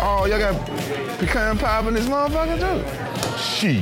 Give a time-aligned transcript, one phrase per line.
[0.00, 0.54] Oh, y'all got
[1.18, 2.82] pecan pie in this motherfucker too?
[3.38, 3.80] Shit.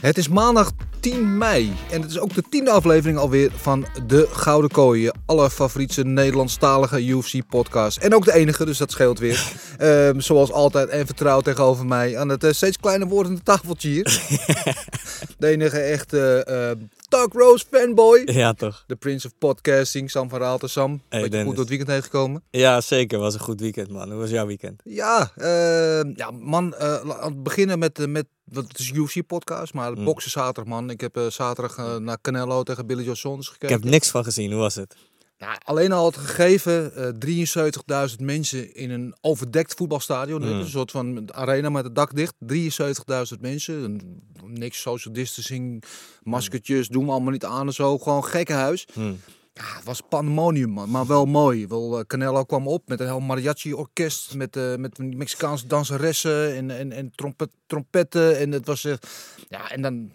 [0.00, 4.28] Het is maandag 10 mei en het is ook de tiende aflevering alweer van De
[4.32, 5.02] Gouden Kooi.
[5.02, 7.96] Je allerfavoriete Nederlandstalige UFC-podcast.
[7.96, 9.42] En ook de enige, dus dat scheelt weer.
[9.78, 14.04] Ehm, zoals altijd en vertrouwd tegenover mij aan het eh, steeds kleiner wordende tafeltje hier.
[15.38, 18.22] de enige echte eh Talk Rose fanboy.
[18.24, 18.84] Ja, toch?
[18.86, 20.68] De Prince of Podcasting, Sam van Raalte.
[20.68, 22.42] Sam, Hey, dat je goed door het weekend heen gekomen.
[22.50, 23.18] Ja, zeker.
[23.18, 24.10] Was een goed weekend, man.
[24.10, 24.80] Hoe was jouw weekend?
[24.84, 30.04] Ja, eh, ja man, we beginnen met, eh, met wat het is UFC-podcast, maar Mm.
[30.04, 30.90] boksen zaterdag, man.
[30.90, 33.74] Ik heb eh, zaterdag naar Canelo tegen Billy Joe Saunders Ik gekeken.
[33.80, 34.50] heb niks van gezien.
[34.52, 34.96] Hoe was het?
[35.36, 40.42] Ja, alleen al het gegeven, eh 73.000 mensen in een overdekt voetbalstadion.
[40.42, 40.48] Mm.
[40.48, 42.34] Een soort van arena met het dak dicht.
[42.38, 43.84] 73.000 mensen.
[43.84, 45.82] En Niks social distancing,
[46.22, 47.98] maskertjes, doen we allemaal niet aan en zo.
[47.98, 48.86] Gewoon gekkenhuis.
[48.92, 49.20] Hmm.
[49.54, 51.66] Ja, het was pandemonium, man, maar wel mooi.
[51.66, 56.70] Wel, eh, Canelo kwam op met een heel mariachi-orkest, met, eh, met Mexicaanse danseressen en,
[56.70, 58.38] en, en trompet, trompetten.
[58.38, 59.06] En het was echt,
[59.48, 60.10] ja, en dan,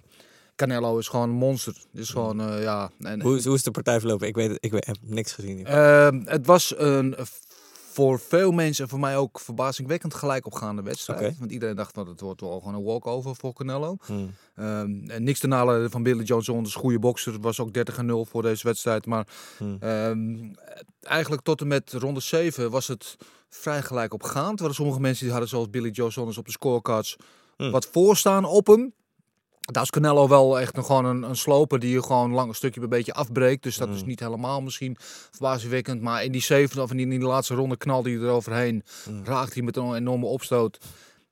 [0.56, 1.76] Canelo is gewoon een monster.
[1.92, 2.92] Dus gewoon, eh, ja.
[3.00, 4.28] En, Hoe, is- hoe is de partij verlopen?
[4.28, 5.66] Ik weet ik weet, heb niks gezien.
[5.66, 7.16] Ehm, het was een
[7.94, 11.22] voor veel mensen en voor mij ook verbazingwekkend gelijk opgaande wedstrijd.
[11.40, 13.98] Want iedereen dacht dat het wordt wel gewoon een walkover voor Canelo.
[14.06, 14.32] Hmm.
[14.56, 17.34] Ehm, en niks te nalen van Billy Joe Saunders, goede bokser.
[17.34, 19.06] Het was ook 30-0 voor deze wedstrijd.
[19.06, 19.28] Maar
[19.58, 19.78] Hmm.
[19.80, 20.36] ehm,
[21.02, 23.16] eigenlijk tot en met ronde 7 was het
[23.50, 24.54] vrij gelijk opgaand.
[24.54, 27.16] Er waren sommige mensen die hadden zoals Billy Joe Saunders op de scorecards
[27.58, 27.72] Hmm.
[27.72, 28.94] wat voorstaan op hem.
[29.72, 32.56] Daar is Canelo wel echt nog gewoon een, een sloper die je gewoon lang een
[32.56, 33.64] stukje bij een beetje afbreekt.
[33.64, 34.08] Dus dat is Mm.
[34.08, 34.98] niet helemaal misschien
[35.32, 36.02] verbazingwekkend.
[36.02, 38.84] Maar in die zevende of in die, in die laatste ronde knalde hij eroverheen.
[39.10, 39.26] Mm.
[39.26, 40.78] Raakte hij met een enorme opstoot.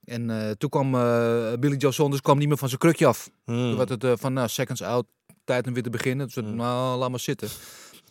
[0.06, 3.30] En eh, toen kwam eh, Billy Joe Saunders kwam niet meer van zijn krukje af.
[3.46, 3.56] Hmm.
[3.56, 5.06] Toen werd het eh, van nou, seconds out,
[5.44, 6.26] tijd om weer te beginnen.
[6.26, 6.56] Dus Mm.
[6.56, 7.50] nou, laat maar zitten.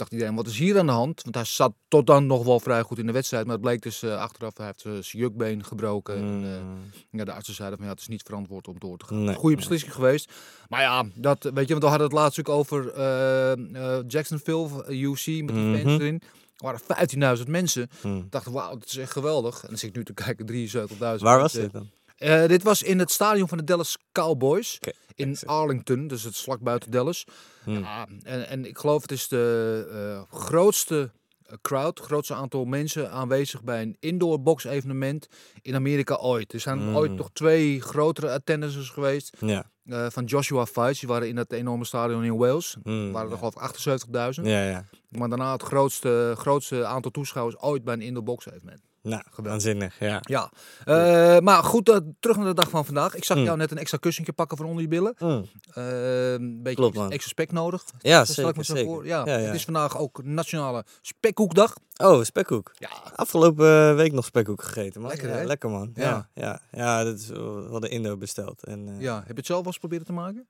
[0.00, 1.22] Dacht iedereen, wat is hier aan de hand?
[1.22, 3.44] Want hij zat tot dan nog wel vrij goed in de wedstrijd.
[3.44, 6.16] Maar het bleek dus eh, achteraf, hij heeft eh, zijn jukbeen gebroken.
[6.16, 6.78] En, eh, Hmm.
[7.10, 9.24] ja, de artsen zeiden van ja, het is niet verantwoord om door te gaan.
[9.24, 9.34] Nee.
[9.34, 10.32] Goede beslissing geweest.
[10.68, 14.84] Maar ja, dat, weet je, want we hadden het laatst ook over eh, eh, Jacksonville,
[14.84, 15.88] eh, UC, met die fans Mhm.
[16.00, 16.20] erin.
[16.56, 17.90] Er waren 15.000 mensen.
[18.00, 18.18] Hmm.
[18.18, 19.62] Ik dacht, wauw, dat is echt geweldig.
[19.62, 21.60] En dan zit ik nu te kijken, 73.000 Waar was mensen.
[21.62, 21.90] dit dan?
[22.20, 24.78] Eh, dit was in het stadion van de Dallas Cowboys
[25.14, 25.38] in.
[25.46, 27.24] Arlington, dus het is vlak buiten Dallas.
[27.64, 27.78] Hmm.
[27.78, 29.86] Ja, en, en ik geloof het is de
[30.30, 31.10] eh, grootste
[31.46, 35.28] eh, crowd, grootste aantal mensen aanwezig bij een indoor box evenement
[35.62, 36.52] in Amerika ooit.
[36.52, 36.96] Er zijn Hmm.
[36.96, 39.70] ooit nog twee grotere attendances geweest Ja.
[40.10, 40.98] van Joshua Fights.
[41.00, 42.76] Die waren in dat enorme stadion in Wales.
[42.82, 43.38] Hmm, waren er ja.
[43.38, 44.46] geloof ik 78.000.
[44.46, 44.84] Ja, ja.
[45.08, 48.80] Maar daarna het grootste, grootste aantal toeschouwers ooit bij een indoor box evenement.
[49.02, 49.98] Nou, waanzinnig.
[49.98, 50.18] Ja.
[50.20, 50.50] Ja,
[50.84, 53.14] Eh, maar goed, eh, terug naar de dag van vandaag.
[53.14, 53.44] Ik zag Mm.
[53.44, 55.14] jou net een extra kussentje pakken van onder je billen.
[55.18, 55.44] Hmm.
[55.74, 57.10] Eh, een beetje Klopt, extra, man.
[57.12, 57.84] extra spek nodig.
[57.98, 58.82] Ja, Dat stel ik me zeker.
[58.82, 59.00] zo zeker.
[59.00, 59.06] voor.
[59.06, 59.46] Ja, Ja, ja.
[59.46, 61.74] Het is vandaag ook Nationale Spekkoekdag.
[61.96, 62.70] Oh, spekkoek.
[62.74, 65.10] Ja, Afgelopen week nog spekkoek gegeten, man.
[65.10, 65.44] Lekker, ja?
[65.44, 65.90] Lekker, man.
[65.94, 66.28] Ja.
[66.34, 67.04] Ja, ja.
[67.04, 68.64] dat is, we hadden Indo besteld.
[68.64, 69.16] En, ja.
[69.16, 70.46] Heb je het zelf wel eens proberen te maken?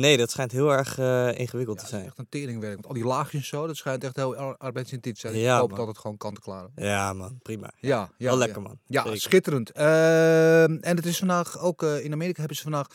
[0.00, 0.98] nee, dat schijnt heel erg
[1.38, 2.04] ingewikkeld te zijn.
[2.04, 2.74] echt een teringwerk.
[2.74, 5.32] Want al die laagjes en zo, dat schijnt echt heel ar- arbeidsintensief te zijn.
[5.32, 6.66] Dus Ja, ik hoop dat het gewoon kant-en-klaar.
[6.76, 7.38] Ja, man.
[7.42, 7.70] Prima.
[7.86, 8.78] Ja, ja, Wel lekker, man.
[8.86, 9.20] Ja, Zeker.
[9.20, 9.70] schitterend.
[9.70, 12.86] Ehm, en het is vandaag ook eh, in Amerika hebben ze vandaag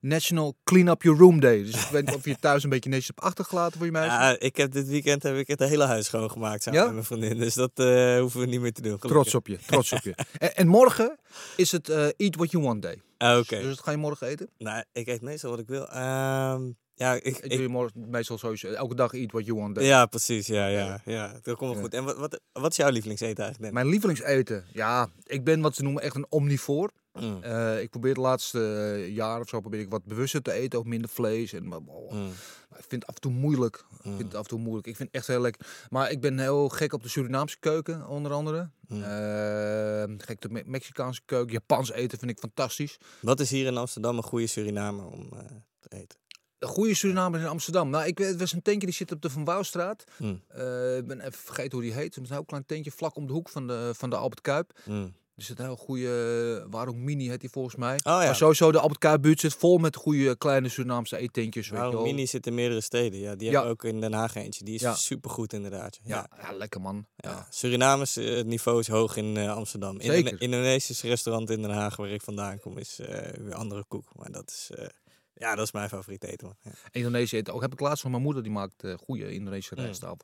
[0.00, 1.62] National Clean Up Your Room Day.
[1.64, 4.10] Dus ik weet niet of je thuis een beetje netjes hebt achtergelaten voor je meisje.
[4.10, 6.84] Ja, ik heb dit weekend heb ik het hele huis schoongemaakt samen Ja?
[6.84, 7.38] met mijn vriendin.
[7.38, 9.00] Dus dat eh, hoeven we niet meer te doen.
[9.00, 9.10] gelukkig.
[9.10, 10.14] Trots op je, trots op je.
[10.38, 11.18] En, en morgen
[11.56, 13.02] is het eh, Eat What You Want Day.
[13.18, 13.56] Ah, Oké.
[13.56, 14.48] Dus wat ga je morgen eten?
[14.58, 15.88] Nou, ik eet meestal wat ik wil.
[15.88, 16.62] Ehm,
[16.94, 20.46] ja, ik, Ik, doe je meestal sowieso elke dag Eat What You Want ja, precies.
[20.46, 21.32] Ja, ja, ja.
[21.42, 21.80] Dat komt wel Ja.
[21.80, 21.94] goed.
[21.94, 23.72] En wat, wat, wat is jouw lievelingseten eigenlijk?
[23.72, 24.64] Mijn lievelingseten?
[24.72, 26.90] Ja, ik ben wat ze noemen echt een omnivoor.
[27.20, 28.58] Mm, Eh, ik probeer de laatste
[28.96, 31.52] eh, jaar of zo probeer ik wat bewuster te eten, ook minder vlees.
[31.52, 32.28] En, maar, oh, mm,
[32.68, 33.84] maar ik vind het af en toe moeilijk.
[33.92, 34.86] Ik vind het af en toe moeilijk.
[34.86, 35.66] Ik vind het echt heel lekker.
[35.90, 38.70] Maar ik ben heel gek op de Surinaamse keuken, onder andere.
[38.88, 39.02] Mm.
[39.02, 41.52] Eh, gek op de Me- Mexicaanse keuken.
[41.52, 42.96] Japans eten vind ik fantastisch.
[43.20, 45.38] Wat is hier in Amsterdam een goede Surinamer om eh,
[45.80, 46.18] te eten?
[46.64, 47.90] Een goede Surinamers in Amsterdam.
[47.90, 50.04] Nou, ik weet, er was een tentje die zit op de Van Wouwstraat.
[50.18, 52.14] Mm, Eh, ik ben even vergeten hoe die heet.
[52.14, 54.40] Het is een heel klein tentje vlak om de hoek van de, van de Albert
[54.40, 54.72] Kuip.
[54.84, 57.94] mm, zit een heel goede, waarom Mini heet die volgens mij.
[57.94, 58.18] Oh ja.
[58.24, 61.68] Maar sowieso de Albert Kuip buurt zit vol met goede kleine Surinaamse eetentjes.
[61.68, 62.02] wel.
[62.02, 63.18] Mini zit in meerdere steden.
[63.20, 63.52] Ja, die Ja.
[63.52, 64.64] hebben ook in Den Haag eentje.
[64.64, 64.94] Die is Ja.
[64.94, 65.98] supergoed inderdaad.
[66.02, 66.28] Ja.
[66.42, 67.06] Ja, lekker man.
[67.16, 67.48] Ja.
[67.62, 70.00] Eh, het niveau is hoog in eh, Amsterdam.
[70.00, 70.16] Zeker.
[70.16, 74.08] Indone- Indonesisch restaurant in Den Haag, waar ik vandaan kom, is eh, weer andere koek.
[74.16, 74.86] Maar dat is, eh,
[75.34, 76.56] ja, dat is mijn favoriete eten, man.
[76.62, 76.70] Ja.
[76.90, 77.60] Indonesië eten ook.
[77.60, 80.16] Heb ik laatst van mijn moeder, die maakt eh, goede Indonesische Mm.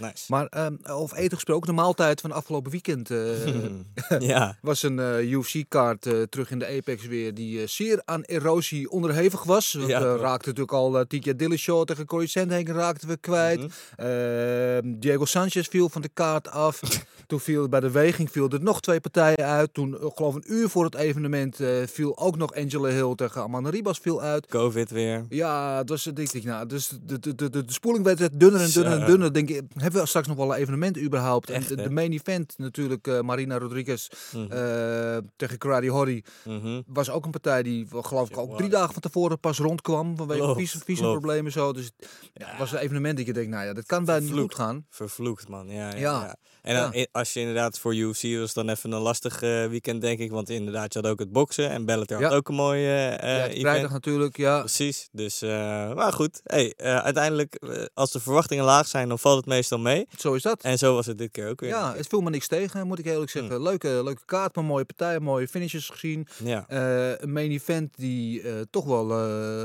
[0.00, 0.24] Nice.
[0.28, 5.30] Maar ehm, over eten gesproken, de maaltijd van afgelopen weekend eh, ja, was een eh,
[5.30, 9.72] UFC-kaart eh, terug in de Apex weer die zeer aan erosie onderhevig was.
[9.72, 13.58] We Ja, raakten natuurlijk al Tikia Dillashaw tegen Corey Sandhagen raakten we kwijt.
[13.58, 13.68] Mhm.
[13.96, 16.80] Ehm, Diego Sanchez viel van de kaart af.
[17.26, 19.74] Toen viel bij de weging viel er nog twee partijen uit.
[19.74, 23.98] Toen, geloof een uur voor het evenement, viel ook nog Angela Hill tegen Amanda Ribas
[23.98, 24.46] viel uit.
[24.46, 25.24] COVID weer.
[25.28, 28.60] Ja, dus ik denk, nou, dus de, de, de, de, de spoeling werd het dunner
[28.60, 29.32] en dunner en dunner.
[29.38, 31.50] Denk ik, hebben we straks nog wel een evenement überhaupt?
[31.50, 34.52] Echt, en de, main event natuurlijk, eh, Marina Rodriguez Mhm.
[34.52, 36.80] eh, tegen Karate Horry, Mhm.
[36.86, 40.54] was ook een partij die geloof ik ook drie dagen van tevoren pas rondkwam vanwege
[40.54, 40.84] visum, klopt.
[40.84, 41.72] visumproblemen en zo.
[41.72, 41.90] Dus
[42.34, 44.86] ja, was een evenement dat je denkt, nou ja, dat kan bijna niet goed gaan.
[44.90, 45.68] Vervloekt, man.
[45.68, 46.36] Ja, ja, Ja.
[46.68, 46.98] En dan, Ja.
[47.00, 50.30] i- als je inderdaad voor UFC was dan even een lastig eh, weekend, denk ik.
[50.30, 51.70] Want inderdaad, je had ook het boksen.
[51.70, 52.28] En Bellator Ja.
[52.28, 54.58] had ook een mooie eh ja, vrijdag natuurlijk, ja.
[54.58, 55.08] Precies.
[55.12, 55.48] Dus, eh,
[55.94, 56.40] maar goed.
[56.44, 57.62] Hey, uiteindelijk,
[57.94, 60.06] als de verwachtingen laag zijn, dan valt het meestal mee.
[60.18, 60.62] Zo is dat.
[60.62, 61.70] En zo was het dit keer ook weer.
[61.70, 63.54] Ja, het viel me niks tegen, moet ik eerlijk zeggen.
[63.56, 63.62] Hm.
[63.62, 66.26] Leuke, leuke kaart, maar mooie partij, mooie finishes gezien.
[66.44, 66.64] Ja.
[66.68, 69.06] Een main event die toch wel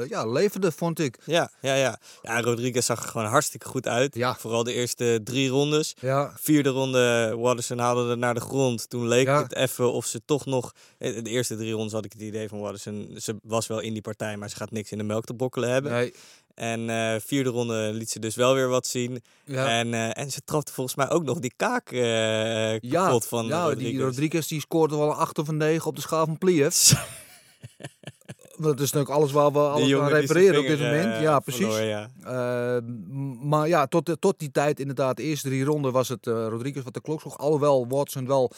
[0.08, 1.18] ja, leverde, vond ik.
[1.26, 2.00] Ja, ja, ja.
[2.22, 4.16] Ja, Rodriguez zag er gewoon hartstikke goed uit.
[4.16, 4.36] Ja.
[4.40, 5.94] Vooral de eerste drie rondes.
[6.00, 6.93] Ja, Vierde ronde,
[7.36, 8.90] Watterson haalde het naar de grond.
[8.90, 9.42] Toen leek Ja.
[9.42, 10.74] het even of ze toch nog...
[10.98, 13.10] eh, De eerste drie rondes had ik het idee van Watterson...
[13.22, 15.70] Ze was wel in die partij, maar ze gaat niks in de melk te brokkelen
[15.70, 15.92] hebben.
[15.92, 16.14] nee,
[16.56, 19.24] En eh vierde ronde liet ze dus wel weer wat zien.
[19.46, 19.68] ja.
[19.80, 23.46] En, eh, en ze trapte volgens mij ook nog die kaak eh ja, kapot van
[23.46, 23.92] ja Rodriguez.
[23.92, 26.76] die Rodriguez die scoorde wel een 8 of een 9 op de schaal van Pliev.
[28.58, 31.14] Dat is natuurlijk alles waar we alles aan refereren op dit moment.
[31.14, 31.66] eh, ja, precies.
[31.66, 32.10] verloor, ja.
[32.24, 36.28] Eh, m- maar ja, tot, tot die tijd inderdaad, de eerste drie ronden was het
[36.28, 37.38] eh, Rodriguez wat de klok sloeg.
[37.38, 38.52] Alhoewel Watson wel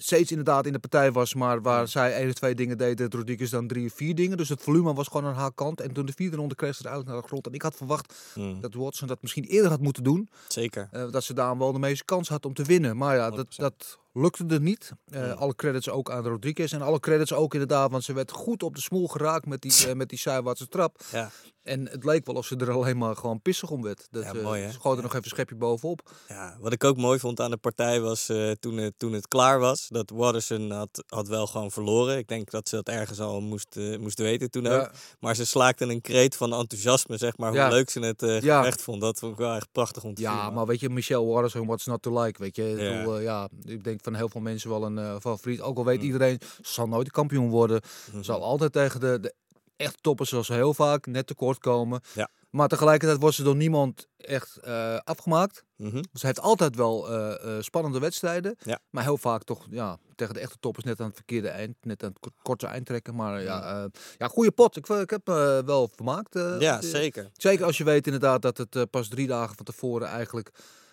[0.00, 3.14] steeds inderdaad in de partij was, maar waar zij één of twee dingen deed, deed
[3.14, 4.36] Rodriguez dan drie of vier dingen.
[4.36, 5.80] Dus het volume was gewoon aan haar kant.
[5.80, 7.46] En toen de vierde ronde kreeg ze het eigenlijk naar de grond.
[7.46, 10.28] En ik had verwacht Hmm, dat Watson dat misschien eerder had moeten doen.
[10.48, 10.88] zeker.
[10.92, 12.96] Eh, dat ze daar wel de meeste kans had om te winnen.
[12.96, 13.56] Maar ja, dat, 100%.
[13.56, 14.92] dat lukte er niet.
[15.04, 15.30] Eh, Nee.
[15.32, 16.72] Alle credits ook aan Rodriguez.
[16.72, 19.86] En alle credits ook inderdaad, want ze werd goed op de smoel geraakt met die,
[19.86, 21.00] eh, met die zijwaartse trap.
[21.12, 21.30] Ja.
[21.62, 24.06] En het leek wel of ze er alleen maar gewoon pissig om werd.
[24.10, 24.70] Dat, Ja, eh, mooi, hè?
[24.70, 26.10] Ze goot er nog even een schepje bovenop.
[26.28, 28.30] Ja, wat ik ook mooi vond aan de partij was
[28.60, 32.18] toen, het, toen het klaar was, dat Watterson had, had wel gewoon verloren.
[32.18, 34.90] Ik denk dat ze dat ergens al moest, moest weten toen ook.
[35.20, 39.00] Maar ze slaakte een kreet van enthousiasme, zeg maar, hoe leuk ze het gevecht vond.
[39.00, 40.30] Dat vond ik wel echt prachtig om te zien.
[40.30, 42.70] Ja, maar weet je, Michelle Waters en What's Not To Like, weet je.
[42.70, 45.60] Ik, bedoel, ja, ik denk van heel veel mensen wel een eh, favoriet.
[45.60, 46.04] Ook al weet Mm.
[46.04, 47.80] iedereen, ze zal nooit de kampioen worden.
[48.20, 49.34] Zal altijd tegen de, de
[49.76, 52.00] echte toppers zoals heel vaak net tekort komen.
[52.14, 52.28] Ja.
[52.50, 55.64] Maar tegelijkertijd wordt ze door niemand echt eh, afgemaakt.
[55.76, 56.02] Mhm.
[56.12, 58.56] Ze heeft altijd wel eh, spannende wedstrijden.
[58.64, 58.78] Ja.
[58.90, 61.74] Maar heel vaak toch ja, tegen de echte toppers net aan het verkeerde eind.
[61.80, 63.14] Net aan het ko- korte eind trekken.
[63.14, 63.88] Maar ja,
[64.18, 64.76] ja goede pot.
[64.76, 66.34] Ik, ik heb me wel vermaakt.
[66.58, 67.30] Ja, zeker.
[67.36, 70.50] Zeker als je weet inderdaad dat het pas drie dagen van tevoren eigenlijk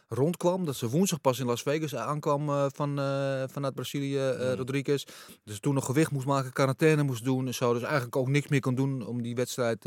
[0.08, 0.66] rondkwam.
[0.66, 4.54] Dat ze woensdag pas in Las Vegas aankwam eh, van, eh, vanuit Brazilië, eh.
[4.54, 5.04] Rodriguez.
[5.44, 7.74] Dus toen nog gewicht moest maken, quarantaine moest doen en zo.
[7.74, 9.84] Dus eigenlijk ook niks meer kon doen om die wedstrijd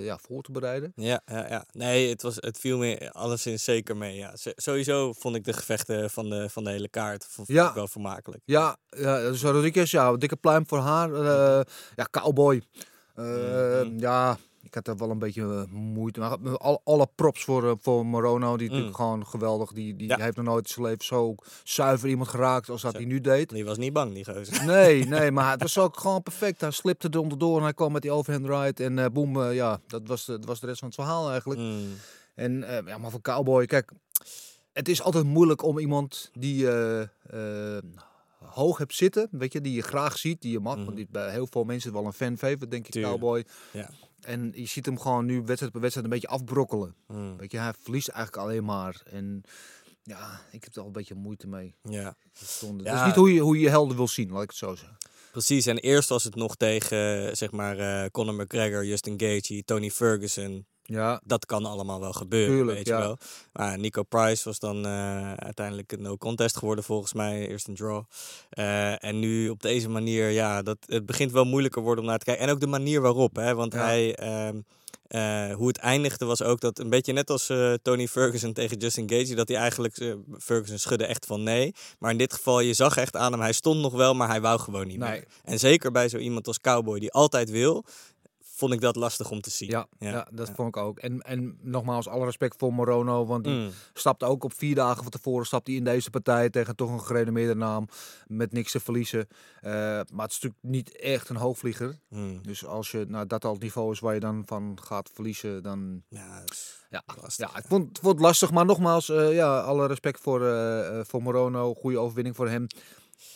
[0.00, 0.92] ja, voor te bereiden.
[0.94, 1.64] Ja, ja, ja.
[1.72, 4.16] Nee, het, was, het viel me alleszins zeker mee.
[4.16, 4.32] Ja.
[4.36, 7.68] Sowieso vond ik de gevechten van de, van de hele kaart vond, Ja.
[7.68, 8.42] ik wel vermakelijk.
[8.44, 11.10] Ja, ja dus Rodriguez, ja, dikke pluim voor haar.
[11.94, 12.62] ja, cowboy.
[13.14, 13.98] Mhm.
[13.98, 16.20] Ja, ik had er wel een beetje eh, moeite.
[16.20, 19.04] Maar alle, alle props voor, eh, voor Morono, die natuurlijk Mm.
[19.04, 19.72] gewoon geweldig.
[19.72, 20.18] Die, die Ja.
[20.18, 21.34] heeft nog nooit in zijn leven zo
[21.64, 22.96] zuiver iemand geraakt als dat Zo.
[22.98, 23.48] hij nu deed.
[23.50, 24.64] Die was niet bang, die gozer.
[24.74, 26.60] Nee, nee, maar het was ook gewoon perfect.
[26.60, 28.80] Hij slipte er onderdoor en hij kwam met die overhand right.
[28.80, 31.60] En eh boem, ja, dat was, de- dat was de rest van het verhaal eigenlijk.
[31.60, 31.86] Mm.
[32.34, 33.90] En ja, maar voor Cowboy, kijk,
[34.72, 36.68] het is altijd moeilijk om iemand die
[38.44, 40.74] hoog hebt zitten, weet je, die je graag ziet, die je mag.
[40.76, 40.84] Mhm.
[40.84, 43.02] Want die, bij heel veel mensen wel een fan favorite, denk ik.
[43.02, 43.44] Cowboy.
[43.72, 43.90] Ja.
[44.20, 46.94] En je ziet hem gewoon nu wedstrijd per wedstrijd een beetje afbrokkelen.
[47.06, 47.36] Mm.
[47.36, 49.02] Weet je, hij verliest eigenlijk alleen maar.
[49.04, 49.42] En
[50.02, 51.74] ja, ik heb er al een beetje moeite mee.
[51.82, 52.16] Ja.
[52.32, 54.74] Dat is niet hoe je, hoe je je helden wil zien, laat ik het zo
[54.74, 54.96] zeggen.
[55.30, 59.64] Precies, en eerst was het nog tegen, eh, zeg maar, eh Conor McGregor, Justin Gaethje,
[59.64, 60.66] Tony Ferguson.
[60.90, 62.98] Ja, Dat kan allemaal wel gebeuren, Tuurlijk, weet je ja.
[63.00, 63.16] wel.
[63.52, 67.48] Maar Nico Price was dan eh, uiteindelijk een no-contest geworden volgens mij.
[67.48, 68.02] Eerst een draw.
[68.50, 72.18] Eh, en nu op deze manier, ja, dat, het begint wel moeilijker worden om naar
[72.18, 72.44] te kijken.
[72.46, 73.54] En ook de manier waarop, hè.
[73.54, 73.78] Want Ja.
[73.84, 74.14] hij...
[74.16, 74.60] ehm,
[75.08, 77.52] eh, hoe het eindigde was ook dat een beetje net als
[77.82, 81.74] Tony Ferguson tegen Justin Gaethje, dat hij eigenlijk Ferguson schudde echt van nee.
[81.98, 84.40] Maar in dit geval, je zag echt aan hem, hij stond nog wel, maar hij
[84.40, 85.10] wou gewoon niet Nee.
[85.10, 85.24] meer.
[85.44, 87.84] En zeker bij zo iemand als Cowboy die altijd wil,
[88.58, 89.70] vond ik dat lastig om te zien.
[89.70, 90.28] Ja, ja.
[90.30, 90.54] dat ja.
[90.54, 90.98] vond ik ook.
[90.98, 93.26] En, en nogmaals, alle respect voor Morono.
[93.26, 93.70] Want die Mm.
[93.94, 97.02] stapte ook op vier dagen van tevoren stapte hij in deze partij tegen toch een
[97.02, 97.88] gerenommeerde naam.
[98.26, 99.26] Met niks te verliezen.
[99.60, 101.98] Eh, maar het is natuurlijk niet echt een hoogvlieger.
[102.08, 102.42] Mm.
[102.42, 105.62] Dus als je nou, dat al het niveau is waar je dan van gaat verliezen,
[105.62, 106.02] dan...
[106.08, 106.44] Ja,
[106.90, 107.52] Ja, lastig.
[107.52, 108.50] ja ik vond, vond het lastig.
[108.50, 111.74] Maar nogmaals, eh, ja, alle respect voor, eh, voor Morono.
[111.74, 112.66] Goede overwinning voor hem.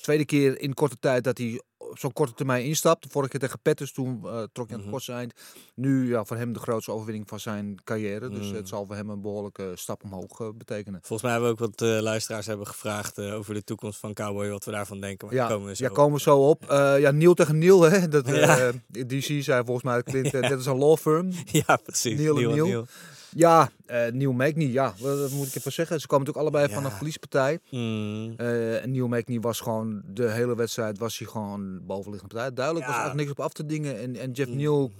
[0.03, 1.63] Tweede keer in korte tijd dat hij
[1.95, 3.03] zo'n korte termijn instapt.
[3.03, 4.91] De vorige keer tegen Petters, toen eh, trok hij aan het Mhm.
[4.91, 5.33] kortste eind.
[5.75, 8.29] Nu ja, voor hem de grootste overwinning van zijn carrière.
[8.29, 8.55] Dus Mm.
[8.55, 10.99] het zal voor hem een behoorlijke stap omhoog eh, betekenen.
[11.03, 14.49] Volgens mij hebben we ook wat eh, luisteraars hebben gevraagd over de toekomst van Cowboy,
[14.51, 15.27] wat we daarvan denken.
[15.27, 15.97] Maar Ja, komen we zo ja, op.
[15.97, 16.65] komen we zo op.
[16.99, 18.09] Ja, Neil tegen Neil, hè.
[18.09, 18.73] Dat, Ja.
[19.07, 21.31] DC zei volgens mij, dat klinkt, eh, dit is een law firm.
[21.67, 22.19] Ja, precies.
[22.19, 22.87] Neil en Neil Neil.
[23.37, 26.01] Ja, eh Neil ja, wat, wat moet ik even zeggen?
[26.01, 27.59] Ze komen natuurlijk allebei van een verliespartij.
[27.71, 28.35] Mm.
[28.37, 32.55] Eh, en Neil was gewoon de hele wedstrijd was hij gewoon bovenliggende partij.
[32.55, 33.99] Duidelijk was er eigenlijk niks op af te dingen.
[34.01, 34.57] En, en Jeff Mm.
[34.57, 34.93] Neal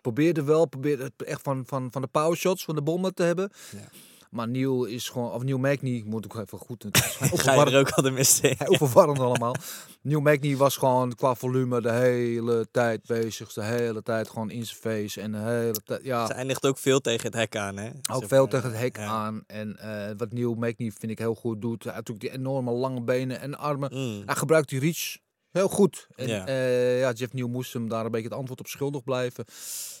[0.00, 3.22] probeerde wel, probeerde het echt van, van, van de power shots, van de bommen te
[3.22, 3.50] hebben.
[3.70, 3.88] Ja.
[4.30, 6.84] Maar Neil is gewoon, of Neil Magny, moet ik even goed.
[6.92, 8.56] Ga je er ook al de mist in?
[8.58, 9.54] allemaal.
[10.02, 13.52] Neil Magny was gewoon qua volume de hele tijd bezig.
[13.52, 15.20] De hele tijd gewoon in zijn face.
[15.20, 16.26] En de hele tijd, ja.
[16.26, 17.90] Ze eindigt ook veel tegen het hek aan, hè?
[18.12, 19.06] Ook veel maar, tegen het hek ja.
[19.06, 19.42] aan.
[19.46, 21.84] En eh, wat Neil Magny vind ik heel goed doet.
[21.84, 23.90] Hij heeft ook die enorme lange benen en armen.
[23.94, 24.22] Mm.
[24.26, 25.16] Hij gebruikt die reach
[25.58, 26.06] heel goed.
[26.16, 26.48] En Ja.
[26.48, 26.56] ja.
[26.98, 29.44] ja, Jeff Neal moest hem daar een beetje het antwoord op schuldig blijven.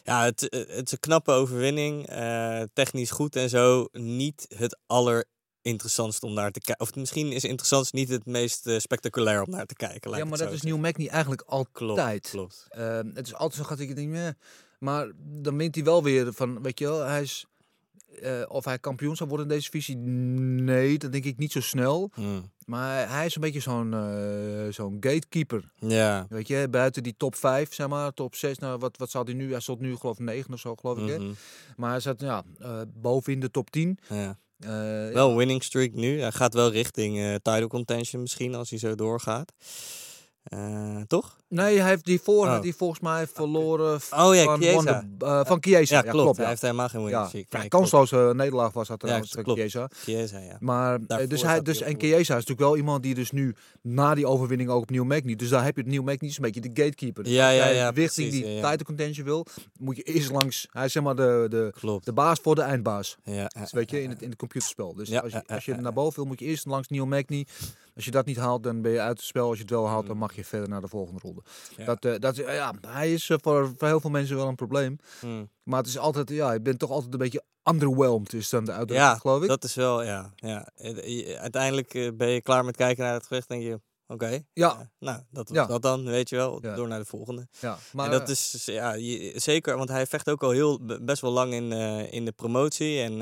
[0.02, 2.06] Ja, het, eh, het is een knappe overwinning.
[2.06, 3.88] eh, technisch goed en zo.
[3.92, 6.86] Niet het allerinteressantste om naar te kijken.
[6.86, 10.16] Of misschien is interessant niet het meest spectaculair om naar te kijken.
[10.16, 11.68] ja, maar dat is zo Neil Magny eigenlijk zeggen.
[11.72, 12.28] Klopt, altijd.
[12.30, 12.66] klopt.
[12.68, 14.28] Eh, het is altijd zo gaat ik denk, meh.
[14.78, 17.46] maar dan wint hij wel weer van, weet je wel, hij is,
[18.22, 21.60] eh, of hij kampioen zou worden in deze divisie, nee, dat denk ik niet zo
[21.60, 22.10] snel.
[22.16, 22.50] Mm.
[22.66, 26.26] Maar hij is een beetje zo'n eh, zo'n gatekeeper, Ja.
[26.28, 29.34] weet je, buiten die top 5, zeg maar, top 6, nou, wat, wat zou hij
[29.34, 31.18] nu, hij stond nu geloof ik 9 of zo, geloof ik, hè?
[31.18, 31.32] Mhm.
[31.76, 33.98] Maar hij zat, ja, eh boven in de top 10.
[34.08, 34.38] ja.
[35.12, 36.20] Wel winning streak nu.
[36.20, 39.52] Hij gaat wel richting title contention misschien als hij zo doorgaat.
[40.48, 41.36] Eh, toch?
[41.48, 42.52] Nee, hij heeft die voor Oh.
[42.52, 44.74] had hij volgens mij verloren Oh ja, van, Chiesa.
[44.74, 45.96] Wonder- eh, van Chiesa.
[45.96, 46.16] Ja, Ja, klopt.
[46.22, 46.34] klopt.
[46.36, 46.50] Hij ja.
[46.50, 47.68] heeft helemaal geen winning ja, klopt.
[47.68, 49.60] kansloze nederlaag was dat trouwens Ja, klopt.
[49.60, 49.88] Chiesa.
[50.02, 50.56] Chiesa, ja.
[50.60, 53.54] Maar eh, Daarvoor dus hij, dus, en Chiesa is natuurlijk wel iemand die dus nu
[53.82, 55.36] na die overwinning ook op Neil Magny.
[55.36, 57.28] Dus daar heb je het Magny is een beetje de gatekeeper.
[57.28, 59.46] Ja, ja, ja, richting die ja, contention wil,
[59.78, 60.68] moet je eerst langs.
[60.70, 62.04] Hij is zeg maar de, de, Klopt.
[62.04, 63.16] de baas voor de eindbaas.
[63.22, 64.94] Ja, Dus weet je, in het, in het computerspel.
[64.94, 67.46] Dus Ja, als je, als je naar boven wil, moet je eerst langs Neil Magny.
[67.98, 69.48] Als je dat niet haalt, dan ben je uit het spel.
[69.48, 71.42] Als je het wel haalt, dan mag je verder naar de volgende ronde.
[71.76, 71.84] Ja.
[71.84, 74.54] Dat, eh, dat, eh, ja, hij is eh, voor, voor heel veel mensen wel een
[74.54, 74.98] probleem.
[75.20, 75.50] Mm.
[75.62, 78.84] Maar het is altijd, ja, je bent toch altijd een beetje underwhelmed, is dan de
[78.86, 79.48] Ja, geloof ik.
[79.48, 80.32] dat is wel, ja.
[80.36, 80.68] ja.
[81.38, 84.44] Uiteindelijk ben je klaar met kijken naar het gevecht denk je, oké.
[84.52, 84.70] Ja.
[84.80, 85.66] eh, nou, dat was Ja.
[85.66, 86.58] dat dan, weet je wel.
[86.62, 86.74] Ja.
[86.74, 87.48] Door naar de volgende.
[87.60, 90.80] ja, maar en dat eh, is ja, je- zeker, want hij vecht ook al heel
[90.84, 93.16] be- best wel lang in, eh, in de promotie en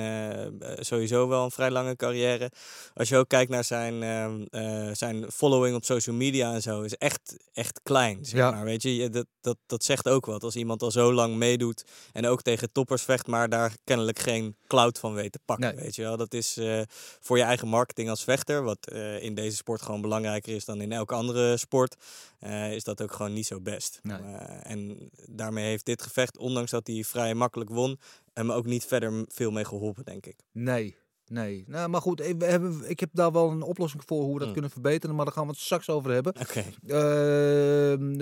[0.84, 2.50] sowieso wel een vrij lange carrière.
[2.94, 6.82] Als je ook kijkt naar zijn, ehm, eh, zijn following op social media en zo,
[6.82, 8.24] is echt, echt klein.
[8.24, 8.50] Zeg Ja.
[8.50, 10.42] maar, weet je, Je- dat, dat, dat zegt ook wat.
[10.42, 14.56] Als iemand al zo lang meedoet en ook tegen toppers vecht, maar daar kennelijk geen
[14.66, 15.74] cloud van weet te pakken.
[15.74, 15.84] Nee.
[15.84, 16.58] Weet je wel, dat is
[17.20, 18.90] voor je eigen marketing als vechter, wat
[19.20, 21.96] in deze sport gewoon belangrijker is dan in elke andere sport,
[22.38, 23.98] eh, is dat ook gewoon niet zo best.
[24.02, 24.18] Nee.
[24.18, 27.98] Eh, en daarmee heeft dit gevecht, ondanks dat hij vrij makkelijk won,
[28.34, 30.36] hem ook niet verder veel mee geholpen, denk ik.
[30.52, 31.64] nee, nee.
[31.66, 34.38] Nou, maar goed, eh, we hebben, ik heb daar wel een oplossing voor hoe we
[34.38, 34.52] dat Mm.
[34.52, 35.16] kunnen verbeteren.
[35.16, 36.34] Maar daar gaan we het straks over hebben.
[36.40, 36.64] Oké.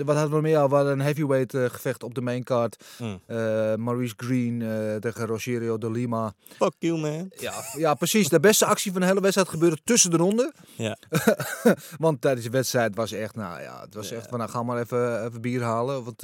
[0.05, 0.51] Wat hadden we meer?
[0.51, 2.83] Ja, we hadden een heavyweight eh, gevecht op de maincard.
[2.99, 3.19] Mm.
[3.25, 3.37] Eh
[3.75, 6.33] Maurice Green eh, tegen Rogerio de Lima.
[6.57, 7.31] Fuck you, man.
[7.37, 8.29] Ja, ja, precies.
[8.29, 10.53] De beste actie van de hele wedstrijd gebeurde tussen de ronden.
[10.75, 10.97] Ja.
[11.97, 14.15] Want tijdens de wedstrijd was echt, nou ja, het was Ja.
[14.15, 16.03] echt van, nou, ga maar even, even bier halen.
[16.03, 16.19] Want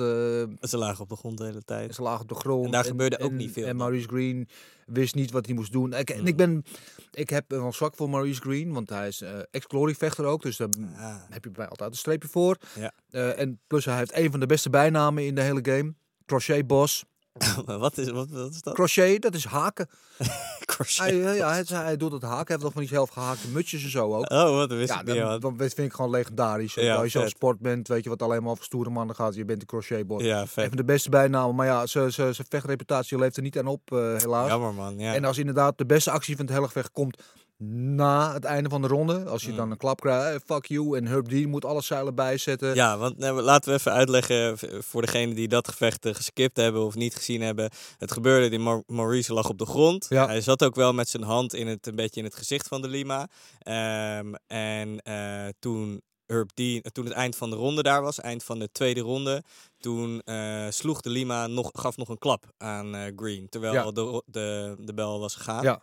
[0.62, 1.96] Ze lagen op de grond de hele tijd.
[1.96, 2.66] ze lagen op de grond.
[2.66, 3.76] En daar gebeurde ook en- niet veel En.
[3.76, 4.48] Maurice Green
[4.94, 5.94] wist niet wat hij moest doen.
[5.94, 6.64] Ik, en ik, ben,
[7.12, 10.42] ik heb wel zwak voor Maurice Green, want hij is eh ex-glory vechter ook.
[10.42, 12.58] Dus daar Ah, heb je bij altijd een streepje voor.
[12.80, 12.92] Ja.
[13.10, 15.94] Eh, en plus hij heeft een van de beste bijnamen in de hele game.
[16.26, 17.06] Crochet Boss.
[17.66, 18.74] wat is, wat, wat is dat?
[18.74, 19.90] Crochet, dat is haken.
[20.66, 20.98] Crochet.
[20.98, 22.38] Hij, ja, hij, hij doet het haken.
[22.38, 24.32] Hij heeft nog van die zelf gehaakte mutsjes en zo ook.
[24.32, 26.74] Oh, wat dat wist Ja, ik dan, dan vind ik gewoon legendarisch.
[26.74, 29.36] Ja, Als je zo'n sport bent, weet je wat alleen maar over stoere mannen gaat.
[29.36, 30.22] Je bent de crochetbot.
[30.22, 30.68] Ja, Een vet.
[30.68, 31.56] van de beste bijnamen.
[31.56, 34.48] Maar ja, zijn vechtreputatie leeft er niet aan op, eh, helaas.
[34.48, 34.98] Jammer, man.
[34.98, 35.14] Ja.
[35.14, 37.24] En als inderdaad de beste actie van het hele gevecht komt
[37.70, 39.24] na het einde van de ronde.
[39.26, 39.56] Als je Mm.
[39.58, 40.98] dan een klap krijgt, fuck you.
[40.98, 42.76] En Herb Dean moet alle zeilen bijzetten.
[42.76, 46.86] Ja, want nou, laten we even uitleggen voor degenen die dat gevecht eh, geskipt hebben
[46.86, 47.70] of niet gezien hebben.
[47.98, 50.06] Het gebeurde, die Mau- Maurice lag op de grond.
[50.10, 50.26] Ja.
[50.26, 52.82] Hij zat ook wel met zijn hand in het, een beetje in het gezicht van
[52.82, 53.28] de Lima.
[53.60, 58.44] Ehm, en eh, toen, Herb Dean, toen het eind van de ronde daar was, eind
[58.44, 59.44] van de tweede ronde,
[59.80, 63.50] toen eh, sloeg de Lima nog, gaf nog een klap aan eh, Green.
[63.50, 63.92] Terwijl Ja.
[63.92, 65.64] de, de, de bel was gegaan.
[65.64, 65.82] Ja.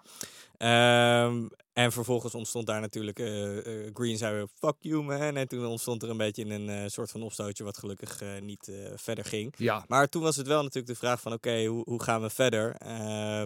[0.58, 1.47] Ehm,
[1.78, 5.37] en vervolgens ontstond daar natuurlijk, eh, eh, Green zei weer, fuck you man.
[5.37, 9.25] En toen ontstond er een beetje een eh, soort van opstootje wat gelukkig niet verder
[9.25, 9.54] ging.
[9.56, 9.85] Ja.
[9.88, 12.76] Maar toen was het wel natuurlijk de vraag van, oké, hoe, hoe gaan we verder?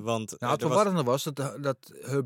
[0.02, 1.76] Want Nou, het er was- verwarrende was dat, dat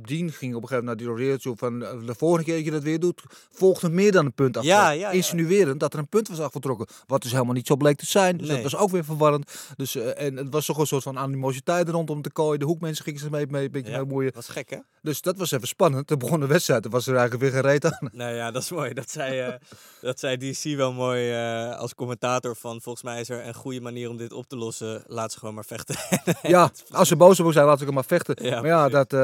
[0.02, 2.70] Dean ging op een gegeven moment naar die toe van de volgende keer dat je
[2.70, 4.64] dat weer doet, volgt er meer dan een punt af.
[4.64, 5.10] Ja, ja, ja.
[5.10, 8.36] Insinuerend dat er een punt was afgetrokken, wat dus helemaal niet zo bleek te zijn.
[8.36, 8.62] Dus Nee.
[8.62, 9.52] dat was ook weer verwarrend.
[9.76, 12.58] Dus, en het was toch een soort van animositeit rondom te kooien.
[12.60, 13.96] De hoekmensen gingen zich mee, mee, een beetje Ja.
[13.96, 14.32] mee moeien.
[14.34, 14.78] was gek hè?
[15.02, 15.94] Dus dat was even spannend.
[16.04, 18.10] Toen begon de wedstrijd, er was er eigenlijk weer geen reet aan.
[18.16, 18.94] Nou ja, dat is mooi.
[18.94, 19.54] Dat zei, eh,
[20.00, 23.80] dat zei DC wel mooi eh, als commentator van, volgens mij is er een goede
[23.80, 25.02] manier om dit op te lossen.
[25.06, 25.96] Laat ze gewoon maar vechten.
[26.42, 28.44] Ja, als ze boos op zijn, laat ik hem maar vechten.
[28.44, 29.18] Ja, maar ja, dat, eh,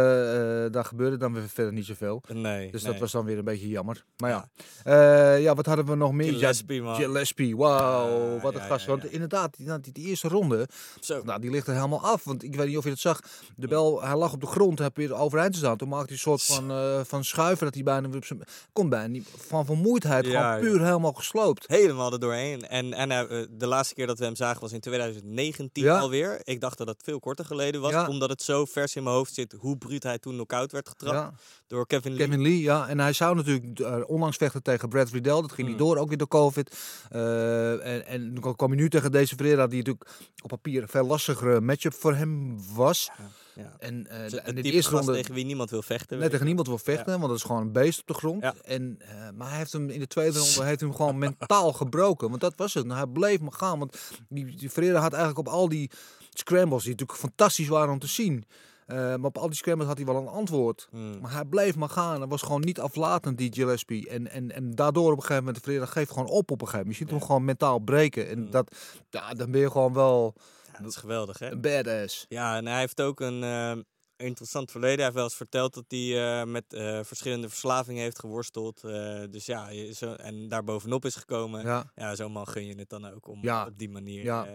[0.73, 2.23] daar gebeurde dan weer verder niet zoveel.
[2.29, 2.93] nee, Dus nee.
[2.93, 4.05] dat was dan weer een beetje jammer.
[4.17, 4.49] Maar ja,
[4.85, 6.33] ja, ja wat hadden we nog meer?
[6.33, 6.95] Gillespie, man.
[6.97, 8.87] Gillespie, wauw, Ja, wat een gast.
[8.87, 10.69] Want inderdaad, die, die, die eerste ronde,
[11.01, 11.23] Zo.
[11.25, 12.25] nou, die ligt er helemaal af.
[12.25, 13.21] Want ik weet niet of je dat zag.
[13.57, 15.77] De bel, hij lag op de grond, hij weer overeind te staan.
[15.77, 18.43] Toen maakte hij een soort van, eh, van schuiven dat hij bijna weer op zijn...
[18.73, 21.65] Kon bijna niet, van vermoeidheid, Ja, gewoon puur helemaal gesloopt.
[21.69, 22.69] Helemaal er doorheen.
[22.69, 25.99] En, en eh, de laatste keer dat we hem zagen was in 2019 Ja.
[25.99, 26.41] alweer.
[26.45, 28.09] Ik dacht dat het veel korter geleden was.
[28.09, 31.43] Omdat het zo vers in mijn hoofd zit hoe bruut hij toen knock-out werd getrapt.
[31.67, 32.27] Door Kevin Lee.
[32.27, 32.89] Kevin Lee, ja.
[32.89, 35.41] En hij zou natuurlijk eh, onlangs vechten tegen Brad Riddell.
[35.41, 35.87] Dat ging niet Hmm.
[35.87, 36.77] door, ook weer door COVID.
[37.11, 40.11] Eh, en, en dan kwam hij nu tegen deze Ferreira, die natuurlijk
[40.43, 43.11] op papier een veel lastigere matchup voor hem was.
[43.55, 43.77] Ja.
[43.79, 45.71] En, eh, Dus de- het en in de type eerste gast ronde tegen wie niemand
[45.71, 46.19] wil vechten.
[46.19, 48.43] net tegen niemand wil vechten, want dat is gewoon een beest op de grond.
[48.43, 48.55] Ja.
[48.65, 52.29] En, eh, maar hij heeft hem in de tweede ronde heeft hem gewoon mentaal gebroken.
[52.29, 52.87] Want dat was het.
[52.87, 53.79] Nou, hij bleef maar gaan.
[53.79, 55.91] Want die, die Ferreira had eigenlijk op al die
[56.31, 58.45] scrambles, die natuurlijk fantastisch waren om te zien.
[58.87, 60.87] eh, maar op al die scrambles had hij wel een antwoord.
[60.91, 61.21] Hmm.
[61.21, 62.19] Maar hij bleef maar gaan.
[62.19, 64.09] Hij was gewoon niet aflatend, die Gillespie.
[64.09, 66.67] En, en, en daardoor op een gegeven moment, de Ferreira geeft gewoon op op een
[66.67, 66.97] gegeven moment.
[66.99, 68.29] Je ziet hem gewoon mentaal breken.
[68.29, 68.51] En Hmm.
[68.51, 68.77] dat,
[69.11, 70.35] ja, dan ben je gewoon wel
[70.81, 71.57] dat is geweldig hè.
[71.57, 72.25] badass.
[72.29, 73.77] Ja, en hij heeft ook een eh,
[74.17, 74.95] interessant verleden.
[74.97, 78.85] Hij heeft wel eens verteld dat hij eh, met eh, verschillende verslavingen heeft geworsteld.
[78.85, 81.65] Eh, dus ja, zo, en daar bovenop is gekomen.
[81.65, 82.15] Ja, Ja.
[82.15, 83.67] zo'n man gun je het dan ook om Ja.
[83.67, 84.47] op die manier Ja.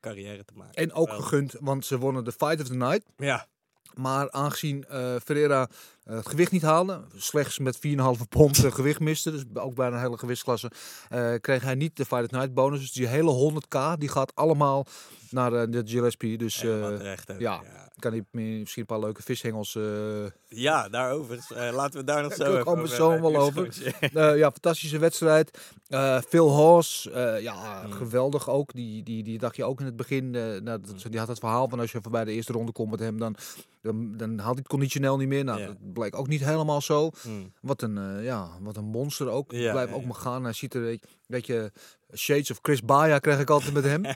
[0.00, 0.74] carrière te maken.
[0.74, 3.04] En ook gegund, want ze wonnen de Fight of the Night.
[3.16, 3.46] Ja,
[3.96, 5.68] Maar aangezien eh Ferreira
[6.04, 7.82] eh, het gewicht niet haalde, slechts met 4,5
[8.28, 10.70] pond eh, gewicht miste, dus ook bijna een hele gewichtsklasse,
[11.40, 12.80] kreeg hij niet de Fight Night bonus.
[12.80, 14.86] Dus die hele 100k, die gaat allemaal
[15.30, 16.38] naar de Gillespie.
[16.38, 17.60] Dus terecht ja.
[17.62, 17.85] ja.
[17.98, 19.74] Kan hij misschien een paar leuke vishengels...
[19.74, 19.82] eh,
[20.48, 21.46] Ja, daarover.
[21.54, 23.68] Eh, laten we daar nog zo even over zo wel over.
[24.00, 25.58] Eh, ja, fantastische wedstrijd.
[25.88, 27.92] Eh Phil Haas, eh, ja, Mm.
[27.92, 28.72] geweldig ook.
[28.72, 30.34] Die, die, die dacht je ook in het begin.
[30.34, 31.10] eh, nou, dat, Mm.
[31.10, 33.36] Die had het verhaal van als je voorbij de eerste ronde komt met hem, dan,
[33.82, 35.44] dan, dan haalt hij het conditioneel niet meer.
[35.44, 35.66] Nou, Ja.
[35.66, 37.10] dat bleek ook niet helemaal zo.
[37.22, 37.52] Hmm.
[37.60, 39.52] Wat een, eh, ja, wat een monster ook.
[39.52, 40.44] Ja, Blijf ook maar gaan.
[40.44, 41.72] Hij ziet er, weet je- weet je,
[42.14, 44.02] shades of Chris Baia krijg ik altijd met hem.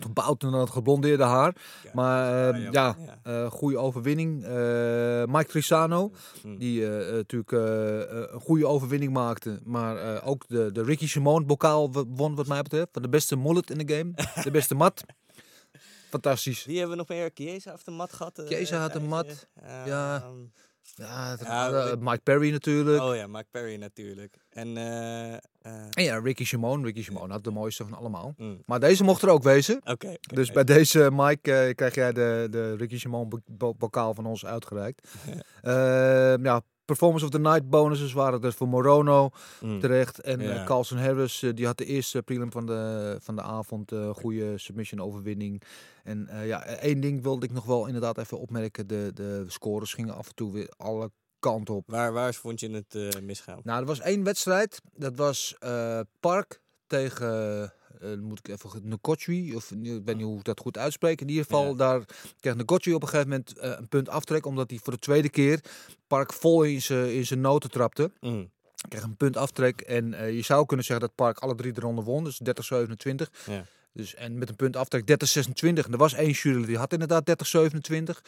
[0.00, 1.56] Gebouwd en dat geblondeerde haar.
[1.92, 2.96] maar ja, ja.
[3.22, 4.44] eh, goede overwinning.
[4.44, 6.58] Eh, Mike Trisano, Hmm.
[6.58, 9.60] die eh, natuurlijk een goede overwinning maakte.
[9.64, 12.88] Maar ook de, de Ricky Simone bokaal won wat mij betreft.
[12.92, 14.12] Van de beste mullet in de game.
[14.42, 15.04] De beste mat.
[16.10, 16.64] Fantastisch.
[16.64, 17.30] Wie hebben we nog meer?
[17.34, 18.38] Chiesa heeft een mat gehad.
[18.38, 19.46] eh, Chiesa had een mat.
[19.86, 20.16] Ja.
[20.16, 20.24] Ehm,
[20.94, 23.02] Ja, eh, ik- Mike Perry natuurlijk.
[23.02, 24.36] Oh ja, Mike Perry natuurlijk.
[24.50, 25.38] En eh, eh,
[25.90, 26.84] En ja, Ricky Simone.
[26.84, 28.34] Ricky Simone had de mooiste van allemaal.
[28.36, 29.80] mm, Maar deze mocht er ook wezen.
[29.84, 30.14] Oké.
[30.20, 34.46] Dus bij deze, Mike, krijg jij de, de Ricky Simone bo- bo- bokaal van ons
[34.46, 35.08] uitgereikt.
[36.42, 39.80] Ja, Performance of the Night bonuses waren er voor Morono Mm.
[39.80, 40.20] terecht.
[40.20, 40.64] En eh, Ja.
[40.64, 43.92] Carlson Harris, eh, die had de eerste prelim van de, van de avond.
[43.92, 45.62] eh goede submission overwinning.
[46.04, 48.86] En ja, één ding wilde ik nog wel inderdaad even opmerken.
[48.86, 51.90] De, de scores gingen af en toe weer alle kanten op.
[51.90, 53.60] Waar, waar vond je het misgaan?
[53.62, 54.80] Nou, er was één wedstrijd.
[54.96, 55.56] Dat was
[56.20, 57.72] Park tegen,
[58.12, 61.20] eh, moet ik even, Nkotwi, of ik weet niet hoe ik dat goed uitspreek.
[61.20, 61.74] In ieder geval, Ja.
[61.74, 62.04] daar
[62.40, 65.28] kreeg Nkotwi op een gegeven moment eh, een punt aftrek, omdat hij voor de tweede
[65.28, 65.60] keer
[66.06, 68.10] Park vol in zijn in zijn noten trapte.
[68.20, 68.52] Mm,
[68.88, 71.80] Kreeg een punt aftrek en eh, je zou kunnen zeggen dat Park alle drie de
[71.80, 73.30] ronden won, dus 30-27.
[73.46, 73.64] Ja.
[73.94, 75.06] Dus, en met een punt aftrek 30-26.
[75.62, 78.20] En er was één jury die had inderdaad 30-27.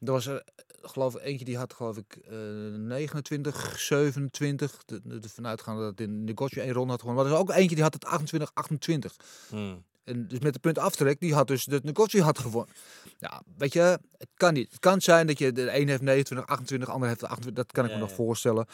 [0.00, 2.36] Er was er, eh, geloof ik, eentje die had, geloof ik, eh
[2.76, 4.84] 29, 27.
[4.84, 7.22] De, de, de vanuitgaande dat in Negotje één ronde had gewonnen.
[7.24, 9.16] Maar er was ook eentje die had het 28, 28.
[9.50, 9.84] mm.
[10.04, 12.74] En dus met de punt aftrek, die had dus de Nkosi had gewonnen.
[13.18, 13.80] Ja, weet je,
[14.18, 14.70] het kan niet.
[14.70, 17.64] Het kan zijn dat je de ene heeft 29, 28, de andere heeft 28.
[17.64, 18.16] Dat kan ik Ja, me nog ja.
[18.16, 18.66] voorstellen.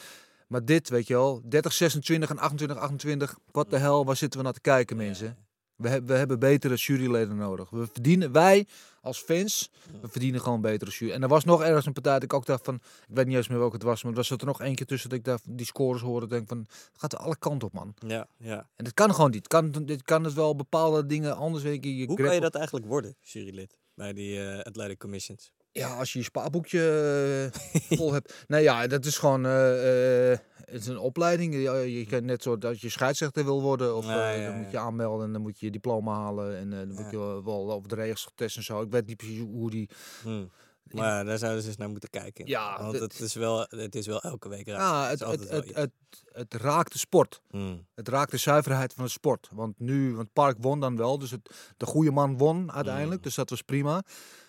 [0.47, 3.39] Maar dit, weet je wel, 30, 26 en 28, 28.
[3.51, 5.46] Wat de hel, waar zitten we naar te kijken, mensen?
[5.77, 7.71] We, hebben we hebben betere juryleden nodig.
[7.71, 8.67] We verdienen, wij
[9.01, 11.12] als fans, we verdienen gewoon betere jury.
[11.12, 13.37] En er was nog ergens een partij dat ik ook dacht van, ik weet niet
[13.37, 15.25] eens meer welke het was, maar er zat er nog één keer tussen dat ik
[15.25, 16.27] daar die scores hoorde.
[16.27, 17.95] denk van, het gaat alle kanten op, man.
[18.07, 18.69] Ja, ja.
[18.77, 19.47] En dat kan gewoon niet.
[19.47, 21.65] Kan, dit kan het wel bepaalde dingen anders.
[21.65, 25.53] Weet je, je Hoe kan je dat eigenlijk worden, jurylid, bij die eh Athletic Commissions?
[25.77, 28.35] Ja, als je je spaarboekje eh, vol hebt.
[28.49, 29.47] Nee, ja, dat is gewoon.
[29.47, 31.55] eh, eh, het is een opleiding.
[31.55, 33.97] Je, je kan net zo dat je scheidsrechter wil worden.
[33.97, 36.57] Of Ja, ja, dan moet je aanmelden en dan moet je je diploma halen.
[36.57, 38.81] En dan moet je wel over de regels getesten en zo.
[38.83, 39.89] Ik weet niet precies hoe die.
[40.23, 40.45] Hm.
[40.91, 42.47] Maar ja, daar zouden ze eens naar moeten kijken.
[42.47, 44.81] Ja, Want het is, wel, het is wel elke week raar.
[44.81, 45.91] Ja, Het het,
[46.33, 47.41] het, raakt de sport.
[47.51, 47.77] Hm.
[47.95, 49.49] Het raakt de zuiverheid van de sport.
[49.53, 51.19] Want nu, want Park won dan wel.
[51.19, 53.17] Dus het, de goede man won uiteindelijk.
[53.17, 53.23] Mm.
[53.23, 54.03] Dus dat was prima.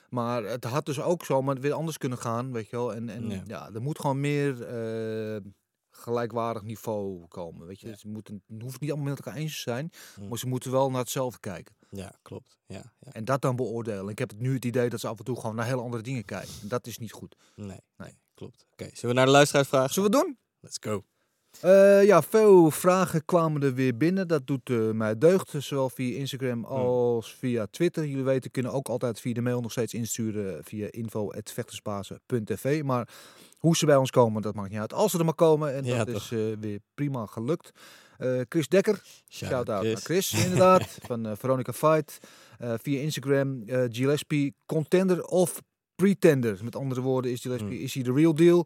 [0.10, 2.94] Maar het had dus ook zomaar weer anders kunnen gaan, weet je wel.
[2.94, 3.44] En, en Ja.
[3.48, 3.70] ja.
[3.74, 5.42] er moet gewoon meer eh,
[5.90, 7.88] gelijkwaardig niveau komen, weet je.
[7.88, 7.96] Ja.
[7.96, 10.28] Ze moeten, het hoeft niet allemaal met elkaar eens te zijn, Mm.
[10.28, 11.76] maar ze moeten wel naar hetzelfde kijken.
[11.90, 12.58] Ja, klopt.
[12.66, 13.12] Ja, ja.
[13.12, 14.08] En dat dan beoordelen.
[14.10, 16.04] Ik heb het nu het idee dat ze af en toe gewoon naar hele andere
[16.04, 16.54] dingen kijken.
[16.62, 17.36] En dat is niet goed.
[17.56, 18.66] Nee, nee, klopt.
[18.72, 19.94] Oké, zullen we naar de luisteraars vragen?
[19.94, 20.38] Zullen we het doen?
[20.60, 21.04] Let's go.
[21.62, 24.28] Eh, ja, veel vragen kwamen er weer binnen.
[24.28, 25.54] Dat doet eh, mij deugd.
[25.58, 28.06] Zowel via Instagram als via Twitter.
[28.06, 32.84] Jullie weten, kunnen ook altijd via de mail nog steeds insturen via info.vechtersbazen.tv.
[32.84, 33.08] Maar
[33.58, 34.94] hoe ze bij ons komen, dat maakt niet uit.
[34.94, 36.24] Als ze er maar komen, en Ja, dat toch.
[36.24, 37.72] is eh, weer prima gelukt.
[38.50, 40.04] Chris Dekker, Shout-out shout-out naar Chris.
[40.30, 40.98] Chris, inderdaad.
[41.06, 42.20] van Veronica Fight.
[42.60, 45.62] Via Instagram, Gillespie, contender of
[45.96, 46.60] pretender.
[46.64, 47.84] Met andere woorden, is Gillespie, Hmm.
[47.86, 48.66] is hij de real deal?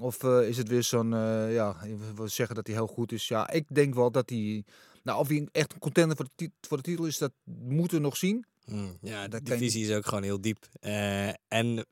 [0.00, 1.76] Of eh, is het weer zo'n, eh, ja,
[2.16, 3.28] we zeggen dat hij heel goed is.
[3.28, 4.64] Ja, ik denk wel dat hij,
[5.02, 7.32] nou of hij echt een contender voor de, tit- voor de titel is, dat
[7.64, 8.44] moeten we nog zien.
[8.64, 10.66] Hm, Ja, de divisie is ook gewoon heel diep.
[10.80, 11.86] Eh, en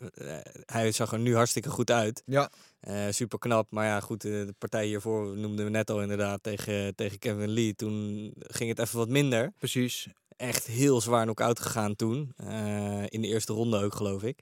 [0.67, 2.23] hij zag er nu hartstikke goed uit.
[2.27, 2.51] Ja.
[3.11, 3.71] super knap.
[3.71, 7.75] Maar ja, goed, de partij hiervoor noemden we net al inderdaad tegen, tegen Kevin Lee.
[7.75, 9.53] Toen ging het even wat minder.
[9.59, 10.09] Precies.
[10.37, 12.33] Echt heel zwaar knock-out gegaan toen.
[13.09, 14.39] In de eerste ronde ook, geloof ik.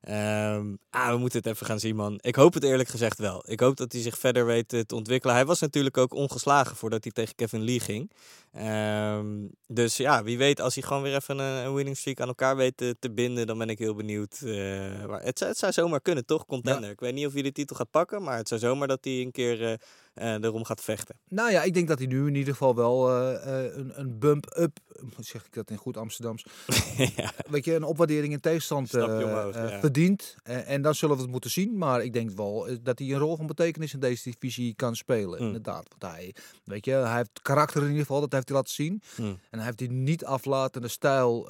[0.00, 2.18] Ehm, ah, we moeten het even gaan zien, man.
[2.20, 3.42] Ik hoop het eerlijk gezegd wel.
[3.50, 5.34] Ik hoop dat hij zich verder weet eh, te ontwikkelen.
[5.36, 8.10] Hij was natuurlijk ook ongeslagen voordat hij tegen Kevin Lee ging.
[8.52, 9.26] Ehm,
[9.66, 12.56] dus ja, wie weet, als hij gewoon weer even een, een winning streak aan elkaar
[12.56, 14.40] weet te, te binden, dan ben ik heel benieuwd.
[14.44, 16.46] eh, maar het, zou- het zou zomaar kunnen, toch?
[16.46, 16.90] Contender.
[16.90, 19.20] Ik weet niet of hij de titel gaat pakken, maar het zou zomaar dat hij
[19.20, 19.74] een keer eh,
[20.18, 21.16] erom gaat vechten.
[21.28, 24.18] Nou ja, ik denk dat hij nu in ieder geval wel eh, eh, een, een
[24.18, 24.78] bump-up,
[25.18, 26.44] zeg ik dat in goed Amsterdams,
[27.16, 27.32] ja.
[27.50, 29.80] weet je, een opwaardering in tegenstand eh, omhoog, ja.
[29.80, 30.36] verdient.
[30.42, 31.78] En dan zullen we het moeten zien.
[31.78, 35.40] Maar ik denk wel dat hij een rol van betekenis in deze divisie kan spelen.
[35.40, 35.46] Mm.
[35.46, 35.86] Inderdaad.
[35.98, 39.02] Want hij, weet je, hij heeft karakter in ieder geval, dat heeft hij laten zien.
[39.14, 39.22] Hm.
[39.22, 41.48] En hij heeft die niet aflatende stijl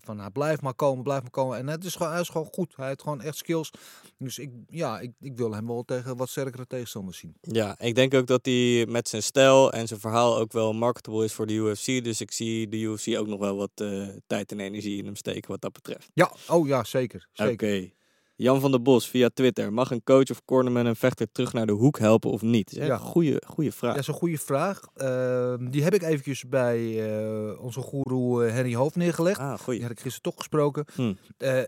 [0.00, 1.58] van hij blijft maar komen, blijft maar komen.
[1.58, 2.76] En het is gewoon, hij is gewoon goed.
[2.76, 3.70] Hij heeft gewoon echt skills.
[4.18, 7.36] Dus ik, ja, ik, ik wil hem wel tegen wat sterkere tegenstanders zien.
[7.40, 11.24] Ja, ik denk ook dat hij met zijn stijl en zijn verhaal ook wel marketable
[11.24, 12.04] is voor de UFC.
[12.04, 15.16] Dus ik zie de UFC ook nog wel wat eh, tijd en energie in hem
[15.16, 16.10] steken wat dat betreft.
[16.14, 17.28] Ja, oh ja, zeker.
[17.34, 17.48] Oké.
[17.48, 17.90] zeker.
[18.36, 19.72] Jan van der Bos via Twitter.
[19.72, 22.70] Mag een coach of cornerman een vechter terug naar de hoek helpen of niet?
[22.74, 22.96] Ja.
[22.96, 23.92] goede, goede vraag.
[23.92, 24.80] Dat is een goede vraag.
[24.94, 29.38] Ehm, die heb ik eventjes bij eh, onze goeroe eh, Henry Hoofd neergelegd.
[29.38, 29.82] Ah, Die goeie.
[29.82, 30.84] had ik gisteren toch gesproken.
[30.94, 31.12] Hm.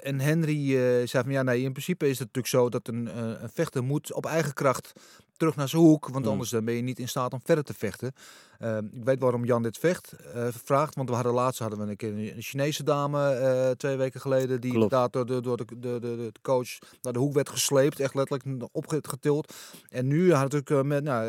[0.03, 0.68] En Henry
[1.07, 4.12] zei van ja, nee, in principe is het natuurlijk zo dat een, een vechter moet
[4.12, 4.92] op eigen kracht
[5.37, 6.09] terug naar zijn hoek.
[6.09, 6.31] Want Hm.
[6.31, 8.12] anders dan ben je niet in staat om verder te vechten.
[8.59, 10.94] Ehm, ik weet waarom Jan dit vecht, eh, vraagt.
[10.94, 14.61] Want we hadden laatst hadden we een keer een Chinese dame eh, twee weken geleden.
[14.61, 16.68] Die inderdaad door, de, door de, de, de, coach
[17.03, 18.01] naar de hoek werd gesleept.
[18.01, 19.55] Echt letterlijk opgetild.
[19.88, 21.25] En nu had natuurlijk eh, met, nou,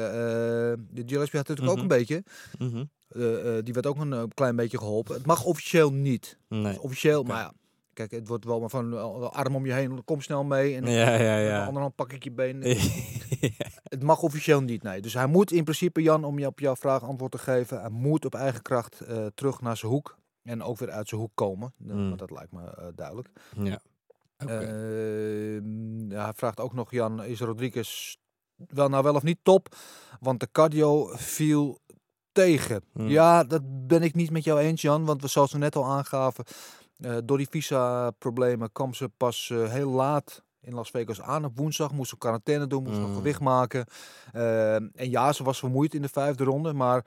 [0.90, 1.92] de Gillespie had natuurlijk ook Mhm.
[1.92, 2.24] een beetje.
[2.60, 2.84] Mhm.
[3.64, 5.16] Die werd ook een klein beetje geholpen.
[5.16, 6.38] Het mag officieel niet.
[6.50, 6.82] Nee.
[6.82, 7.54] Officieel, maar ja.
[7.94, 8.94] Kijk, het wordt wel maar van
[9.34, 10.76] arm om je heen, kom snel mee.
[10.76, 11.60] En Ja, ja, met de ja.
[11.66, 12.62] andere hand pak ik je been.
[13.94, 15.02] Het mag officieel niet, nee.
[15.02, 17.90] Dus hij moet in principe, Jan, om je op jouw vraag antwoord te geven, hij
[17.90, 20.18] moet op eigen kracht eh, terug naar zijn hoek.
[20.44, 21.74] En ook weer uit zijn hoek komen.
[21.88, 22.18] Eh, Mm.
[22.18, 23.30] dat lijkt me eh, duidelijk.
[23.64, 23.80] ja.
[24.38, 28.16] Ehm, ja, hij vraagt ook nog, Jan, is Rodriguez
[28.56, 29.76] wel nou wel of niet top?
[30.20, 31.80] Want de cardio viel
[32.32, 32.84] tegen.
[32.94, 33.08] Hmm.
[33.08, 35.06] Ja, dat ben ik niet met jou eens, Jan.
[35.06, 36.46] Want we, zoals we net al aangaven,
[36.98, 41.46] eh, door die visa-problemen kwam ze pas heel laat in Las Vegas aan.
[41.46, 43.16] Op woensdag moest ze quarantaine doen, moest nog Hmm.
[43.16, 43.86] gewicht maken.
[44.32, 47.06] Eh, en ja, ze was vermoeid in de vijfde ronde, maar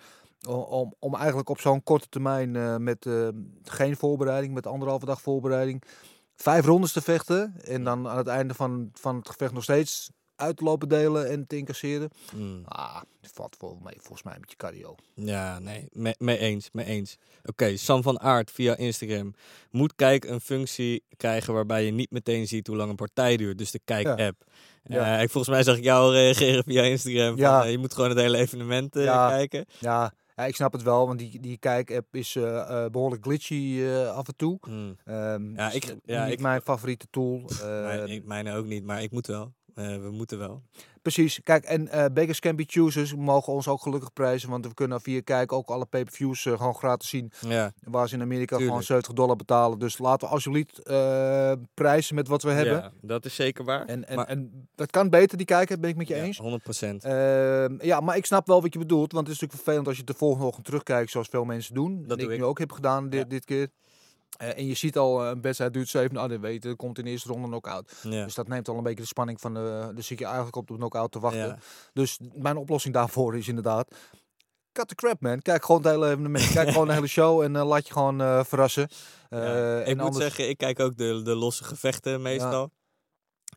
[0.49, 3.29] om, om eigenlijk op zo'n korte termijn eh, met eh,
[3.63, 5.83] geen voorbereiding, met anderhalve dag voorbereiding,
[6.37, 10.11] vijf rondes te vechten en dan aan het einde van, van het gevecht nog steeds
[10.39, 12.11] uit te lopen delen en te incasseren.
[12.35, 12.63] Mm.
[12.65, 14.95] Ah, dat valt wel mee volgens mij met je cardio.
[15.15, 17.17] Ja, nee, mee, mee eens, mee eens.
[17.45, 19.35] Oké, Sam van Aert via Instagram.
[19.71, 23.59] Moet Kijk een functie krijgen waarbij je niet meteen ziet hoe lang een partij duurt.
[23.59, 24.45] Dus de Kijk-app.
[24.85, 25.17] Ja.
[25.17, 27.29] Eh, ik, volgens mij zag ik jou al reageren via Instagram.
[27.29, 27.65] Van, Ja.
[27.65, 29.29] eh, je moet gewoon het hele evenement eh, Ja.
[29.29, 29.65] kijken.
[29.79, 33.79] Ja, ja, ik snap het wel, want die, die kijk-app is eh, eh, behoorlijk glitchy
[33.81, 34.59] eh, af en toe.
[34.69, 34.97] Mm.
[35.05, 37.39] Ehm, Ja, ik- ja, niet ik- mijn favoriete tool.
[37.63, 39.53] Mijn- Ehm, ik, mijne ook niet, maar ik moet wel.
[39.79, 40.63] Eh, we moeten wel.
[41.03, 41.41] Precies.
[41.43, 45.01] Kijk, en eh beggars can be choosers mogen ons ook gelukkig prijzen, want we kunnen
[45.01, 47.33] via Kijk ook alle pay-per-views eh, gewoon gratis zien.
[47.47, 48.69] Ja, Waar ze in Amerika Tuurlijk.
[48.69, 49.79] gewoon 70 dollar betalen.
[49.79, 50.83] Dus laten we alsjeblieft
[51.75, 52.73] prijzen met wat we hebben.
[52.75, 53.87] ja dat is zeker waar.
[53.87, 56.39] En, en, maar, en dat kan beter, die kijken, ben ik met je ja, eens.
[56.39, 57.05] 100 procent.
[57.05, 59.13] Ehm, ja, maar ik snap wel wat je bedoelt.
[59.13, 62.03] Want het is natuurlijk vervelend als je de volgende ochtend terugkijkt, zoals veel mensen doen.
[62.03, 62.39] Dat en doe ik ik.
[62.39, 63.69] nu ook heb gedaan dit, dit keer.
[64.37, 67.05] Eh, en je ziet al, eh, een wedstrijd duurt 7, nou, dat je, komt in
[67.05, 67.93] de eerste ronde knock-out.
[68.03, 68.25] Ja.
[68.25, 69.91] Dus dat neemt al een beetje de spanning van de...
[69.95, 71.47] Dus zit je eigenlijk op de knock-out te wachten.
[71.47, 71.59] Ja.
[71.93, 73.95] Dus mijn oplossing daarvoor is inderdaad...
[74.73, 75.43] Cut the crap, man.
[75.43, 76.51] Kijk gewoon het hele evenement.
[76.59, 78.89] Kijk gewoon de hele show en eh, laat je gewoon verrassen.
[79.29, 82.71] Ja, ik en moet anders- zeggen, ik kijk ook de, de losse gevechten meestal.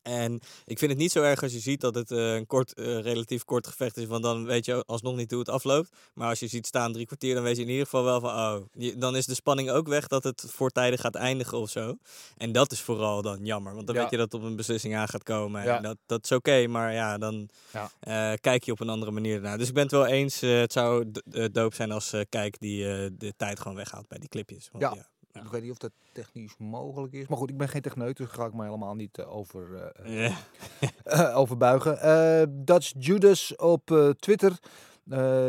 [0.02, 0.34] En
[0.66, 3.00] ik vind het niet zo erg als je ziet dat het eh, een kort, eh,
[3.00, 4.06] relatief kort gevecht is.
[4.06, 5.90] Want dan weet je alsnog niet hoe het afloopt.
[6.14, 8.30] Maar als je ziet staan drie kwartier, dan weet je in ieder geval wel van...
[8.30, 11.96] Oh, je- dan is de spanning ook weg dat het voortijdig gaat eindigen of zo.
[12.38, 13.74] En dat is vooral dan jammer.
[13.74, 14.02] Want dan Ja.
[14.02, 15.64] weet je dat het op een beslissing aan gaat komen.
[15.64, 15.78] Ja.
[15.78, 17.92] En dat, dat is oké, maar ja, dan Ja.
[18.00, 19.58] eh, kijk je op een andere manier ernaar.
[19.58, 20.40] Dus ik ben het wel eens.
[20.40, 21.12] het zou
[21.52, 22.84] doop zijn als Kijk die
[23.18, 24.70] de tijd gewoon weghaalt bij die clipjes.
[24.72, 25.10] Want, Ja.
[25.34, 27.28] Ik weet niet of dat technisch mogelijk is.
[27.28, 29.92] Maar goed, ik ben geen techneut, dus daar ga ik me helemaal niet eh, over,
[30.04, 30.38] Ja.
[31.04, 32.00] eh, over buigen.
[32.02, 34.60] Eh, Dutch Judas op Twitter.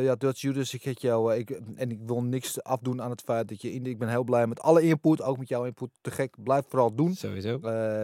[0.01, 1.35] Ja, Dutch Judas, ik heet jou.
[1.35, 3.87] ik, en ik wil niks afdoen aan het feit dat je in.
[3.87, 5.91] Ik ben heel blij met alle input, ook met jouw input.
[6.01, 7.15] Te gek, blijf vooral doen.
[7.15, 7.59] Sowieso.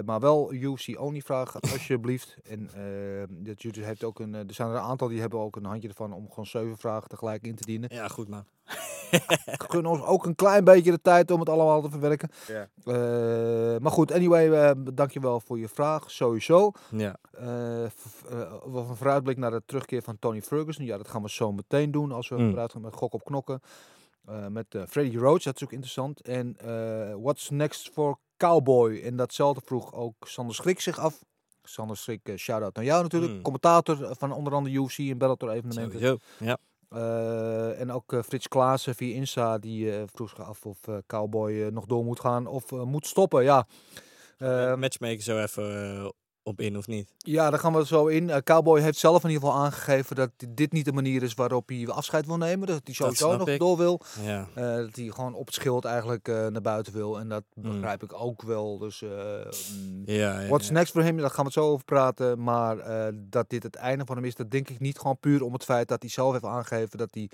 [0.05, 2.37] Maar wel UFC-only vragen, alsjeblieft.
[2.43, 2.71] En
[3.31, 4.35] Dutch Judas heeft ook een.
[4.35, 7.09] er zijn er een aantal die hebben ook een handje ervan om gewoon zeven vragen
[7.09, 7.89] tegelijk in te dienen.
[7.95, 8.45] Ja, goed man.
[9.69, 12.31] Gun ons ook een klein beetje de tijd om het allemaal te verwerken.
[12.47, 12.69] Ja.
[12.85, 16.71] Eh, maar goed, anyway, eh dankjewel voor je vraag, sowieso.
[16.91, 17.17] Ja.
[18.65, 20.85] Wat een vooruitblik naar de terugkeer van Tony Ferguson.
[20.85, 22.49] Ja, dat gaan we zo meteen doen als we Mm.
[22.49, 23.61] vooruit gaan met Gok op Knokken.
[24.49, 26.21] Met Freddy Roach, dat is ook interessant.
[26.21, 26.57] En
[27.23, 29.01] what's next for Cowboy?
[29.05, 31.25] En datzelfde vroeg ook Sander Schrik zich af.
[31.63, 33.33] Sander Schrik, shout-out naar jou natuurlijk.
[33.33, 33.43] Mm.
[33.43, 35.93] Commentator van onder andere UFC en Bellator evenementen.
[36.01, 36.19] Sowieso.
[36.39, 36.59] Ja.
[36.89, 41.53] Eh, en ook eh, Frits Klaassen via Insta, die eh, vroeg zich af of Cowboy
[41.53, 43.43] nog door moet gaan of moet stoppen.
[43.43, 43.67] Ja.
[44.39, 47.13] Uh, Eh, matchmaker zo even op in of niet?
[47.19, 48.31] ja, daar gaan we zo in.
[48.31, 51.69] Eh, Cowboy heeft zelf in ieder geval aangegeven dat dit niet de manier is waarop
[51.69, 52.67] hij afscheid wil nemen.
[52.67, 53.59] Dat hij sowieso snap nog ik.
[53.59, 54.01] door wil.
[54.23, 54.49] Ja.
[54.55, 57.19] Eh, dat hij gewoon op het schild eigenlijk eh, naar buiten wil.
[57.19, 57.63] En dat Mm.
[57.71, 58.79] begrijp ik ook wel.
[58.79, 61.17] Dus mm, Ja, ja, what's next voor hem?
[61.17, 62.43] Daar gaan we het zo over praten.
[62.43, 62.77] Maar
[63.15, 65.65] dat dit het einde van hem is, dat denk ik niet gewoon puur om het
[65.65, 67.31] feit dat hij zelf heeft aangegeven dat hij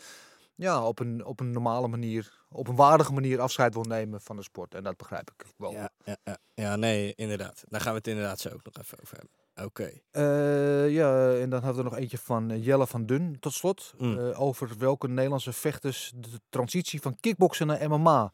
[0.54, 4.36] ja, op, een, op een normale manier, op een waardige manier afscheid wil nemen van
[4.36, 4.74] de sport.
[4.74, 5.72] En dat begrijp ik wel.
[5.72, 6.38] Ja, ja, ja.
[6.54, 7.64] ja, nee, inderdaad.
[7.68, 9.44] Daar gaan we het inderdaad zo ook nog even over hebben.
[9.64, 9.90] Oké.
[10.10, 13.94] Eh, ja, en dan hebben we nog eentje van eh, Jelle van Dun tot slot.
[13.98, 14.18] Mm.
[14.18, 18.32] Eh, over welke Nederlandse vechters de transitie van kickboksen naar MMA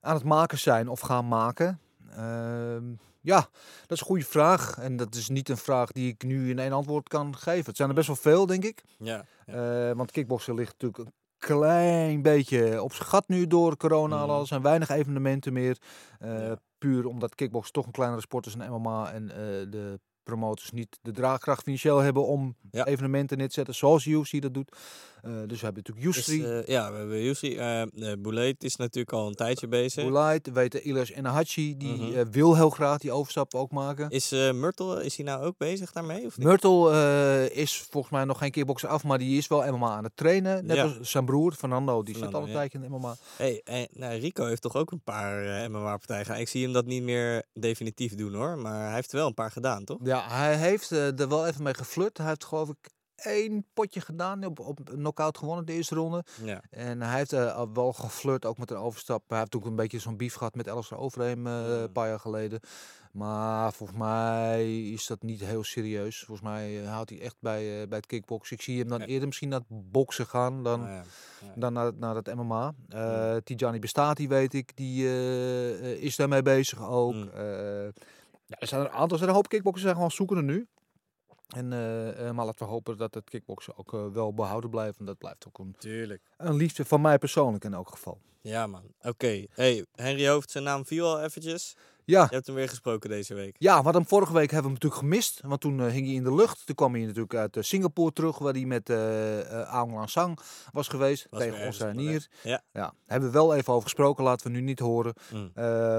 [0.00, 1.80] aan het maken zijn of gaan maken.
[2.10, 2.84] Ehm,
[3.20, 3.40] ja,
[3.80, 4.78] dat is een goede vraag.
[4.78, 7.64] En dat is niet een vraag die ik nu in één antwoord kan geven.
[7.64, 8.82] Het zijn er best wel veel, denk ik.
[8.98, 9.24] Ja.
[9.46, 9.94] ja.
[9.94, 11.10] Want kickboksen ligt natuurlijk
[11.40, 14.26] klein beetje op zijn gat nu door corona.
[14.26, 14.40] Mhm.
[14.40, 15.78] Er zijn weinig evenementen meer.
[16.18, 16.56] Eh, Ja.
[16.78, 19.12] Puur omdat kickboksen toch een kleinere sport is dan MMA.
[19.12, 19.36] En eh,
[19.70, 22.86] de promotors niet de draagkracht financieel hebben om Ja.
[22.86, 24.76] evenementen neer te zetten zoals UFC dat doet.
[25.22, 27.56] Eh, dus we hebben natuurlijk Yusri, eh, ja, we hebben Yusri.
[27.56, 30.02] eh uh, Boulet is natuurlijk al een tijdje bezig.
[30.04, 32.30] Boulait, we weten Ilyas Enahachi, die Mhm.
[32.30, 34.10] wil heel graag die overstap ook maken.
[34.10, 36.26] Is Myrtle, is hij nou ook bezig daarmee?
[36.26, 36.46] Of niet?
[36.46, 40.16] Myrtle is volgens mij nog geen kickbokser af, maar die is wel MMA aan het
[40.16, 40.66] trainen.
[40.66, 40.82] Net Ja.
[40.82, 42.68] als zijn broer, Fernando, die Fernando, zit al een ja.
[42.68, 43.14] tijdje in de MMA.
[43.36, 46.40] Hey, en, nou, Rico heeft toch ook een paar eh MMA-partijen.
[46.40, 48.58] Ik zie hem dat niet meer definitief doen hoor.
[48.58, 49.98] Maar hij heeft er wel een paar gedaan, toch?
[50.02, 52.18] Ja, hij heeft er wel even mee geflirt.
[52.18, 52.90] Hij heeft geloof ik
[53.22, 56.24] één potje gedaan, op, op knockout gewonnen de eerste ronde.
[56.44, 56.62] Ja.
[56.70, 59.22] En hij heeft eh, wel geflirt ook met een overstap.
[59.28, 61.70] Hij heeft ook een beetje zo'n beef gehad met Alistair Overeem eh, Mm.
[61.70, 62.60] een paar jaar geleden.
[63.12, 66.18] Maar volgens mij is dat niet heel serieus.
[66.18, 68.56] Volgens mij eh, houdt hij echt bij, eh, bij het kickboksen.
[68.56, 70.88] Ik zie hem dan eerder misschien naar het boksen gaan dan, ja.
[70.94, 71.02] Ja.
[71.54, 72.74] dan naar, naar het MMA.
[72.88, 77.14] Eh Tijani Bestati weet ik, die eh, eh, is daarmee bezig ook.
[77.14, 77.28] Mm.
[77.34, 77.84] Eh,
[78.46, 80.66] ja, er zijn er een aantal, er zijn een hoop kickboxers zijn gewoon zoekende nu.
[81.54, 84.98] En, eh, eh, maar laten we hopen dat het kickboksen ook eh, wel behouden blijft.
[84.98, 86.22] En dat blijft ook een, Tuurlijk.
[86.36, 88.20] een liefde van mij persoonlijk in elk geval.
[88.40, 89.46] Ja man, oké.
[89.50, 91.76] Hey, Henry Hoofd, zijn naam viel al eventjes.
[92.04, 93.56] Ja, Je hebt hem weer gesproken deze week.
[93.58, 95.40] Ja, wat hem vorige week hebben we hem natuurlijk gemist.
[95.46, 96.66] Want toen eh, hing hij in de lucht.
[96.66, 100.38] Toen kwam hij natuurlijk uit eh, Singapore terug, waar hij met eh, Aung Lang Sang
[100.72, 101.26] was geweest.
[101.30, 102.28] Was tegen ons hier.
[102.42, 102.62] Ja.
[102.72, 104.24] Ja, hebben we wel even over gesproken.
[104.24, 105.14] Laten we nu niet horen.
[105.32, 105.50] Mm.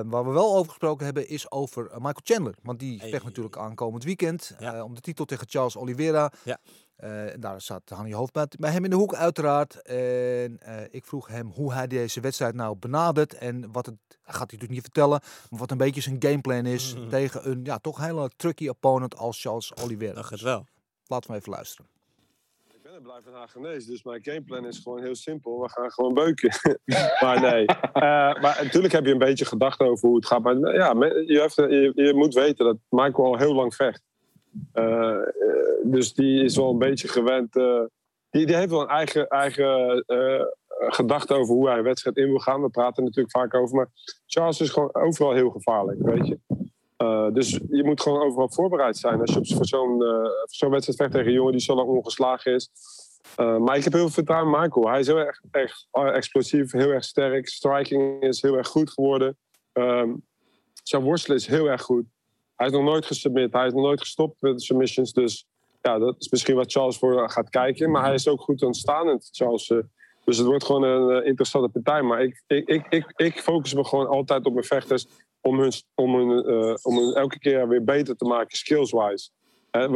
[0.09, 2.55] Waar we wel over gesproken hebben is over Michael Chandler.
[2.63, 3.09] Want die Hey.
[3.09, 4.83] vecht natuurlijk aankomend weekend Ja.
[4.83, 6.31] om de titel tegen Charles Oliveira.
[6.43, 6.57] Ja.
[7.01, 9.81] Eh, en daar zat Hanni Hoofdmaat bij hem in de hoek uiteraard.
[9.81, 13.33] En eh, ik vroeg hem hoe hij deze wedstrijd nou benadert.
[13.33, 16.95] En wat het, gaat hij natuurlijk niet vertellen, maar wat een beetje zijn gameplan is
[17.09, 20.15] tegen een ja, toch hele tricky opponent als Charles Oliveira.
[20.15, 20.65] Dacht het Dus wel.
[21.07, 21.89] Laten we even luisteren.
[22.73, 25.61] Ik ben er blij van Hagenees, dus mijn gameplan is gewoon heel simpel.
[25.61, 26.49] We gaan gewoon beuken.
[27.21, 27.65] maar nee.
[27.65, 30.41] Eh, maar natuurlijk heb je een beetje gedacht over hoe het gaat.
[30.41, 34.01] Maar ja, me- je, heeft, je, je moet weten dat Michael al heel lang vecht.
[34.73, 35.21] Eh, eh,
[35.83, 37.55] dus die is wel een beetje gewend.
[37.55, 37.81] eh,
[38.29, 40.05] die, die heeft wel een eigen, eigen
[40.67, 42.61] gedachte over hoe hij een wedstrijd in wil gaan.
[42.61, 43.75] We praten natuurlijk vaak over.
[43.75, 43.89] Maar
[44.25, 46.39] Charles is gewoon overal heel gevaarlijk, weet je.
[47.33, 49.19] Dus je moet gewoon overal voorbereid zijn.
[49.19, 50.03] Als je voor zo'n
[50.45, 52.69] zo'n wedstrijd vecht tegen een jongen die zo lang ongeslagen is.
[53.35, 54.89] Maar ik heb heel veel vertrouwen in Michael.
[54.89, 55.41] Hij is heel erg,
[55.91, 57.47] explosief, heel erg sterk.
[57.47, 59.37] Striking is heel erg goed geworden.
[59.73, 60.13] Ehm,
[60.83, 62.05] zijn worstelen is heel erg goed.
[62.61, 63.53] Hij is nog nooit gesubmit.
[63.53, 65.13] Hij is nog nooit gestopt met submissions.
[65.13, 65.45] Dus
[65.81, 67.91] ja, dat is misschien wat Charles voor gaat kijken.
[67.91, 69.69] Maar hij is ook goed aanstaand, Charles.
[69.69, 69.77] eh.
[70.25, 72.01] dus het wordt gewoon een eh, interessante partij.
[72.01, 75.07] Maar ik, ik, ik, ik, focus me gewoon altijd op mijn vechters.
[75.41, 79.29] Om hun, om hun, eh, om hun elke keer weer beter te maken, skills-wise.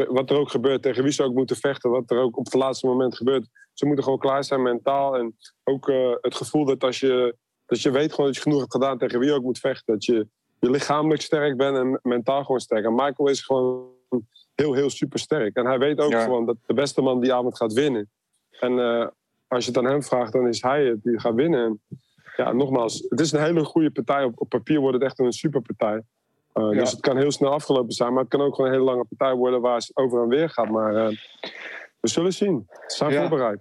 [0.08, 2.54] Wat er ook gebeurt, tegen wie ze ook moeten vechten, wat er ook op het
[2.54, 3.48] laatste moment gebeurt.
[3.74, 5.18] Ze moeten gewoon klaar zijn mentaal.
[5.18, 8.72] En ook het gevoel dat als je, dat je weet gewoon dat je genoeg hebt
[8.72, 9.94] gedaan tegen wie je ook moet vechten.
[9.94, 10.28] Dat je,
[10.66, 12.86] je lichamelijk sterk bent en mentaal gewoon sterk.
[12.86, 13.88] En Michael is gewoon
[14.56, 15.56] heel, heel super sterk.
[15.56, 16.24] En hij weet ook Ja.
[16.24, 18.10] gewoon dat de beste man die avond gaat winnen.
[18.60, 19.08] En eh,
[19.48, 21.64] als je het aan hem vraagt, dan is hij het die gaat winnen.
[21.66, 21.82] En,
[22.36, 24.24] ja, nogmaals, het is een hele goede partij.
[24.24, 26.02] Op, op papier wordt het echt een superpartij.
[26.54, 26.80] Uh, Ja.
[26.80, 29.06] Dus het kan heel snel afgelopen zijn, maar het kan ook gewoon een hele lange
[29.16, 30.70] partij worden waar het over en weer gaat.
[30.70, 31.08] Maar eh,
[32.00, 32.66] we zullen zien.
[32.68, 33.20] We zijn Ja.
[33.20, 33.60] voorbereid.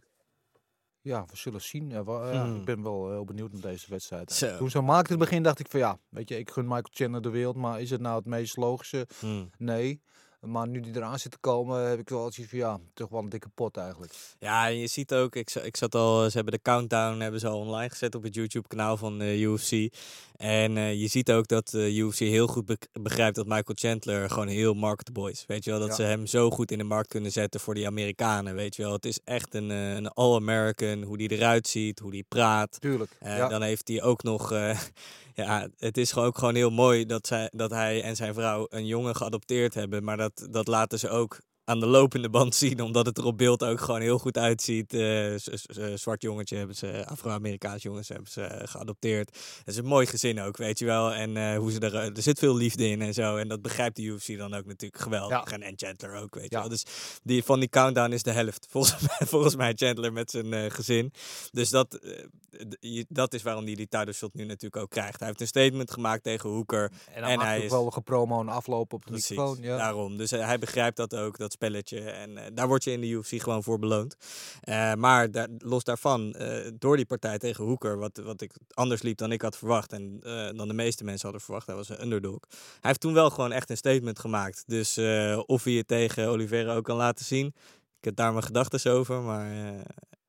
[1.04, 2.04] Ja, we zullen zien.
[2.04, 2.56] Wel, ja, Hmm.
[2.56, 4.32] Ik ben wel heel benieuwd naar deze wedstrijd.
[4.32, 4.56] Zo.
[4.56, 7.22] Toen ze maakte het begin dacht ik van ja, weet je, ik gun Michael Chandler
[7.22, 9.06] de wereld, maar is het nou het meest logische?
[9.20, 9.50] Hmm.
[9.58, 10.02] Nee.
[10.44, 13.20] Maar nu die eraan zit te komen, heb ik wel zoiets van ja, toch wel
[13.20, 14.12] een dikke pot eigenlijk.
[14.38, 17.48] Ja, en je ziet ook, ik, ik zat al, ze hebben de countdown hebben ze
[17.48, 19.94] al online gezet op het YouTube-kanaal van de UFC.
[20.36, 24.30] En eh, je ziet ook dat de UFC heel goed beg- begrijpt dat Michael Chandler
[24.30, 25.44] gewoon heel marketable is.
[25.46, 25.94] Weet je wel, dat Ja.
[25.94, 28.54] ze hem zo goed in de markt kunnen zetten voor die Amerikanen.
[28.54, 32.10] Weet je wel, het is echt een, eh, een All-American, hoe die eruit ziet, hoe
[32.10, 32.80] die praat.
[32.80, 33.16] Tuurlijk.
[33.20, 33.48] Eh, ja.
[33.48, 34.52] Dan heeft hij ook nog.
[34.52, 34.78] eh,
[35.34, 38.86] ja, het is ook gewoon heel mooi dat, zij, dat hij en zijn vrouw een
[38.86, 40.04] jongen geadopteerd hebben.
[40.04, 43.38] Maar dat, dat laten ze ook aan de lopende band zien, omdat het er op
[43.38, 44.90] beeld ook gewoon heel goed uitziet.
[45.36, 45.48] Z-
[45.94, 49.28] zwart jongetje hebben ze, Afro-Amerikaans jongens hebben ze eh, geadopteerd.
[49.58, 51.12] Het is een mooi gezin ook, weet je wel.
[51.12, 53.36] En hoe ze er, er zit veel liefde in en zo.
[53.36, 55.52] En dat begrijpt de UFC dan ook natuurlijk geweldig.
[55.52, 56.60] En, en Chandler ook, weet je Ja.
[56.60, 56.68] wel.
[56.68, 56.84] Dus
[57.22, 58.66] die, van die countdown is de helft.
[58.70, 61.12] Volgens mij, volgens mij Chandler met zijn gezin.
[61.52, 61.98] Dus dat,
[62.80, 65.18] je- dat is waarom hij die title shot nu natuurlijk ook krijgt.
[65.18, 66.92] Hij heeft een statement gemaakt tegen Hoeker.
[67.12, 69.62] En dan maakt hij is- wel een promo en afloop op de Precies, microfoon.
[69.62, 69.76] Ja.
[69.76, 70.16] daarom.
[70.16, 72.00] Dus hij begrijpt dat ook, dat spelletje.
[72.00, 74.16] En eh, daar word je in de UFC gewoon voor beloond.
[74.60, 79.18] Eh, maar los daarvan, eh, door die partij tegen Hoeker, wat, wat ik anders liep
[79.18, 80.20] dan ik had verwacht en
[80.56, 82.38] dan de meeste mensen hadden verwacht, hij was een underdog.
[82.50, 84.62] Hij heeft toen wel gewoon echt een statement gemaakt.
[84.66, 84.98] Dus
[85.46, 87.46] of hij het tegen Oliveira ook kan laten zien,
[87.98, 89.52] ik heb daar mijn gedachten over, maar...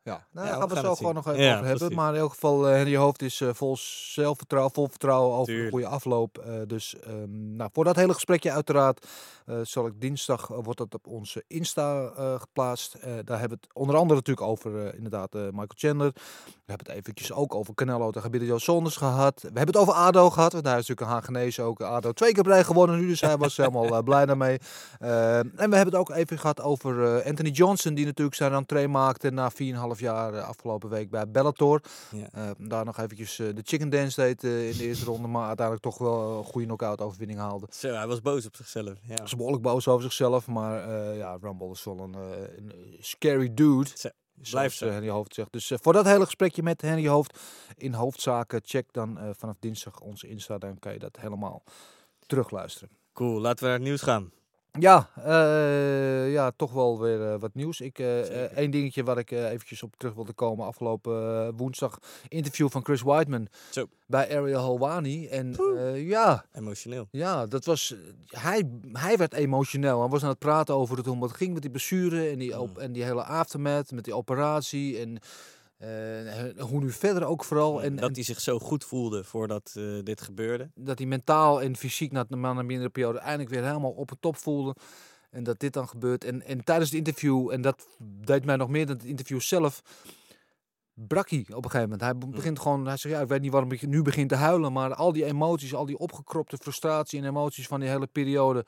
[0.05, 1.23] Ja, nou, Ja, daar gaan we gaan zo het gewoon zien.
[1.23, 1.77] nog even Ja, over hebben.
[1.79, 1.95] precies.
[2.03, 3.77] Maar in elk geval, eh Henry Hoofd is eh, vol
[4.13, 6.37] zelfvertrouwen, vol vertrouwen over een goede afloop.
[6.37, 9.05] Eh, dus ehm, nou, voor dat hele gesprekje uiteraard
[9.45, 12.93] eh, zal ik dinsdag, wordt dat op onze Insta eh, geplaatst.
[12.93, 16.11] Eh, daar hebben we het onder andere natuurlijk over eh, inderdaad eh, Michael Chandler.
[16.45, 19.39] We hebben het eventjes ook over Canelo tegen Billy Saunders gehad.
[19.41, 21.81] We hebben het over ADO gehad, want hij is natuurlijk een Hagenees ook.
[21.81, 24.57] ADO twee keer rij gewonnen nu, dus hij was helemaal blij daarmee.
[24.99, 28.51] Eh, en we hebben het ook even gehad over eh, Anthony Johnson, die natuurlijk zijn
[28.51, 29.57] rentree maakte na 4,5
[29.99, 31.81] jaar eh, afgelopen week bij Bellator.
[32.11, 32.27] Ja.
[32.31, 35.47] Eh, daar nog eventjes eh, de chicken dance deed eh, in de eerste ronde, maar
[35.47, 37.67] uiteindelijk toch wel een goede knockout overwinning haalde.
[37.71, 38.93] zo, hij was boos op zichzelf.
[39.07, 39.13] Ja.
[39.13, 42.13] Hij behoorlijk boos over zichzelf, maar ja, Rumble is wel een,
[42.57, 43.89] een scary dude.
[43.95, 44.09] Zo,
[44.51, 44.85] blijft zo.
[44.85, 45.51] eh, Henry Hoofd zegt.
[45.51, 47.39] Dus voor dat hele gesprekje met Henry Hoofd
[47.77, 50.57] in hoofdzaken, check dan vanaf dinsdag onze Insta.
[50.57, 51.63] Dan kan je dat helemaal
[52.25, 52.89] terugluisteren.
[53.13, 54.31] Cool, laten we naar het nieuws gaan.
[54.79, 57.81] Ja, eh, ja, toch wel weer eh, wat nieuws.
[57.81, 58.31] Ik, eh Zeker.
[58.31, 60.65] eh, één dingetje waar ik eh, eventjes op terug wilde komen.
[60.65, 63.85] Afgelopen eh, woensdag interview van Chris Whiteman Zo.
[64.07, 65.27] bij Ariel Helwani.
[65.27, 67.07] En eh, ja, Emotioneel.
[67.11, 67.95] ja, dat was.
[68.27, 69.99] Hij, hij werd emotioneel.
[69.99, 72.59] Hij was aan het praten over het, hoe het ging met die blessure en die,
[72.59, 72.81] op, Mm.
[72.81, 74.99] en die hele aftermath met die operatie.
[74.99, 75.19] En
[75.85, 77.83] Eh, hoe nu verder ook vooral.
[77.83, 80.69] En, dat hij zich zo goed voelde voordat eh, dit gebeurde.
[80.75, 84.37] dat hij mentaal en fysiek na, een mindere periode eindelijk weer helemaal op het top
[84.37, 84.75] voelde.
[85.29, 86.23] En dat dit dan gebeurt.
[86.23, 89.81] En, en tijdens het interview, en dat deed mij nog meer dan het interview zelf,
[90.93, 92.01] brak hij op een gegeven moment.
[92.01, 94.35] Hij be- begint gewoon, hij zegt, ja, ik weet niet waarom ik nu begin te
[94.35, 98.65] huilen, maar al die emoties, al die opgekropte frustratie en emoties van die hele periode,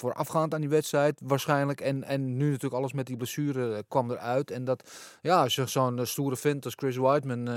[0.00, 1.80] voorafgaand aan die wedstrijd waarschijnlijk.
[1.80, 4.50] En, en nu natuurlijk alles met die blessure eh, kwam eruit.
[4.50, 4.90] En dat,
[5.22, 7.48] ja, als je zo'n eh, stoere vent als Chris Whiteman,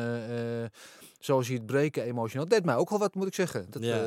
[1.21, 2.47] eh, eh, zo zie je het breken emotioneel.
[2.47, 3.65] Dat deed mij ook wel wat, moet ik zeggen.
[3.69, 4.05] Dat, Ja.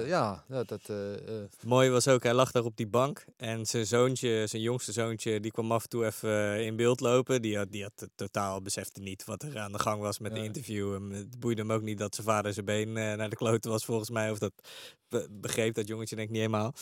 [0.49, 3.25] ja, dat, eh, eh, Mooi was ook, hij lag daar op die bank.
[3.37, 7.01] En zijn zoontje, zijn jongste zoontje, die kwam af en toe even eh, in beeld
[7.01, 7.43] lopen.
[7.43, 10.39] Die had, die had totaal besefte niet wat er aan de gang was met de
[10.45, 10.95] interview.
[10.95, 13.71] En het boeide hem ook niet dat zijn vader zijn been eh, naar de kloten
[13.71, 14.31] was, volgens mij.
[14.31, 14.53] Of dat
[15.09, 16.73] be- begreep dat jongetje denk ik niet helemaal.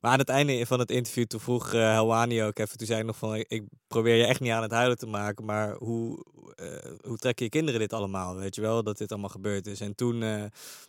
[0.00, 2.98] Maar aan het einde van het interview, toen vroeg eh Helwani ook even, toen zei
[2.98, 6.24] hij nog van, ik probeer je echt niet aan het huilen te maken, maar hoe,
[6.54, 9.79] eh, hoe trekken je kinderen dit allemaal, weet je wel, dat dit allemaal gebeurd is.
[9.80, 10.28] En toen, eh,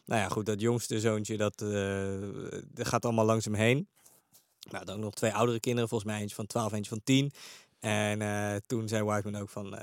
[0.05, 3.87] nou ja, goed, dat jongste zoontje, dat, eh, dat gaat allemaal langs hem heen.
[4.69, 7.31] Nou, dan ook nog twee oudere kinderen, volgens mij eentje van 12, eentje van 10.
[7.79, 9.79] En eh, toen zei Whiteman ook van,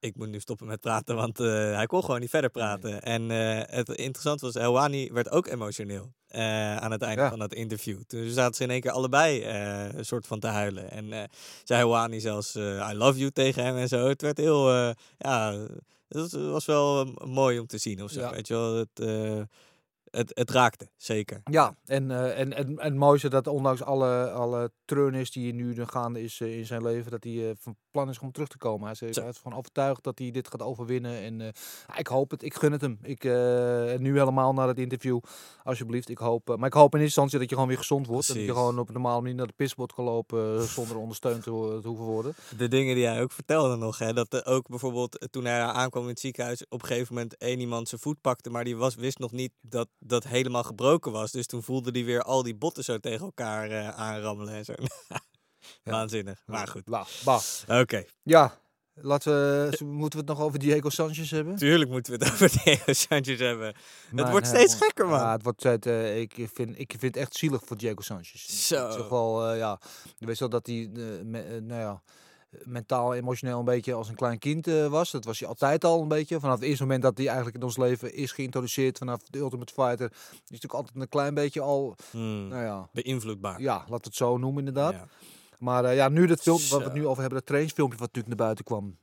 [0.00, 3.02] ik moet nu stoppen met praten, want hij kon gewoon niet verder praten.
[3.02, 3.30] En
[3.70, 6.12] het interessant was, Elwani werd ook emotioneel
[6.78, 7.28] aan het einde Ja.
[7.28, 8.00] van dat interview.
[8.06, 10.90] Toen zaten ze in één keer allebei een soort van te huilen.
[10.90, 11.30] En
[11.64, 14.08] zei Elwani zelfs, I love you tegen hem en zo.
[14.08, 14.70] Het werd heel,
[15.18, 15.66] ja,
[16.08, 18.30] het was, wel eh, mooi om te zien of zo, Ja.
[18.30, 18.74] weet je wel.
[18.74, 19.42] Het, eh,
[20.10, 21.40] het, het raakte, zeker.
[21.50, 25.74] Ja, en, eh, en, en, en het mooiste dat ondanks alle, alle treurnis die nu
[25.74, 28.58] de gaande is eh, in zijn leven, dat hij van plan is om terug te
[28.58, 28.94] komen.
[28.98, 31.18] Hij is, is gewoon overtuigd dat hij dit gaat overwinnen.
[31.22, 31.48] En eh,
[31.88, 32.98] ja, ik hoop het, ik gun het hem.
[33.02, 33.32] Ik, eh,
[33.98, 35.18] nu helemaal naar het interview,
[35.64, 36.08] alsjeblieft.
[36.08, 38.28] Ik hoop, eh, maar ik hoop in eerste instantie dat je gewoon weer gezond wordt.
[38.28, 40.96] En dat je gewoon op een normale manier naar de pisbot kan lopen eh, zonder
[40.96, 42.34] ondersteund te, ho- te hoeven worden.
[42.58, 43.98] de dingen die hij ook vertelde nog.
[43.98, 47.14] Hè, dat er ook bijvoorbeeld eh, toen hij aankwam in het ziekenhuis, op een gegeven
[47.14, 50.62] moment één iemand zijn voet pakte, maar die was, wist nog niet dat dat helemaal
[50.62, 51.30] gebroken was.
[51.32, 54.72] Dus toen voelde hij weer al die botten zo tegen elkaar eh, aanrammelen en zo.
[55.84, 56.42] Waanzinnig.
[56.46, 56.84] Maar goed.
[56.84, 57.40] Bah, bah.
[57.80, 58.58] Oké, Ja,
[58.94, 61.56] laten we, moeten we het nog over Diego Sanchez hebben?
[61.56, 63.74] tuurlijk moeten we het over Diego Sanchez hebben.
[64.12, 65.18] Maar, wordt eh, steeds gekker, man.
[65.18, 68.66] Ja, het wordt steeds, eh, ik, vind, ik vind het echt zielig voor Diego Sanchez.
[68.66, 68.86] Zo.
[68.88, 69.80] Het toch wel, eh, ja,
[70.18, 72.02] je weet wel dat hij, eh, me- eh, nou ja,
[72.64, 75.10] mentaal, emotioneel een beetje als een klein kind eh, was.
[75.10, 76.40] Dat was hij altijd al een beetje.
[76.40, 79.72] Vanaf het eerste moment dat hij eigenlijk in ons leven is geïntroduceerd vanaf de Ultimate
[79.72, 83.60] Fighter, is natuurlijk altijd een klein beetje al, Hmm, nou ja, beïnvloedbaar.
[83.60, 84.92] ja, we het zo noemen inderdaad.
[84.92, 85.06] Ja.
[85.58, 88.06] Maar eh, ja, nu dat film, wat we het nu over hebben, dat trainingsfilmpje wat
[88.06, 88.98] natuurlijk naar buiten kwam.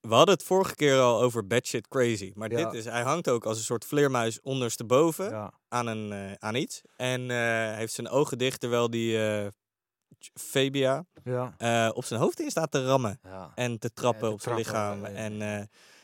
[0.00, 2.32] We hadden het vorige keer al over bad shit crazy.
[2.34, 2.56] Maar Ja.
[2.64, 5.30] dit is, hij hangt ook als een soort vleermuis ondersteboven.
[5.30, 5.52] Ja.
[5.68, 6.80] aan, een, eh, aan iets.
[6.96, 9.18] En eh, heeft zijn ogen dicht terwijl die
[10.34, 11.90] Fabia Ja.
[11.94, 13.20] op zijn hoofd in staat te rammen.
[13.54, 15.04] En te trappen op zijn lichaam.
[15.04, 15.40] En,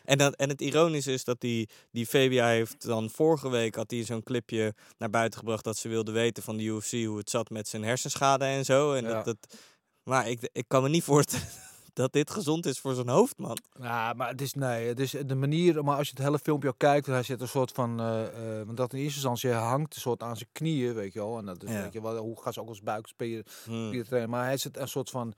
[0.05, 4.05] en, en het ironische is dat die, die Fabia heeft dan vorige week had hij
[4.05, 7.51] zo'n clipje naar buiten gebracht dat ze wilde weten van de UFC hoe het zat
[7.51, 8.93] met zijn hersenschade en zo.
[8.93, 9.13] En Ja.
[9.13, 9.57] dat, dat,
[10.05, 11.47] maar ik, ik kan me niet voorstellen
[11.95, 13.59] dat dit gezond is voor zijn hoofd, man.
[13.81, 15.85] Ja, maar het is nee, het is de manier.
[15.85, 18.23] Maar als je het hele filmpje ook kijkt, hij zit een soort van, eh,
[18.61, 21.39] eh, want dat in eerste instantie hangt een soort aan zijn knieën, weet je wel.
[21.39, 21.83] En dat is, Ja.
[21.83, 24.05] weet je wel, hoe gaat ze ook als buikspier Hmm.
[24.05, 24.31] trainen.
[24.31, 25.35] Maar hij zit een soort van,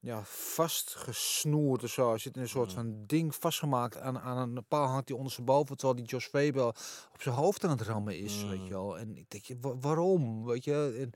[0.00, 2.08] ja, vastgesnoerd of zo.
[2.08, 2.82] Hij zit in een soort Hmm.
[2.82, 6.66] van ding vastgemaakt aan, aan een paal hangt hij ondersteboven, terwijl die Josh Faber
[7.12, 8.66] op zijn hoofd aan het rammen is, weet Hmm.
[8.66, 8.98] je wel.
[8.98, 9.44] En ik denk,
[9.80, 10.96] waarom, weet je?
[11.00, 11.10] En,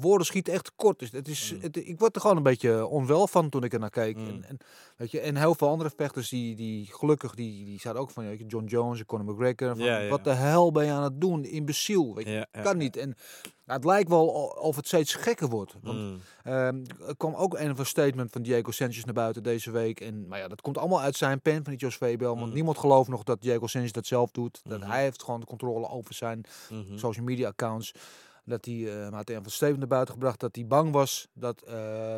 [0.00, 0.98] woorden schieten echt tekort.
[0.98, 1.60] Dus het is, Mm.
[1.60, 4.16] het, ik word er gewoon een beetje onwel van toen ik er naar keek.
[4.16, 4.26] Mm.
[4.26, 4.58] En, en,
[4.96, 8.24] weet je, en heel veel andere vechters die, die gelukkig, die, die zaten ook van,
[8.24, 9.76] je, John Jones en Conor McGregor.
[9.76, 10.08] Van, Ja, ja.
[10.08, 11.44] Wat de hel ben je aan het doen?
[11.44, 12.46] Imbeciel, weet je.
[12.52, 12.96] Ja, kan niet.
[12.96, 13.16] En
[13.66, 14.26] het lijkt wel
[14.60, 15.74] of het steeds gekker wordt.
[15.82, 16.20] Want Hmm.
[16.44, 20.00] ehm, er kwam ook een of een statement van Diego Sanchez naar buiten deze week.
[20.00, 22.34] En maar ja, dat komt allemaal uit zijn pen van die Jos Fabel.
[22.36, 22.54] Want Mm.
[22.54, 24.60] niemand gelooft nog dat Diego Sanchez dat zelf doet.
[24.64, 24.90] Dat Mhm.
[24.90, 26.98] hij heeft gewoon de controle over zijn Mhm.
[26.98, 27.92] social media accounts.
[28.46, 31.28] Dat hij, eh maar had een van statement naar buiten gebracht dat hij bang was
[31.32, 32.14] dat, eh,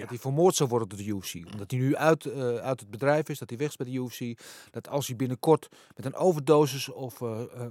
[0.00, 1.52] dat hij vermoord zou worden door de UFC.
[1.52, 3.92] Omdat hij nu uit, eh, uit het bedrijf is, dat hij weg is bij de
[3.92, 4.40] UFC.
[4.70, 7.66] Dat als hij binnenkort met een overdosis of eh, eh,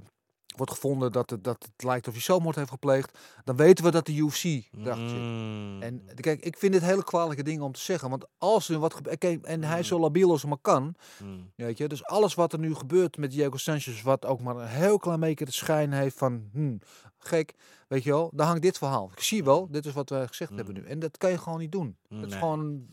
[0.56, 3.90] wordt gevonden dat het, dat het lijkt of hij zelfmoord heeft gepleegd, dan weten we
[3.90, 5.18] dat de UFC erachter zit.
[5.18, 5.82] Mm.
[5.82, 8.10] En kijk, ik vind dit hele kwalijke dingen om te zeggen.
[8.10, 9.18] Want als er wat gebeurt.
[9.18, 9.80] kijk, En hij Mm.
[9.80, 10.94] is zo labiel als hij maar kan.
[11.24, 11.50] Mm.
[11.56, 14.66] Weet je, dus alles wat er nu gebeurt met Diego Sanchez, wat ook maar een
[14.68, 16.80] heel klein beetje de schijn heeft van hmm,
[17.18, 17.54] gek,
[17.88, 19.10] weet je wel, dan hangt dit verhaal.
[19.14, 20.84] Ik zie wel, dit is wat wij gezegd hebben nu.
[20.84, 21.96] En dat kan je gewoon niet doen.
[22.08, 22.86] Het is gewoon,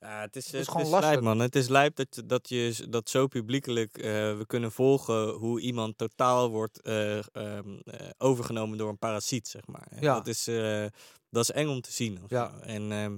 [0.00, 1.38] Ja, het is, is het is, gewoon lijp, man.
[1.38, 5.98] Het is lijp dat, dat je dat zo publiekelijk eh, we kunnen volgen hoe iemand
[5.98, 9.88] totaal wordt eh, ehm, eh, overgenomen door een parasiet, zeg maar.
[10.00, 10.14] Ja.
[10.14, 10.86] Dat is, eh,
[11.30, 12.18] dat is eng om te zien.
[12.28, 12.60] Ja.
[12.60, 13.16] En ehm,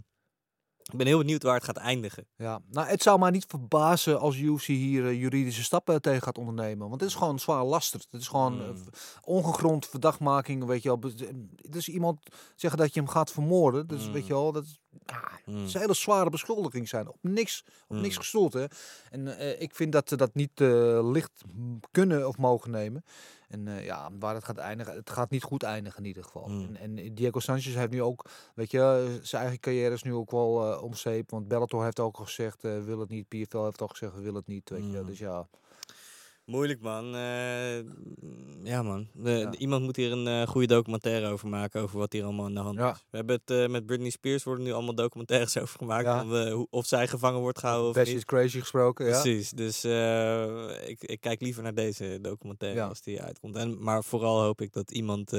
[0.82, 2.26] Ik ben heel benieuwd waar het gaat eindigen.
[2.36, 6.38] Ja, nou, het zou mij niet verbazen als UFC hier eh, juridische stappen tegen gaat
[6.38, 6.88] ondernemen.
[6.88, 8.04] Want het is gewoon zwaar lastig.
[8.10, 8.76] Het is gewoon eh, Mm.
[8.76, 8.86] v-
[9.20, 11.10] ongegrond verdachtmaking, weet je wel.
[11.70, 12.18] Dus iemand
[12.56, 14.12] zeggen dat je hem gaat vermoorden, dus Mm.
[14.12, 14.80] weet je wel, dat is,
[15.44, 15.56] Mm.
[15.56, 17.08] het is een hele zware beschuldiging zijn.
[17.08, 18.64] Op niks, op niks gestoeld, hè.
[19.10, 21.42] En eh, ik vind dat ze dat niet eh, licht
[21.90, 23.04] kunnen of mogen nemen.
[23.50, 26.48] En eh, ja, waar het gaat eindigen, het gaat niet goed eindigen in ieder geval.
[26.48, 26.76] Mm.
[26.76, 28.24] En, en Diego Sanchez heeft nu ook,
[28.54, 31.30] weet je, eh, zijn eigen carrière is nu ook wel eh om zeep.
[31.30, 33.28] Want Bellator heeft ook gezegd, eh, wil het niet.
[33.28, 34.70] PFL heeft ook gezegd, wil het niet.
[34.70, 35.06] Weet je, Mm.
[35.06, 35.46] dus ja.
[36.50, 37.14] Moeilijk man.
[37.14, 37.76] Eh,
[38.64, 39.06] ja man.
[39.12, 39.52] De- Ja.
[39.58, 41.80] iemand moet hier een eh, goede documentaire over maken.
[41.82, 42.90] Over wat hier allemaal aan de hand Ja.
[42.90, 43.04] is.
[43.10, 46.04] We hebben het eh, met Britney Spears worden nu allemaal documentaires over gemaakt.
[46.04, 46.18] Ja.
[46.26, 48.16] Van, hoe- of zij gevangen wordt gehouden of Best niet.
[48.16, 49.20] is crazy gesproken, ja.
[49.20, 49.50] Precies.
[49.50, 49.84] Dus
[50.86, 52.86] ik, ik kijk liever naar deze documentaire Ja.
[52.88, 53.56] als die uitkomt.
[53.56, 55.30] En, maar vooral hoop ik dat iemand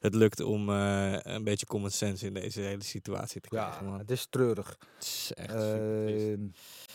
[0.00, 3.86] het lukt om een beetje common sense in deze hele situatie te Ja, krijgen.
[3.86, 3.98] Man.
[3.98, 4.76] het is treurig.
[4.96, 5.54] Het is echt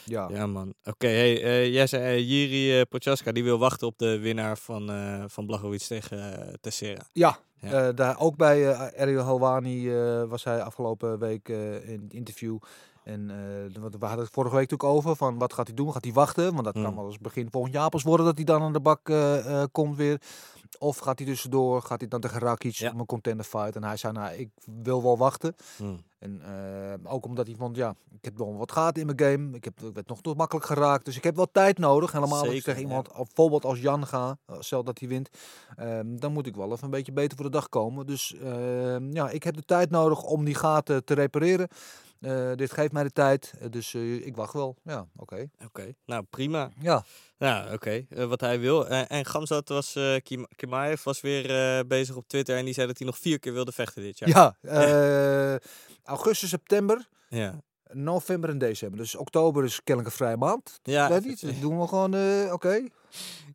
[0.05, 0.29] ja.
[0.31, 0.73] Ja, man.
[0.83, 4.57] Oké, hey, eh, jij zei eh, Jiri uh, Prochaska, die wil wachten op de winnaar
[4.57, 4.91] van,
[5.27, 7.01] van Blachowicz tegen uh, Tessera.
[7.13, 7.91] Ja, Ja.
[7.91, 11.47] daar, ook bij eh Ariel Halwani eh, was hij afgelopen week
[11.85, 12.57] in het interview.
[13.03, 13.27] En
[13.73, 15.91] we hadden het vorige week natuurlijk over van wat gaat hij doen?
[15.91, 16.51] Gaat hij wachten?
[16.53, 16.95] Want dat kan Mm.
[16.95, 18.99] wel eens begin volgend jaar pas worden dat hij dan aan de bak
[19.71, 20.21] komt weer.
[20.77, 21.81] Of gaat hij tussendoor?
[21.81, 22.91] Gaat hij dan tegen Rakic Ja.
[22.91, 23.75] om een contender fight?
[23.75, 24.49] En hij zei, nou, ik
[24.83, 25.55] wil wel wachten.
[25.77, 25.99] Hmm.
[26.19, 29.55] En eh, ook omdat hij vond, ja, ik heb wel wat gaten in mijn game.
[29.55, 31.05] Ik, heb, ik werd nog te makkelijk geraakt.
[31.05, 32.11] Dus ik heb wel tijd nodig.
[32.11, 32.87] Helemaal als ik tegen ja.
[32.87, 35.29] iemand, bijvoorbeeld als Jan ga, eh, stel dat hij wint.
[35.75, 38.05] ehm, dan moet ik wel even een beetje beter voor de dag komen.
[38.05, 41.67] Dus ehm, ja, ik heb de tijd nodig om die gaten te repareren.
[42.19, 43.53] Eh, dit geeft mij de tijd.
[43.59, 44.75] eh, dus eh, ik wacht wel.
[44.83, 45.49] Ja, oké.
[45.65, 46.71] Oké, nou prima.
[46.79, 47.03] Ja,
[47.37, 48.05] Ja, oké.
[48.09, 48.87] Wat hij wil.
[48.87, 53.07] En Gamzat was, Kim Kimaev was weer bezig op Twitter en die zei dat hij
[53.07, 54.29] nog vier keer wilde vechten dit jaar.
[54.29, 54.55] ja.
[56.03, 57.61] augustus, september, Ja.
[57.93, 58.99] November en december.
[58.99, 60.79] Dus oktober is kennelijk een vrije maand.
[60.83, 62.87] Ja, Weet niet, dat doen we gewoon, eh, oké.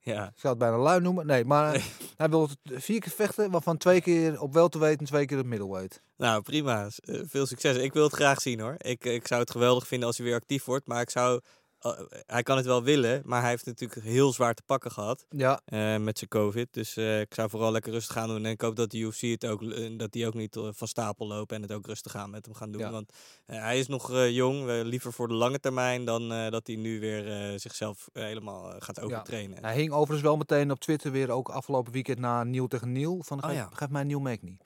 [0.03, 0.27] ja.
[0.27, 1.27] Ik zou het bijna lui noemen.
[1.27, 1.85] Nee, maar
[2.17, 5.47] hij wil het vier keer vechten, waarvan twee keer op welterweight en twee keer op
[5.47, 6.03] middleweight.
[6.17, 6.89] Nou, prima.
[7.05, 7.77] Eh, veel succes.
[7.77, 8.75] Ik wil het graag zien hoor.
[8.79, 10.87] Ik, ik zou het geweldig vinden als hij weer actief wordt.
[10.87, 11.41] Maar ik zou.
[11.81, 11.93] Eh,
[12.27, 15.61] hij kan het wel willen, maar hij heeft natuurlijk heel zwaar te pakken gehad Ja,
[15.65, 16.69] eh, met zijn COVID.
[16.71, 18.45] Dus eh, ik zou vooral lekker rustig gaan doen.
[18.45, 19.63] En ik hoop dat de UFC het ook,
[19.99, 22.71] dat die ook niet van stapel lopen en het ook rustig aan met hem gaan
[22.71, 22.81] doen.
[22.81, 22.91] Ja.
[22.91, 23.13] Want
[23.47, 28.09] hij is nog jong, liever voor de lange termijn dan dat hij nu weer zichzelf
[28.13, 29.65] helemaal gaat overtrainen.
[29.65, 33.23] hij hing overigens wel meteen op Twitter weer ook afgelopen weekend na Niel tegen Niel.
[33.23, 33.69] Van Oh geef, ja.
[33.73, 34.63] geef mij Niel Mack niet.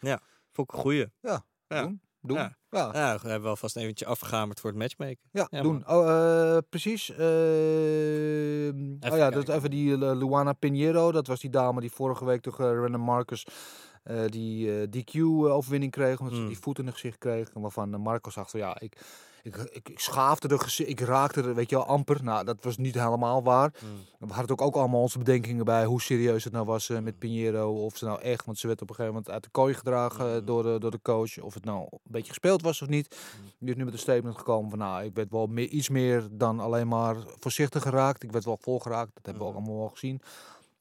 [0.53, 1.07] Vond ik een goeie.
[1.21, 1.83] Ja, Ja.
[1.83, 2.01] doen.
[2.27, 2.37] Doen.
[2.37, 2.57] Ja.
[2.71, 3.01] Ja, ja.
[3.01, 5.19] Ja, we hebben wel vast eventje afgehamerd voor het matchmaken.
[5.31, 5.83] Ja, doen.
[5.87, 5.97] man.
[5.97, 6.09] Oh,
[6.57, 7.11] eh, precies.
[7.11, 7.17] eh,
[9.13, 9.55] oh ja, dat is kijken.
[9.55, 11.13] even die eh, Luana Pinheiro.
[11.13, 13.47] Dat was die dame die vorige week toch uh, Random Marcus
[14.03, 16.19] eh, die DQ-overwinning kreeg.
[16.19, 16.47] Omdat ze Mm.
[16.47, 17.51] die voet in het gezicht kreeg.
[17.55, 18.97] En waarvan uh, Marcos zag van ja, ik,
[19.45, 20.89] ik, ik, ik schaafde de gezicht.
[20.91, 22.25] Ik raakte er, weet je wel, amper.
[22.25, 23.73] Nou, dat was niet helemaal waar.
[24.19, 24.29] Mm.
[24.29, 27.19] We hadden ook, ook allemaal onze bedenkingen bij hoe serieus het nou was eh, met
[27.19, 27.85] Pinheiro.
[27.85, 30.39] Of ze nou echt, want ze werd op een gegeven moment uit de kooi gedragen
[30.39, 30.45] Mm.
[30.45, 31.39] door, de, door de coach.
[31.41, 33.17] Of het nou een beetje gespeeld was of niet.
[33.41, 33.51] Mm.
[33.59, 36.29] Die is nu met een statement gekomen van nou, ik werd wel meer, iets meer
[36.31, 38.23] dan alleen maar voorzichtig geraakt.
[38.23, 39.63] Ik werd wel volgeraakt, dat hebben we ook Mhm.
[39.65, 40.21] allemaal wel gezien.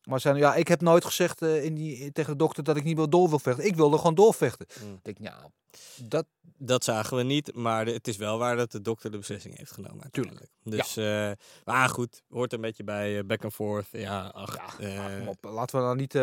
[0.03, 2.83] Maar zijn, ja, ik heb nooit gezegd eh, in die, tegen de dokter dat ik
[2.83, 3.65] niet wil door wil vechten.
[3.65, 4.65] Ik wilde gewoon doorvechten.
[4.85, 4.93] Mm.
[4.93, 5.49] Ik denk, ja,
[5.97, 6.25] dat,
[6.57, 9.71] Dat zagen we niet, maar het is wel waar dat de dokter de beslissing heeft
[9.71, 10.51] genomen uiteindelijk.
[10.63, 11.31] Dus, eh,
[11.65, 13.87] maar goed, hoort een beetje bij eh, back and forth.
[13.91, 16.13] Ja, ach, eh, ja, op, laten we dan niet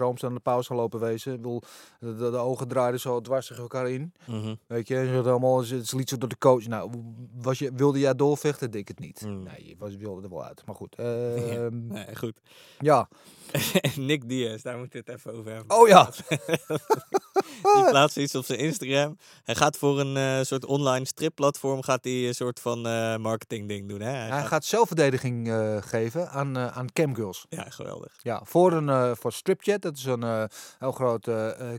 [0.00, 1.32] rooms aan de pauze gaan lopen wezen.
[1.32, 1.62] Ik bedoel,
[2.00, 4.12] de, de, de ogen draaiden zo dwars tegen elkaar in.
[4.26, 4.54] mhm.
[4.66, 6.66] Weet je, ze hadden allemaal, het liet zo door de coach.
[6.66, 6.90] Nou,
[7.34, 8.70] was je, wilde jij doorvechten?
[8.70, 9.20] Denk het niet.
[9.20, 9.42] Mm.
[9.42, 10.62] Nee, je was, wilde er wel uit.
[10.66, 10.94] Maar goed.
[10.98, 12.40] ehm, nee, goed.
[12.78, 13.08] ja.
[13.96, 15.76] Nick Diaz, daar moeten we het even over hebben.
[15.76, 16.10] Oh ja.
[17.62, 19.18] die plaatst iets op zijn Instagram.
[19.44, 23.68] Hij gaat voor een eh, soort online stripplatform gaat hij een soort van eh, marketing
[23.68, 24.00] ding doen.
[24.00, 24.10] Hè?
[24.10, 27.46] Hij Hij gaat zelfverdediging uh, geven aan, uh, aan camgirls.
[27.48, 28.12] Ja, geweldig.
[28.22, 29.82] Ja, voor, een, uh, voor Stripchat.
[29.82, 30.44] Dat is een uh,
[30.78, 31.30] heel groot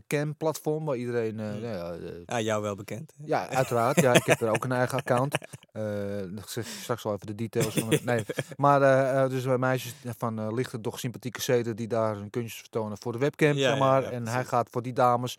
[0.06, 1.34] cam-platform waar iedereen...
[1.34, 1.64] Mm.
[1.64, 1.94] ja,
[2.26, 3.12] ja, jou wel bekend.
[3.16, 3.26] Hè?
[3.26, 4.00] Ja, uiteraard.
[4.00, 5.34] ja, ik heb er ook een eigen account.
[6.42, 7.74] ik zeg straks wel even de details.
[7.74, 8.24] Van het, nee,
[8.56, 13.12] maar dus bij meisjes van lichte, doch sympathieke zeden die daar hun kunstjes vertonen voor
[13.12, 14.02] de webcam, Ja, zeg maar.
[14.02, 15.38] ja, ja, en hij gaat voor die dames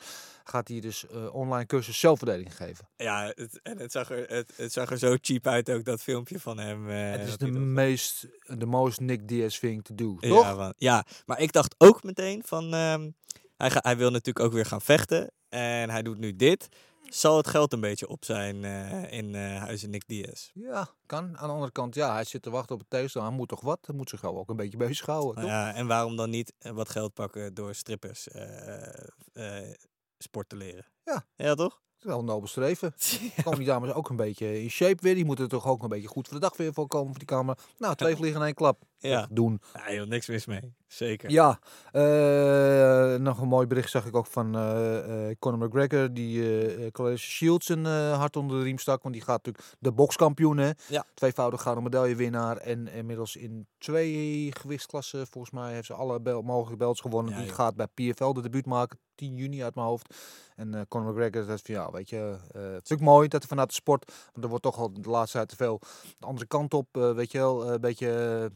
[0.51, 2.87] gaat hij dus uh, online cursus zelfverdediging geven.
[2.95, 6.01] Ja, het, en het zag, er, het, het zag er zo cheap uit ook, dat
[6.01, 6.89] filmpje van hem.
[6.89, 10.57] Uh, het is de meest, de most Nick Diaz thing to do, ja, toch?
[10.57, 13.15] Man, ja, maar ik dacht ook meteen van, um,
[13.57, 15.31] hij, ga, hij wil natuurlijk ook weer gaan vechten.
[15.49, 16.67] En hij doet nu dit.
[17.09, 20.49] Zal het geld een beetje op zijn uh, in huizen Nick Diaz?
[20.53, 21.37] Ja, kan.
[21.37, 23.29] Aan de andere kant, ja, hij zit te wachten op het tegenstander.
[23.29, 23.79] Hij moet toch wat?
[23.81, 25.51] Hij moet zich ook een beetje bezighouden, toch?
[25.51, 28.27] Ja, en waarom dan niet eh, wat geld pakken door strippers
[30.21, 30.85] sport te leren?
[31.03, 31.25] Ja.
[31.35, 31.81] Ja, toch?
[32.01, 32.93] is wel een nobel streven.
[33.43, 35.15] Komen die dames ook een beetje in shape weer.
[35.15, 37.17] Die moeten er toch ook een beetje goed voor de dag weer voor komen voor
[37.17, 37.57] die kamer.
[37.77, 38.83] Nou, twee vliegen in één klap.
[38.97, 39.27] Ja.
[39.31, 39.61] Doen.
[39.73, 40.73] Ja, joh, niks mis mee.
[40.91, 41.29] Zeker.
[41.29, 41.59] Ja,
[41.91, 46.13] eh, nog een mooi bericht zag ik ook van eh eh Conor McGregor.
[46.13, 49.03] Die Clarence Shields een hart onder de riem stak.
[49.03, 50.57] Want die gaat natuurlijk de bokskampioen.
[50.57, 50.71] Hè?
[50.87, 51.05] Ja.
[51.13, 52.57] Tweevoudig gouden medaillewinnaar.
[52.57, 55.27] En inmiddels in twee gewichtsklassen.
[55.27, 57.33] Volgens mij heeft ze alle bel mogelijke belts gewonnen.
[57.33, 58.99] Ja, die gaat bij PFL de debuut maken.
[59.15, 60.15] 10 juni uit mijn hoofd.
[60.55, 63.67] En Conor McGregor zegt van ja, weet je, het is ook mooi dat er vanuit
[63.67, 65.79] de sport, want er wordt toch al de laatste tijd te veel
[66.19, 68.51] de andere kant op, weet je wel, een beetje,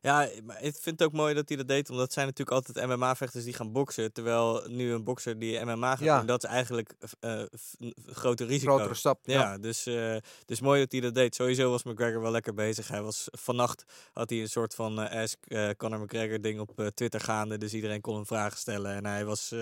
[0.00, 2.86] Ja, maar ik vind het ook mooi dat hij dat deed, omdat zijn natuurlijk altijd
[2.86, 4.12] MMA-vechters die gaan boksen.
[4.12, 6.16] Terwijl nu een bokser die MMA gaat Ja.
[6.18, 8.72] doen, dat is eigenlijk eh, f- een grote risico.
[8.74, 9.18] grotere stap.
[9.22, 11.34] Ja, Dus, eh, dus mooi dat hij dat deed.
[11.34, 12.88] Sowieso was McGregor wel lekker bezig.
[12.88, 15.38] Hij was vannacht had hij een soort van eh Ask
[15.76, 17.58] Conor McGregor ding op Twitter gaande.
[17.58, 18.94] Dus iedereen kon hem vragen stellen.
[18.94, 19.54] En hij was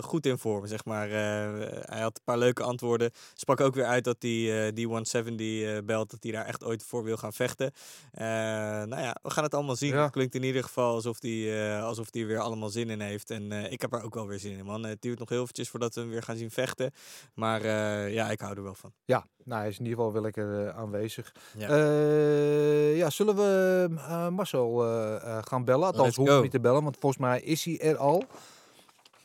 [0.00, 1.08] goed in vorm, zeg maar.
[1.10, 3.10] Hij had een paar leuke antwoorden.
[3.34, 6.64] Sprak ook weer uit dat die, eh, die 170 eh, belt, dat hij daar echt
[6.64, 7.72] ooit voor wil gaan vechten.
[8.12, 9.92] Nou ja, we gaan het allemaal zien.
[9.94, 10.02] Ja.
[10.02, 13.00] Het klinkt in ieder geval alsof hij eh, alsof die er weer allemaal zin in
[13.00, 13.30] heeft.
[13.30, 14.84] En eh, ik heb er ook wel weer zin in, man.
[14.84, 16.92] Het duurt nog heel eventjes voordat we hem weer gaan zien vechten.
[17.34, 18.92] Maar eh, ja, ik hou er wel van.
[19.04, 21.34] Ja, nou, hij is in ieder geval wel lekker aanwezig.
[21.58, 21.68] Ja.
[21.68, 25.86] Eh, ja, zullen we eh, Marcel eh, eh, gaan bellen?
[25.86, 26.42] Althans, we go.
[26.42, 28.24] niet te bellen, want volgens mij is hij er al.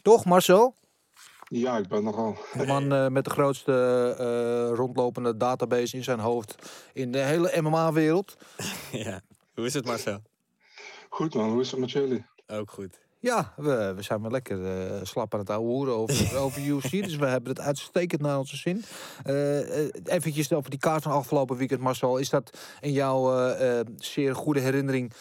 [0.01, 0.75] Toch, Marcel?
[1.53, 2.38] Ja, ik ben er al.
[2.57, 3.73] De man eh, met de grootste
[4.17, 6.55] eh, rondlopende database in zijn hoofd
[6.93, 8.38] in de hele MMA-wereld.
[8.91, 9.21] ja.
[9.53, 10.21] Hoe is het, Marcel?
[11.09, 12.25] Goed man, hoe is het met jullie?
[12.47, 12.99] Ook goed.
[13.19, 16.91] Ja, we, we zijn wel lekker eh, slap aan het ouwe hoeren over, over UFC.
[16.91, 18.83] Dus we hebben het uitstekend naar onze zin.
[19.23, 22.17] Eh eh, eventjes over die kaart van afgelopen weekend, Marcel.
[22.17, 23.55] Is dat in jouw
[23.97, 25.13] zeer goede herinnering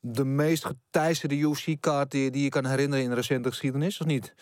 [0.00, 4.34] de meest geteisterde UFC-kaart die, die je kan herinneren in de recente geschiedenis, of niet?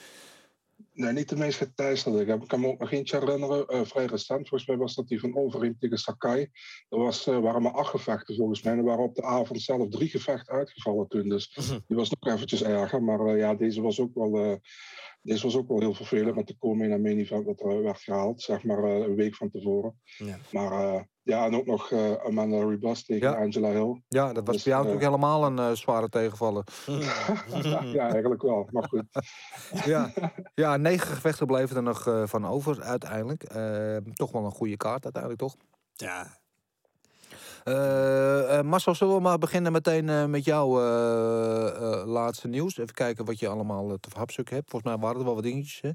[0.98, 2.32] Nee, niet de meest geteisterde.
[2.32, 4.48] Ik, kan me ook nog eentje herinneren, eh, vrij recent.
[4.48, 6.50] Volgens mij was dat die van Overeem tegen Sakai.
[6.88, 8.72] Er was, eh, waren maar acht gevechten volgens mij.
[8.72, 11.28] En er waren op de avond zelf drie gevechten uitgevallen toen.
[11.28, 11.54] Dus
[11.86, 13.02] die was nog eventjes erger.
[13.02, 14.60] Maar eh, ja, deze was ook wel...
[15.22, 18.42] deze was ook wel heel vervelend met de komen naar main event er werd gehaald,
[18.42, 20.00] zeg maar een week van tevoren.
[20.16, 20.38] Ja.
[20.52, 23.36] Maar ja, en ook nog eh, Amanda Ribas tegen Ja.
[23.36, 24.02] Angela Hill.
[24.08, 26.64] Ja, dat was Dus, bij jou eh, natuurlijk helemaal een eh, zware tegenvaller.
[27.92, 28.68] ja, eigenlijk wel.
[28.72, 29.04] Maar goed.
[29.84, 30.10] Ja,
[30.54, 33.42] ja negen gevechten bleven er nog eh, van over uiteindelijk.
[33.42, 35.56] Eh, toch wel een goede kaart uiteindelijk, toch?
[35.94, 36.38] Ja.
[37.64, 41.68] Eh, eh, Marcel, zullen we maar beginnen meteen eh, met jouw eh,
[42.00, 42.78] eh, laatste nieuws?
[42.78, 44.70] Even kijken wat je allemaal eh, te verhapstuk hebt.
[44.70, 45.90] Volgens mij waren er wel wat dingetjes, hè?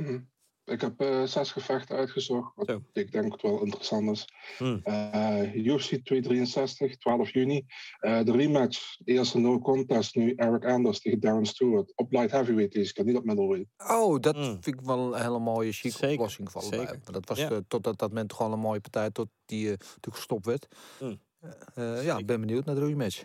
[0.00, 0.18] Mhm.
[0.66, 2.82] Ik heb eh, zes gevechten uitgezocht, wat Zo.
[2.92, 4.24] ik denk het wel interessant is.
[4.58, 4.80] Hmm.
[4.84, 7.66] Eh, UFC 263, 12 juni.
[7.98, 11.92] Eh, de rematch, de eerste no contest nu, Eric Anders tegen Darren Stewart.
[11.96, 13.68] Op light heavyweight deze keer, niet op middleweight.
[13.76, 14.42] Oh, dat Mm.
[14.42, 17.00] vind ik wel een hele mooie Zeker, oplossing van zeker.
[17.12, 17.50] Dat was Ja.
[17.50, 20.66] eh, tot dat, dat moment gewoon een mooie partij, tot die natuurlijk gestopt werd.
[21.00, 21.20] Mm.
[21.74, 23.24] Eh, ja, ik ben benieuwd naar de rematch.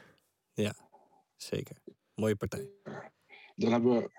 [1.36, 1.76] Zeker.
[2.16, 2.70] Mooie partij.
[3.56, 4.10] Dan hebben we,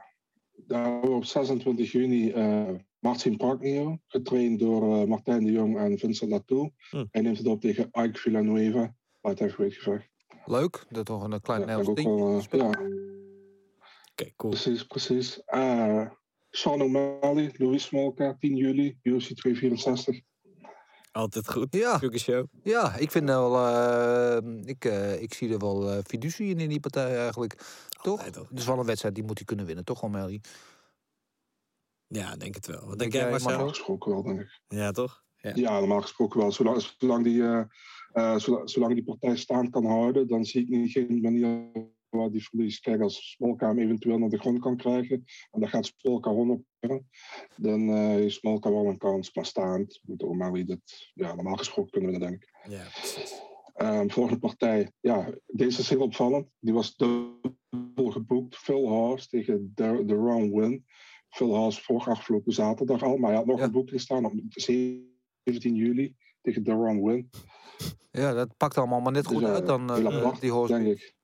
[0.67, 2.69] daar hebben we op 26 juni eh
[3.03, 6.71] Martin Pragnio, getraind door eh, Martijn de Jong en Vincent Latour.
[6.91, 7.09] Hmm.
[7.11, 10.09] Hij neemt het op tegen Ike Villanueva, light heavyweight gevecht.
[10.45, 12.09] Leuk, dat toch een klein Ja, ook ding.
[12.09, 12.69] wel, eh, ja,
[14.11, 14.53] Oké, cool.
[14.53, 15.43] Precies, precies.
[16.51, 20.21] Sean O'Malley, Louis Smolka, 10 juli, UFC 264.
[21.13, 21.75] Altijd goed.
[21.75, 22.01] Ja.
[22.13, 22.47] Show.
[22.63, 26.69] Ja, ik vind wel, eh, ik, eh, ik zie er wel eh fiducie in in
[26.69, 27.57] die partij eigenlijk.
[28.03, 28.49] Altijd toch?
[28.49, 30.41] Het is wel een wedstrijd die moet hij kunnen winnen, toch O'Malley?
[32.13, 32.87] Ja, denk het wel.
[32.87, 33.51] Wat Denk jij, Marcel?
[33.51, 34.61] Normaal gesproken wel, denk ik.
[34.69, 35.23] Ja, toch?
[35.37, 35.53] Ja.
[35.55, 36.53] Ja, normaal gesproken wel.
[36.53, 37.63] Zolang, zolang, die, eh,
[38.13, 41.71] eh, zolang, zolang die partij staan kan houden, dan zie ik niet geen manier
[42.09, 42.81] waar die verliest.
[42.81, 46.63] Kijk, als Smolka hem eventueel naar de grond kan krijgen, en dat gaat Smolka 100
[47.57, 49.35] dan eh heeft Smolka wel een kans.
[49.35, 52.71] Maar staand moet O'Malley dit ja, normaal gesproken kunnen winnen, denk ik.
[52.71, 53.41] Ja, precies.
[53.75, 56.49] Ehm, volgende partij, ja, deze is heel opvallend.
[56.59, 58.57] Die was dubbel geboekt.
[58.57, 60.85] Phil Haas tegen The Round Win.
[61.33, 63.65] Phil Haas vorig afgelopen zaterdag al, maar hij had nog Ja.
[63.65, 64.95] een boeking staan op 17
[65.75, 67.31] juli tegen The Round Win.
[68.11, 70.73] Ja, dat pakt allemaal maar net Dus, goed eh, uit dan eh, apart, die horse.
[70.75, 71.15] denk ik.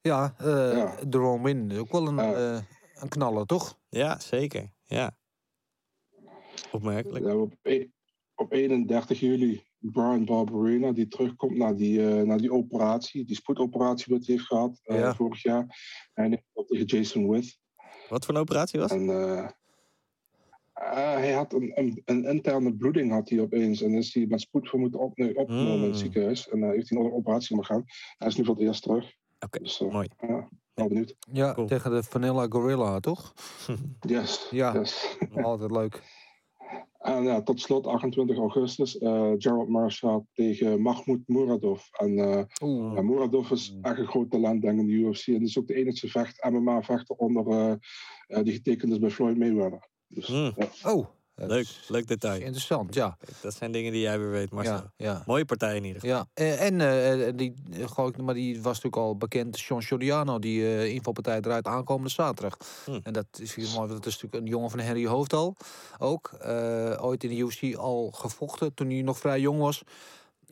[0.00, 1.40] Ja, eh Ja.
[1.42, 2.60] Win is ook wel een, eh,
[2.94, 3.78] een knaller, toch?
[3.88, 4.72] Ja, zeker.
[4.84, 5.16] Ja.
[6.72, 7.24] Opmerkelijk.
[7.24, 7.86] Ja, op, e-
[8.34, 14.14] op 31 juli Brian Barberina, die terugkomt naar die, eh, naar die operatie, die spoedoperatie
[14.14, 15.14] wat hij heeft gehad eh, Ja.
[15.14, 15.66] vorig jaar.
[16.12, 17.62] En op tegen Jason Witt.
[18.14, 18.90] Wat voor een operatie was?
[18.90, 19.38] En eh,
[20.72, 23.82] eh, hij had een, een, een interne bloeding had hij opeens.
[23.82, 25.94] En is hij met spoed voor moeten opne- opgenomen in het Mm.
[25.96, 26.48] ziekenhuis.
[26.48, 27.84] En uh, heeft hij nog een operatie ondergaan.
[28.18, 29.12] Hij is nu voor het eerst terug.
[29.40, 30.08] Oké, Dus, eh, mooi.
[30.20, 31.14] Ja, wel benieuwd.
[31.32, 31.66] Ja, Cool.
[31.66, 33.32] tegen de Vanilla Gorilla, toch?
[34.00, 34.48] Yes.
[34.50, 34.72] Ja.
[34.74, 35.16] yes.
[35.42, 36.02] Altijd leuk.
[36.98, 41.82] En ja, tot slot 28 augustus, eh Gerald Marshall tegen Mahmoud Muradov.
[41.92, 42.14] En
[42.94, 45.26] ja, Muradov is echt een groot talent denk ik, in de UFC.
[45.26, 47.78] En is ook de enige vecht, MMA-vechter onder
[48.26, 49.88] eh, die getekend is bij Floyd Mayweather.
[50.08, 50.28] Dus.
[50.84, 51.06] Oh,
[51.36, 52.40] Leuk, is leuk detail.
[52.40, 53.16] Interessant, ja.
[53.18, 54.74] Kijk, Dat zijn dingen die jij weer weet, Marcel.
[54.74, 55.22] Ja, ja.
[55.26, 56.16] Mooie partij in ieder geval.
[56.16, 56.80] Ja, en, en
[57.26, 60.92] eh, die, eh, gooi ik- maar die was natuurlijk al bekend, Sean Soriano, die eh
[60.94, 62.56] invalpartij draait aankomende zaterdag.
[62.84, 62.98] Hm.
[63.02, 65.56] En dat is mooi, want dat is natuurlijk een jongen van Henry Hoofdal
[65.98, 66.30] ook.
[66.40, 69.82] eh, ooit in de UFC al gevochten toen hij nog vrij jong was.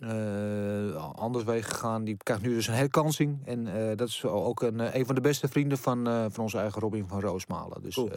[0.00, 2.04] Eh anders weg gegaan.
[2.04, 3.46] Die krijgt nu dus een herkansing.
[3.46, 6.42] En eh, dat is ook een, eh, een van de beste vrienden van, eh, van
[6.44, 7.82] onze eigen Robin van Roosmalen.
[7.82, 8.10] Dus Cool.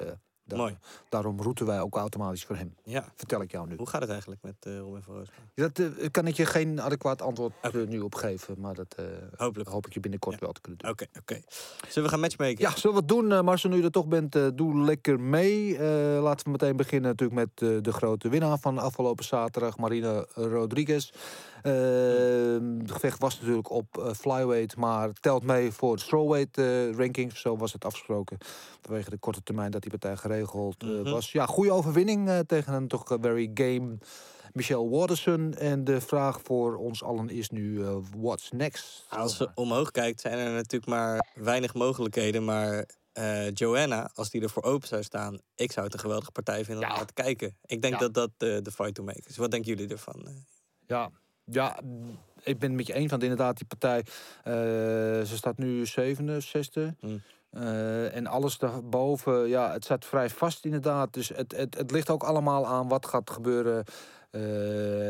[0.46, 0.78] Daar- Mooi.
[1.10, 2.76] daarom roeten wij ook automatisch voor hem.
[2.84, 3.06] Ja.
[3.16, 3.76] Vertel ik jou nu.
[3.76, 5.44] Hoe gaat het eigenlijk met eh Robin van Roosmalen?
[5.56, 8.56] Dat eh, kan ik je geen adequaat antwoord eh, nu op geven.
[8.60, 9.06] Maar dat eh,
[9.38, 9.70] Hopelijk.
[9.70, 10.42] hoop ik je binnenkort Ja.
[10.42, 10.92] wel te kunnen doen.
[10.92, 11.42] Oké, oké.
[11.88, 12.58] Zullen we gaan matchmaken?
[12.60, 15.80] Ja, zullen we het doen, Marcel, nu je er toch bent, doe lekker mee.
[16.22, 21.12] Laten we meteen beginnen natuurlijk met de grote winnaar van afgelopen zaterdag, Marina Rodriguez.
[21.70, 27.42] Het gevecht was natuurlijk op eh, flyweight, maar telt mee voor de strawweight eh, rankings.
[27.42, 28.38] Zo was het afgesproken
[28.82, 31.10] vanwege de korte termijn dat die partij geregeld eh, Mhm.
[31.12, 31.32] was.
[31.32, 33.98] Ja, goede overwinning tegen een toch very game
[34.54, 35.54] Michelle Waterson.
[35.54, 37.84] En de vraag voor ons allen is nu,
[38.18, 39.06] what's next?
[39.10, 42.46] Als je omhoog kijkt, zijn er natuurlijk maar weinig mogelijkheden.
[42.46, 42.86] Maar
[43.54, 46.90] Joanna, als die ervoor open zou staan, ik zou het een geweldige partij vinden om
[46.90, 46.96] Ja.
[46.98, 47.58] naar te kijken.
[47.66, 48.00] Ik denk Ja.
[48.08, 49.38] dat dat de fight to make is.
[49.38, 50.28] Wat denken jullie ervan?
[50.88, 51.10] Ja,
[51.46, 54.06] ja, mm, ik ben het met je eens, want inderdaad, die partij,
[54.44, 54.54] eh,
[55.26, 56.96] ze staat nu zevende, zesde.
[57.00, 57.22] Hmm.
[57.50, 61.14] Eh, en alles daarboven, ja, het staat vrij vast inderdaad.
[61.14, 63.84] Dus het, het, het ligt ook allemaal aan wat gaat gebeuren
[64.32, 64.42] eh,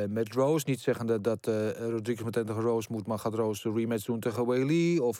[0.09, 0.65] met Rose.
[0.67, 1.45] Niet zeggende dat
[1.79, 4.99] Rodriguez meteen tegen Rose moet, maar gaat Rose de rematch doen tegen Weili?
[4.99, 5.19] Of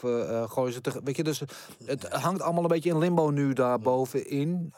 [0.49, 1.03] gooien ze tegen...
[1.03, 1.41] Weet je, dus
[1.85, 4.73] het hangt allemaal een beetje in limbo nu daarbovenin.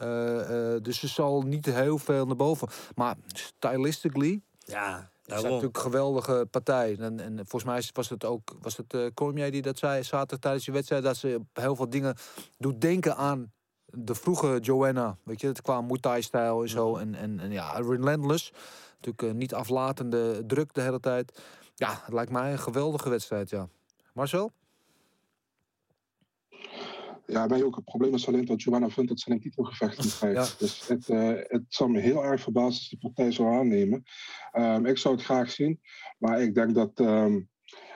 [0.82, 2.68] Dus ze zal niet heel veel naar boven.
[2.96, 4.42] Maar stylistically...
[4.66, 6.98] Ja, Het is natuurlijk een geweldige partij.
[7.00, 10.40] En, en volgens mij was het ook, was het uh, Cormier die dat zei zaterdag
[10.40, 12.16] tijdens die wedstrijd, dat ze heel veel dingen
[12.58, 13.52] doet denken aan
[13.86, 15.18] de vroege Joanna.
[15.24, 16.96] Weet je, het qua Muay Thai-stijl en zo.
[16.96, 18.52] En, en, en ja, relentless.
[18.96, 21.42] Natuurlijk uh, niet aflatende druk de hele tijd.
[21.76, 23.68] Ja, het lijkt mij een geweldige wedstrijd, ja.
[24.14, 24.52] Marcel?
[27.28, 27.76] Ja, ook.
[27.76, 30.52] Het probleem is alleen dat Joanna vindt dat ze een titelgevecht krijgt.
[30.52, 30.58] Ja.
[30.60, 34.04] Dus het, uh, het zal me heel erg verbazen als die partij zou aannemen.
[34.54, 35.80] Um, ik zou het graag zien.
[36.18, 37.00] Maar ik denk dat...
[37.00, 37.50] Um,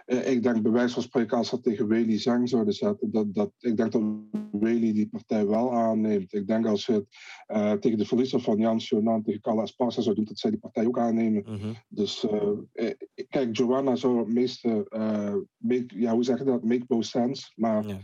[0.06, 3.52] ik denk bij wijze van spreken als ze tegen Wely Zhang zouden zetten, dat, dat,
[3.60, 4.04] ik denk dat
[4.52, 6.34] Wely die partij wel aanneemt.
[6.34, 7.06] Ik denk als ze het
[7.48, 10.60] uh, tegen de verliezer van Jan Sionan tegen Carla Esparza zou doen, dat zij die
[10.60, 11.44] partij ook aannemen.
[11.48, 11.76] Mm -hmm.
[11.88, 12.26] Dus
[12.74, 12.90] uh,
[13.30, 17.52] kijk, Joanna zou het meeste, uh, make, ja, hoe zeg je dat, make most sense.
[17.56, 17.98] Maar ja.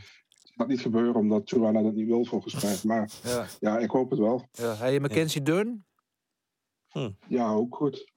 [0.57, 2.75] Gaat niet gebeuren omdat Joanna dat niet wil volgens mij.
[2.95, 4.45] Maar ja, ja ik hoop het wel.
[4.51, 5.53] Ja, je Mackenzie ja.
[5.53, 5.85] Dunn?
[6.87, 7.11] Hm.
[7.27, 8.11] Ja, ook goed.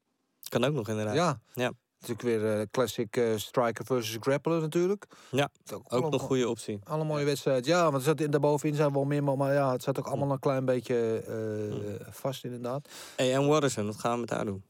[0.48, 1.14] Kan ook nog inderdaad.
[1.14, 1.40] Ja.
[1.54, 1.72] ja.
[2.00, 5.06] Natuurlijk weer uh, classic uh, striker versus grappler natuurlijk.
[5.30, 6.78] Ja, ook, ook nog goede optie.
[6.84, 7.66] Alle mooie wedstrijd.
[7.66, 10.30] Ja, want er zat in, daarbovenin zijn wel meer, maar ja, het zat ook allemaal
[10.30, 12.88] een klein beetje uh, vast inderdaad.
[13.16, 14.64] Hey, en Watterson, wat gaan we met haar doen?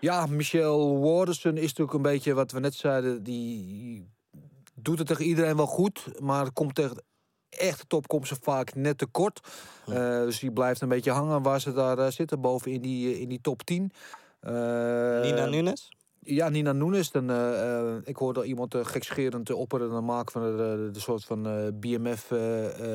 [0.00, 4.08] Ja, Michelle Watterson is natuurlijk een beetje wat we net zeiden, die
[4.82, 7.02] doet het tegen iedereen wel goed, maar komt tegen
[7.48, 9.40] echte top komt ze vaak net tekort.
[9.88, 13.20] Uh, dus die blijft een beetje hangen waar ze daar uh, zitten, boven in die,
[13.20, 13.90] in die top 10.
[14.42, 14.50] Uh,
[15.20, 15.92] Nina Nunes?
[16.20, 17.10] Ja, Nina Nunes.
[17.10, 17.30] Dan,
[18.04, 21.42] ik hoorde iemand gekscherend opperen en maken van de, de, soort van
[21.80, 22.32] BMF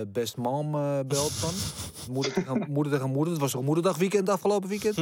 [0.07, 0.71] Best Mom
[1.07, 1.53] belt van.
[2.13, 3.33] moeder, tegen, moeder tegen moeder.
[3.33, 4.97] Het was toch moederdagweekend afgelopen weekend?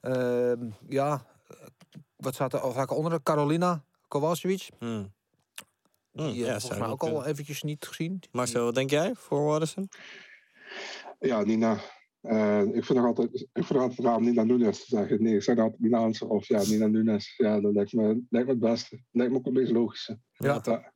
[0.00, 0.58] Ehm,
[0.88, 1.24] ja,
[2.16, 3.22] wat staat er vaak onder?
[3.22, 3.82] Carolina.
[4.78, 5.12] Hmm.
[6.12, 8.22] Die ja, volgens mij ook al eventjes niet gezien.
[8.32, 9.88] Marcel, wat denk jij voor Watterson?
[11.18, 11.80] Ja, Nina.
[12.22, 15.22] Uh, ik vind nog altijd, ik vind altijd raar om Nina Nunes te zeggen.
[15.22, 17.34] Nee, ik zeg altijd Nina Hansen of ja, Nina Nunes.
[17.36, 19.02] Ja, dat lijkt me, lijkt me het beste.
[19.10, 20.18] Lijkt me ook het meest logische.
[20.32, 20.60] Ja.
[20.64, 20.92] ja.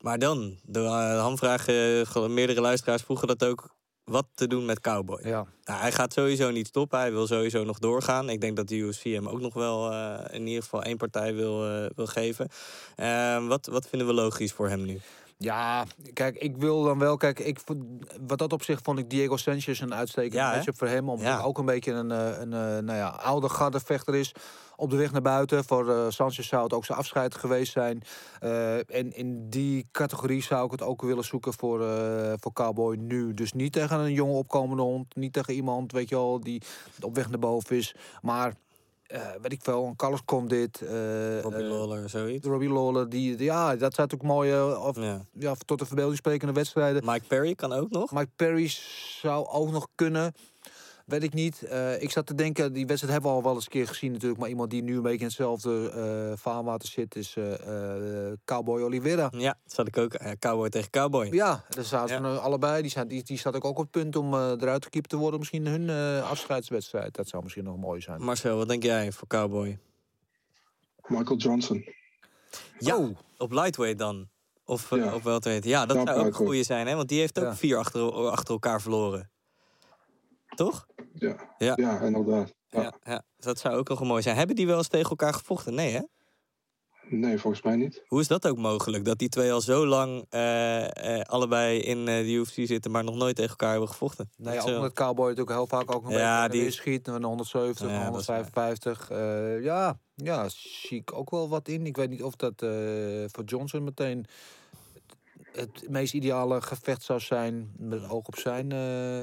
[0.00, 3.76] Maar dan, de uh, hamvraag, uh, meerdere luisteraars vroegen dat ook.
[4.08, 5.20] Wat te doen met Cowboy?
[5.22, 5.46] Ja.
[5.64, 6.98] Nou, hij gaat sowieso niet stoppen.
[6.98, 8.28] Hij wil sowieso nog doorgaan.
[8.28, 11.34] Ik denk dat de UFC hem ook nog wel uh, in ieder geval één partij
[11.34, 12.48] wil, uh, wil geven.
[12.96, 15.00] Uh, wat, wat vinden we logisch voor hem nu?
[15.40, 17.16] Ja, kijk, ik wil dan wel...
[17.16, 17.60] Kijk, ik,
[18.26, 21.08] wat dat op zich vond ik Diego Sanchez een uitstekende ja, matchup voor hem.
[21.08, 21.36] Omdat ja.
[21.36, 24.32] hij ook een beetje een, een, een nou ja, oude gardevechter is.
[24.76, 25.64] Op de weg naar buiten.
[25.64, 28.02] Voor uh, Sanchez zou het ook zijn afscheid geweest zijn.
[28.42, 32.96] Uh, en in die categorie zou ik het ook willen zoeken voor, uh, voor Cowboy
[32.96, 33.34] nu.
[33.34, 35.16] Dus niet tegen een jonge opkomende hond.
[35.16, 36.62] Niet tegen iemand, weet je wel, die
[37.00, 37.94] op weg naar boven is.
[38.22, 38.54] Maar
[39.08, 40.80] eh, weet ik veel, een Carlos Condit.
[40.82, 42.46] eh Robbie eh, Lawler, zoiets.
[42.46, 45.20] Robbie Lawler, die, die- ja, dat zijn natuurlijk mooie, of, Ja.
[45.32, 45.54] ja.
[45.66, 47.02] tot de verbeelding sprekende wedstrijden.
[47.04, 48.12] Mike Perry kan ook nog.
[48.12, 48.68] Mike Perry
[49.20, 50.34] zou ook nog kunnen.
[51.08, 51.62] Weet ik niet.
[51.62, 54.12] Eh, ik zat te denken, die wedstrijd hebben we al wel eens een keer gezien
[54.12, 54.40] natuurlijk.
[54.40, 59.28] Maar iemand die nu een beetje in hetzelfde vaarwater zit is eh, Cowboy Oliveira.
[59.36, 60.16] Ja, dat zat ik ook.
[60.38, 61.28] cowboy tegen cowboy.
[61.30, 62.34] Ja, daar zaten Ja.
[62.34, 62.82] ze allebei.
[62.82, 65.38] Die, zijn, die, die staat ook op het punt om eh, eruit gekiept te worden.
[65.38, 67.14] Misschien hun eh, afscheidswedstrijd.
[67.14, 68.22] Dat zou misschien nog mooi zijn.
[68.22, 69.78] Marcel, wat denk jij voor cowboy?
[71.06, 71.84] Michael Johnson.
[72.78, 73.16] Ja, Oh.
[73.38, 74.28] op lightweight dan.
[74.64, 75.14] Of Ja.
[75.14, 75.68] op welterweight.
[75.68, 76.94] Ja, dat Ja, zou ook een goede zijn, hè?
[76.94, 77.56] Want die heeft ook Ja.
[77.56, 79.30] vier achter, achter elkaar verloren.
[80.56, 80.86] Toch?
[81.14, 81.72] Ja, Ja.
[81.76, 82.00] ja.
[82.00, 82.54] inderdaad.
[82.66, 82.82] Ja.
[82.82, 82.94] Ja.
[83.02, 84.36] ja, dat zou ook nog mooi zijn.
[84.36, 85.74] Hebben die wel eens tegen elkaar gevochten?
[85.74, 86.00] Nee, hè?
[87.10, 88.02] Nee, volgens mij niet.
[88.06, 89.04] Hoe is dat ook mogelijk?
[89.04, 93.04] Dat die twee al zo lang eh, eh, allebei in eh, de UFC zitten, maar
[93.04, 94.30] nog nooit tegen elkaar hebben gevochten?
[94.36, 97.06] Nee, Dat ook omdat Cowboy natuurlijk heel vaak ook nog Ja, ja, die- schiet.
[97.08, 98.36] Een 170, Ja, een dat is waar.
[98.36, 99.10] 155.
[99.10, 101.86] eh, ja, ja, zie ik ook wel wat in.
[101.86, 102.68] Ik weet niet of dat eh,
[103.26, 104.26] voor Johnson meteen
[105.52, 107.72] het, het meest ideale gevecht zou zijn.
[107.76, 109.20] Met oog op zijn, eh,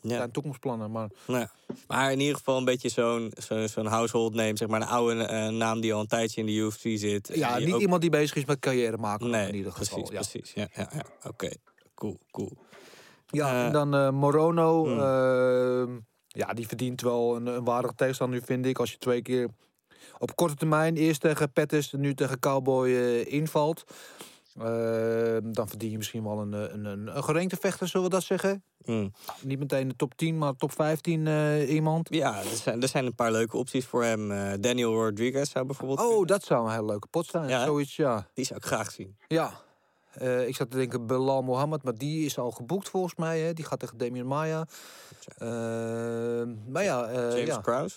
[0.00, 0.16] ja.
[0.16, 0.90] zijn toekomstplannen.
[0.90, 1.50] Maar Nou ja.
[1.86, 3.32] Maar in ieder geval een beetje zo'n
[3.66, 6.52] zo'n household name, zeg maar een oude eh, naam die al een tijdje in de
[6.52, 7.30] UFC zit.
[7.34, 9.30] ja, niet ook- iemand die bezig is met carrière maken.
[9.30, 10.02] Nee, in ieder geval.
[10.02, 10.20] precies, ja.
[10.30, 10.52] precies.
[10.54, 11.28] Ja, ja, ja.
[11.28, 11.50] Oké,
[11.94, 12.52] cool, cool.
[13.26, 14.84] Ja, Eh, en dan eh, Morono.
[14.84, 14.98] hmm.
[15.00, 18.78] ehm, ja, die verdient wel een, een waardige tegenstander nu, vind ik.
[18.78, 19.48] Als je twee keer
[20.18, 22.88] op korte termijn eerst tegen Pettis en nu tegen Cowboy
[23.20, 23.84] invalt.
[24.60, 28.14] Ehm, dan verdien je misschien wel een, eh, een, een, een gerenkte vechter, zullen we
[28.14, 28.62] dat zeggen?
[28.84, 29.12] Mm.
[29.42, 32.08] Niet meteen de top 10, maar top 15 eh, iemand.
[32.14, 34.30] Ja, er zijn, er zijn een paar leuke opties voor hem.
[34.30, 36.00] Eh, Daniel Rodriguez zou bijvoorbeeld...
[36.00, 37.48] Oh, dat zou een hele leuke pot zijn.
[37.48, 37.64] Ja?
[37.64, 38.26] Zoiets, ja.
[38.34, 39.16] Die zou ik graag zien.
[39.26, 39.66] Ja.
[40.46, 43.40] Ik zat te denken Belal Mohammed, maar die is al geboekt volgens mij.
[43.40, 43.52] Hè?
[43.52, 44.66] Die gaat tegen Damian Maya.
[45.36, 47.60] Ehm, maar ja, James ja.
[47.60, 47.96] Krause?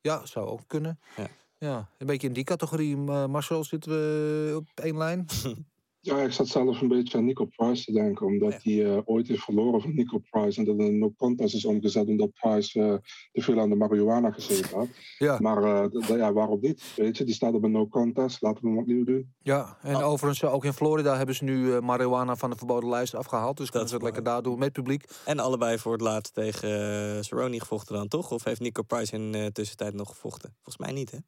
[0.00, 1.00] Ja, zou ook kunnen.
[1.16, 1.26] Ja.
[1.58, 2.96] Ja, een beetje in die categorie.
[2.96, 5.26] Marcel, zitten we op één lijn?
[6.00, 8.72] Ja, ik zat zelf een beetje aan Nico Price te denken, omdat Ja.
[8.72, 12.06] hij eh, ooit heeft verloren van Nico Price en dat een no contest is omgezet
[12.08, 12.94] omdat Price eh,
[13.32, 14.86] te veel aan de marihuana gezeten had.
[15.18, 15.38] Ja.
[15.40, 16.92] Maar eh, d- ja, waarom niet?
[16.96, 19.34] Weet je, die staat op een no contest, laten we hem opnieuw doen.
[19.38, 20.06] Ja, en Oh.
[20.08, 23.56] overigens ook in Florida hebben ze nu eh, marihuana van de verboden lijst afgehaald.
[23.56, 25.04] Dus kunnen is ze het lekker daar doen met publiek.
[25.24, 26.68] En allebei voor het laatst tegen
[27.16, 28.30] uh, Cerrone gevochten dan, toch?
[28.30, 30.50] Of heeft Nico Price in de tussentijd nog gevochten?
[30.62, 31.18] Volgens mij niet, hè?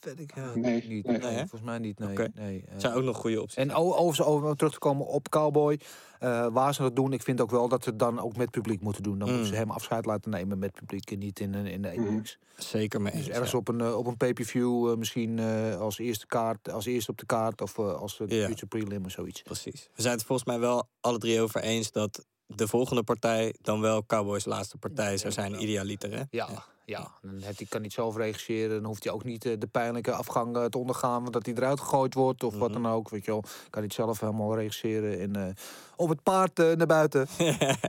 [0.00, 1.06] Eh weet ik eh, Nee, niet.
[1.06, 1.36] nee.
[1.36, 1.98] Volgens mij niet.
[1.98, 2.74] Nee, nee, eh.
[2.76, 5.80] Zou ook nog goede opties En over, over terug te komen op Cowboy,
[6.18, 8.50] eh, waar ze dat doen, ik vind ook wel dat ze het dan ook met
[8.50, 9.18] publiek moeten doen.
[9.18, 9.34] Dan Mm.
[9.34, 11.88] moeten ze hem afscheid laten nemen met publiek en niet in, een- in de.
[11.88, 12.38] EX.
[12.56, 13.24] Zeker mee eens.
[13.24, 13.58] Dus ergens ja.
[13.58, 17.18] op een, eh, op een pay-per-view, eh, misschien eh, als eerste kaart, als eerste op
[17.18, 18.46] de kaart of eh, als de Ja.
[18.46, 19.42] future prelim of zoiets.
[19.42, 19.88] Precies.
[19.94, 23.80] We zijn het volgens mij wel alle drie over eens dat de volgende partij dan
[23.80, 26.22] wel Cowboys laatste partij zou zijn, idealiter, hè?
[26.30, 26.48] Ja,
[26.88, 27.10] ja.
[27.22, 28.70] Dan heeft hij kan niet zelf regisseren.
[28.76, 31.24] Dan hoeft hij ook niet eh, de pijnlijke afgang eh, te ondergaan.
[31.24, 33.08] Dat hij eruit gegooid wordt of wat dan ook.
[33.10, 33.44] Weet je wel.
[33.70, 35.20] Kan niet zelf helemaal regisseren.
[35.20, 35.54] En eh,
[35.96, 37.26] op het paard naar buiten.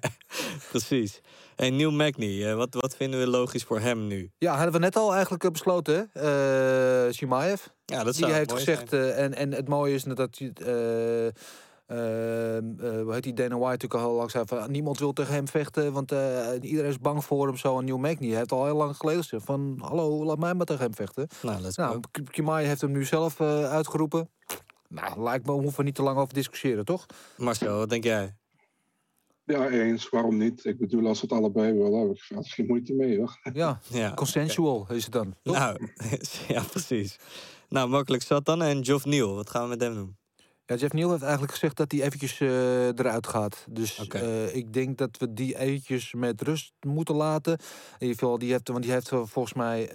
[0.71, 1.21] Precies.
[1.55, 4.31] En Neil Magny, wat, wat vinden we logisch voor hem nu?
[4.37, 6.09] Ja, hadden we net al eigenlijk besloten.
[6.13, 7.11] hè?
[7.13, 7.65] Shimaev.
[7.85, 8.93] Ja, dat Die zou heeft mooi gezegd.
[8.93, 11.33] en, en het mooie is dat hij.
[11.89, 12.63] Eh, eh,
[13.03, 15.47] hoe heet die Dana White natuurlijk al heel lang zei van niemand wil tegen hem
[15.47, 17.79] vechten, want eh, iedereen is bang voor hem zo.
[17.79, 20.83] En Magny hij heeft al heel lang geleden gezegd van hallo, laat mij maar tegen
[20.83, 21.27] hem vechten.
[21.41, 21.99] Nou, let's Nou,
[22.31, 24.29] Kimai heeft hem nu zelf eh, uitgeroepen.
[24.87, 27.05] Nou, lijkt me, we hoeven niet te lang over discussiëren, toch?
[27.37, 28.35] Marcel, wat denk jij?
[29.43, 30.65] Ja, eens, waarom niet?
[30.65, 33.39] Ik bedoel, als we het allebei willen, heb ik verder geen moeite mee hoor.
[33.53, 35.35] Ja, Ja, consensual is het dan.
[35.43, 35.55] toch?
[35.55, 35.87] Nou,
[36.47, 37.19] ja, precies.
[37.69, 38.61] Nou, makkelijk zat dan.
[38.61, 40.17] En Geoff Neal, wat gaan we met hem doen?
[40.69, 43.65] Ja, Jeff Neal heeft eigenlijk gezegd dat hij eventjes eh, eruit gaat.
[43.69, 47.53] Dus eh, ik denk dat we die eventjes met rust moeten laten.
[47.53, 47.59] In
[47.99, 49.91] ieder geval, die heeft, want die heeft eh, volgens mij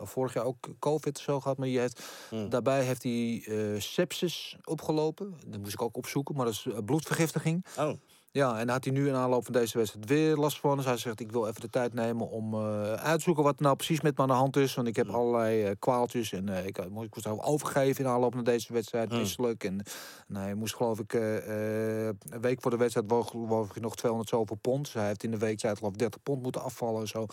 [0.00, 1.58] vorig jaar ook COVID zo gehad.
[1.58, 2.48] Maar die heeft, Hmm.
[2.48, 3.44] daarbij heeft hij
[3.78, 5.34] sepsis opgelopen.
[5.46, 7.64] Dat moest ik ook opzoeken, maar dat is bloedvergiftiging.
[7.78, 7.92] Oh,
[8.34, 10.76] Ja, en had hij nu in aanloop van deze wedstrijd weer last van.
[10.76, 13.56] Dus hij zegt, ik wil even de tijd nemen om eh, uit te zoeken wat
[13.56, 14.74] er nou precies met me aan de hand is.
[14.74, 18.44] Want ik heb allerlei eh, kwaaltjes en eh, ik, ik moest overgeven in aanloop naar
[18.44, 19.08] deze wedstrijd.
[19.10, 19.18] Hmm.
[19.18, 19.64] Misselijk.
[19.64, 19.82] En,
[20.28, 24.58] en hij moest geloof ik een week voor de wedstrijd woog, woog nog 200 zoveel
[24.60, 24.84] pond.
[24.84, 27.26] Dus hij heeft in de week hij, geloof ik 30 pond moeten afvallen en zo.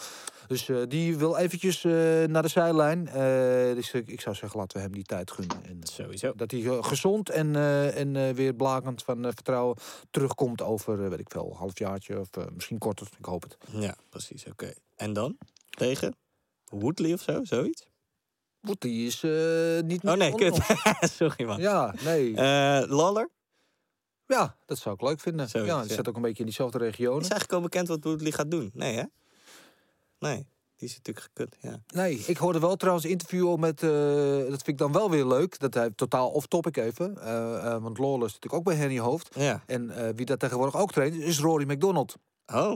[0.48, 1.84] Dus die wil eventjes
[2.28, 3.06] naar de zijlijn.
[3.76, 5.58] Dus ik, zou zeggen, laten we hem die tijd gunnen.
[5.66, 6.34] En, sowieso.
[6.36, 7.56] dat hij gezond en,
[7.96, 9.78] en weer blakend van vertrouwen
[10.12, 13.08] terugkomt over, eh, weet ik veel, een halfjaartje of eh, misschien korter.
[13.18, 13.58] Ik hoop het.
[13.72, 14.74] Ja, precies, oké.
[14.96, 15.38] En dan?
[15.70, 16.16] Tegen?
[16.70, 17.88] Woodley of zo, zoiets?
[18.62, 20.60] Die is eh, niet Oh nee, meer kut.
[21.18, 21.60] Sorry man.
[21.60, 22.34] Ja, nee.
[22.88, 23.30] Lawler?
[24.26, 25.50] ja, dat zou ik leuk vinden.
[25.50, 25.96] Zoiets, ja, die ja.
[25.96, 27.22] zit ook een beetje in diezelfde regionen.
[27.22, 28.72] Is eigenlijk al bekend wat Woodley gaat doen?
[28.74, 29.04] Nee, hè?
[30.20, 30.48] Nee.
[30.80, 31.56] Die is natuurlijk gekut.
[31.62, 31.82] Ja.
[31.88, 33.90] Nee, ik hoorde wel trouwens een interview met, eh,
[34.38, 35.60] dat vind ik dan wel weer leuk.
[35.60, 37.18] Dat hij totaal off-topic even.
[37.22, 39.30] eh, eh, want Lawless is natuurlijk ook bij Henny Hoofd.
[39.36, 39.64] Ja.
[39.66, 42.16] En wie dat tegenwoordig ook traint, is Rory McDonald.
[42.54, 42.76] Oh,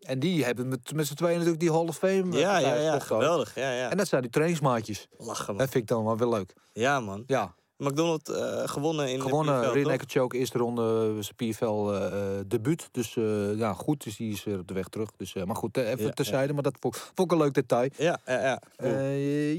[0.00, 2.38] En die hebben met, met z'n tweeën natuurlijk die Hall of Fame.
[2.38, 3.54] ja, ja, ja, geweldig.
[3.54, 3.90] Ja, ja.
[3.90, 5.08] En dat zijn die trainingsmaatjes.
[5.18, 5.56] Lachen, man.
[5.56, 6.54] Dat vind ik dan wel weer leuk.
[6.72, 7.22] Ja, man.
[7.26, 12.88] Ja, McDonald eh, gewonnen in gewonnen de choke, eerste ronde, zijn PFL eh, eh, debuut.
[12.92, 13.14] Dus
[13.56, 15.08] ja, goed, dus die is weer op de weg terug.
[15.16, 17.88] Dus, maar goed, even Ja, terzijde, maar dat vond, vond ik een leuk detail.
[17.96, 18.60] Ja, ja, ja.
[18.76, 18.92] Cool.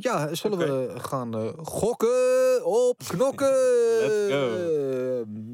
[0.01, 3.53] Ja, zullen we gaan gokken op knokken?
[3.99, 4.69] Let's go.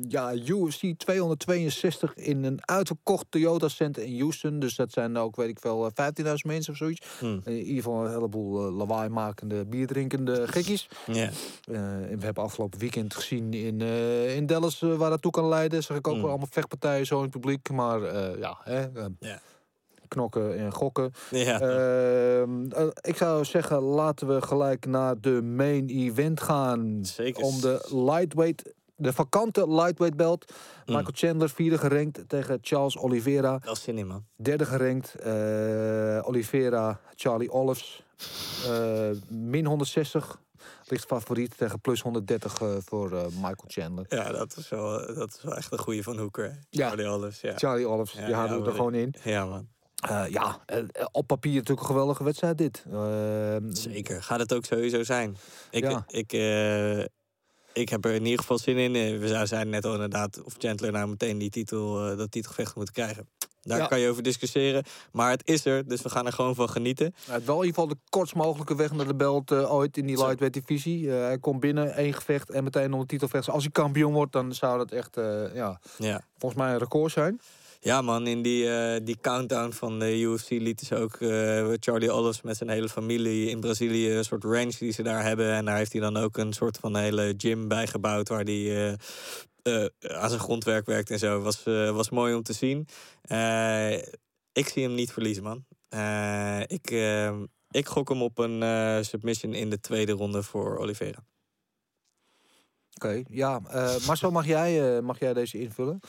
[0.07, 4.59] Ja, UFC 262 in een uitverkocht Toyota Center in Houston.
[4.59, 7.07] Dus dat zijn ook, weet ik veel, eh, 15.000 mensen of zoiets.
[7.19, 7.41] Hmm.
[7.43, 10.87] In ieder geval een heleboel eh, lawaai makende, bierdrinkende gekkies.
[11.05, 11.29] ja.
[11.71, 15.31] Eh, en we hebben afgelopen weekend gezien in, eh, in Dallas eh, waar dat toe
[15.31, 15.83] kan leiden.
[15.83, 16.19] Zag ik ook Mm.
[16.21, 17.69] wel allemaal vechtpartijen zo in het publiek.
[17.69, 18.87] Maar eh, ja, hè,
[20.07, 21.11] knokken en gokken.
[21.31, 26.99] Ehm, eh, ik zou zeggen, laten we gelijk naar de main event gaan.
[27.01, 27.43] Zeker.
[27.43, 30.45] Om de lightweight, de vakante lightweight belt.
[30.85, 30.95] Mm.
[30.95, 33.59] Michael Chandler, vierde gerankt tegen Charles Oliveira.
[33.63, 34.25] Dat is zin in, man.
[34.35, 38.03] Derde gerankt, eh, Oliveira, Charlie Olives.
[39.29, 40.39] Min 160,
[40.89, 44.05] ligt favoriet tegen plus 130 eh, voor eh, Michael Chandler.
[44.09, 46.59] Ja, dat is wel, dat is wel echt een goede van Hoeker.
[46.69, 46.87] Ja.
[46.87, 47.53] Charlie Olives, ja.
[47.57, 49.13] Charlie Olives, Ja, die ja, we er gewoon in.
[49.23, 49.67] Ja, man.
[49.97, 52.83] Eh, ja, eh, op papier natuurlijk een geweldige wedstrijd dit.
[52.91, 54.23] Eh, Zeker.
[54.23, 55.37] Gaat het ook sowieso zijn.
[55.71, 56.03] Ik, Ja.
[56.07, 56.99] ik, eh,
[57.73, 58.95] ik heb er in ieder geval zin in.
[58.95, 62.75] Eh, We zeiden net al inderdaad of Chandler nou meteen die titel, eh, dat titelgevecht
[62.75, 63.29] moet krijgen.
[63.67, 63.85] Daar Ja.
[63.85, 64.83] kan je over discussiëren.
[65.11, 67.13] Maar het is er, dus we gaan er gewoon van genieten.
[67.25, 69.97] Hij had wel in ieder geval de kortst mogelijke weg naar de belt eh, ooit
[69.97, 71.11] in die lightweight divisie.
[71.11, 73.49] Eh, hij komt binnen, één gevecht en meteen om de titelvecht.
[73.49, 76.21] Als hij kampioen wordt, dan zou dat echt, eh, ja, Ja.
[76.37, 77.39] volgens mij een record zijn.
[77.79, 82.11] Ja man, in die, eh, die countdown van de UFC lieten ze ook eh, Charlie
[82.11, 85.51] Olives met zijn hele familie in Brazilië, een soort ranch die ze daar hebben.
[85.53, 88.93] En daar heeft hij dan ook een soort van hele gym bijgebouwd waar hij eh,
[89.99, 91.41] aan zijn grondwerk werkt en zo.
[91.41, 92.87] Was, eh, was mooi om te zien.
[93.21, 93.93] Eh,
[94.51, 95.65] ik zie hem niet verliezen man.
[95.89, 97.39] Eh, ik, eh,
[97.69, 101.25] ik gok hem op een eh, submission in de tweede ronde voor Oliveira.
[102.95, 103.59] Oké, ja.
[103.69, 105.99] eh Marcel, mag jij, eh, mag jij deze invullen?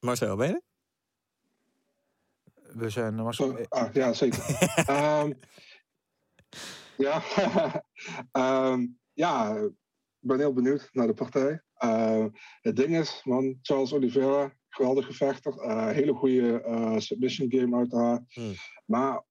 [0.00, 0.62] Marcel, ben je er?
[2.76, 3.48] We zijn, eh, Marcel...
[3.50, 4.44] Oh, ah, ja, zeker.
[4.86, 5.32] Ehm,
[6.96, 7.22] ja,
[8.32, 9.56] Ehm, ja,
[10.20, 11.62] ben heel benieuwd naar de partij.
[11.74, 12.28] Ehm,
[12.60, 15.58] het ding is, man, Charles Oliveira, geweldige vechter.
[15.58, 18.22] eh, hele goede eh, submission game uiteraard.
[18.34, 18.52] Hmm.
[18.86, 19.24] Maar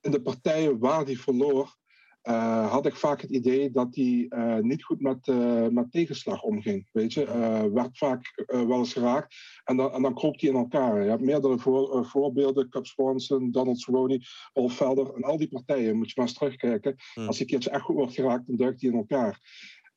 [0.00, 1.78] in de partijen waar hij verloor,
[2.20, 6.42] eh, had ik vaak het idee dat hij eh, niet goed met, eh, met tegenslag
[6.42, 6.88] omging.
[6.92, 9.34] Weet je, Eh, werd vaak eh, wel eens geraakt
[9.64, 11.02] en dan, en dan kroop hij in elkaar.
[11.02, 14.20] Je hebt meerdere voor, eh, voorbeelden: Cup Swanson, Donald Cerrone,
[14.52, 15.14] Paul Felder.
[15.14, 16.94] En al die partijen moet je maar eens terugkijken.
[17.14, 17.26] Hmm.
[17.26, 19.40] Als hij een keertje echt goed wordt geraakt, dan duikt hij in elkaar.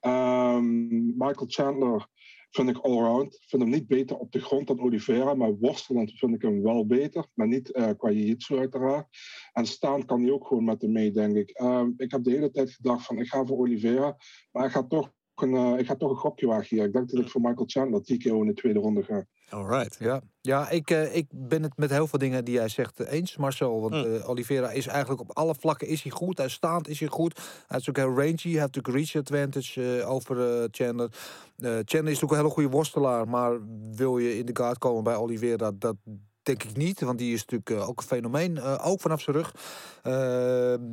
[0.04, 2.08] Ehm, Michael Chandler
[2.50, 3.34] vind ik allround.
[3.34, 6.62] Ik vind hem niet beter op de grond dan Oliveira, maar worstelend vind ik hem
[6.62, 7.26] wel beter.
[7.34, 9.08] Maar niet eh, qua jiu-jitsu uiteraard.
[9.52, 11.50] En staan kan hij ook gewoon met hem mee, denk ik.
[11.50, 14.18] Ehm, ik heb de hele tijd gedacht van ik ga voor Oliveira,
[14.52, 15.12] maar ik ga toch
[15.44, 16.86] een, eh, ik ga toch een gokje wagen hier.
[16.86, 19.26] Ik denk dat ik voor Michael Chandler TKO in de tweede ronde ga.
[19.50, 19.96] Alright.
[20.00, 23.12] Ja, ja ik, eh, ik ben het met heel veel dingen die jij zegt eh,
[23.12, 23.82] eens, Marcel.
[23.82, 26.38] Want eh, Oliveira is eigenlijk op alle vlakken is hij goed.
[26.38, 27.40] Hij staand is hij goed.
[27.68, 28.52] Hij is ook heel rangy.
[28.52, 31.10] Hij heeft natuurlijk reach advantage eh, over eh, Chandler.
[31.58, 33.28] Eh, Chandler is natuurlijk een hele goede worstelaar.
[33.28, 33.60] Maar
[33.96, 35.96] wil je in de guard komen bij Oliveira, dat
[36.44, 37.00] denk ik niet.
[37.02, 38.58] Want die is natuurlijk ook een fenomeen.
[38.58, 39.52] eh, ook vanaf zijn rug.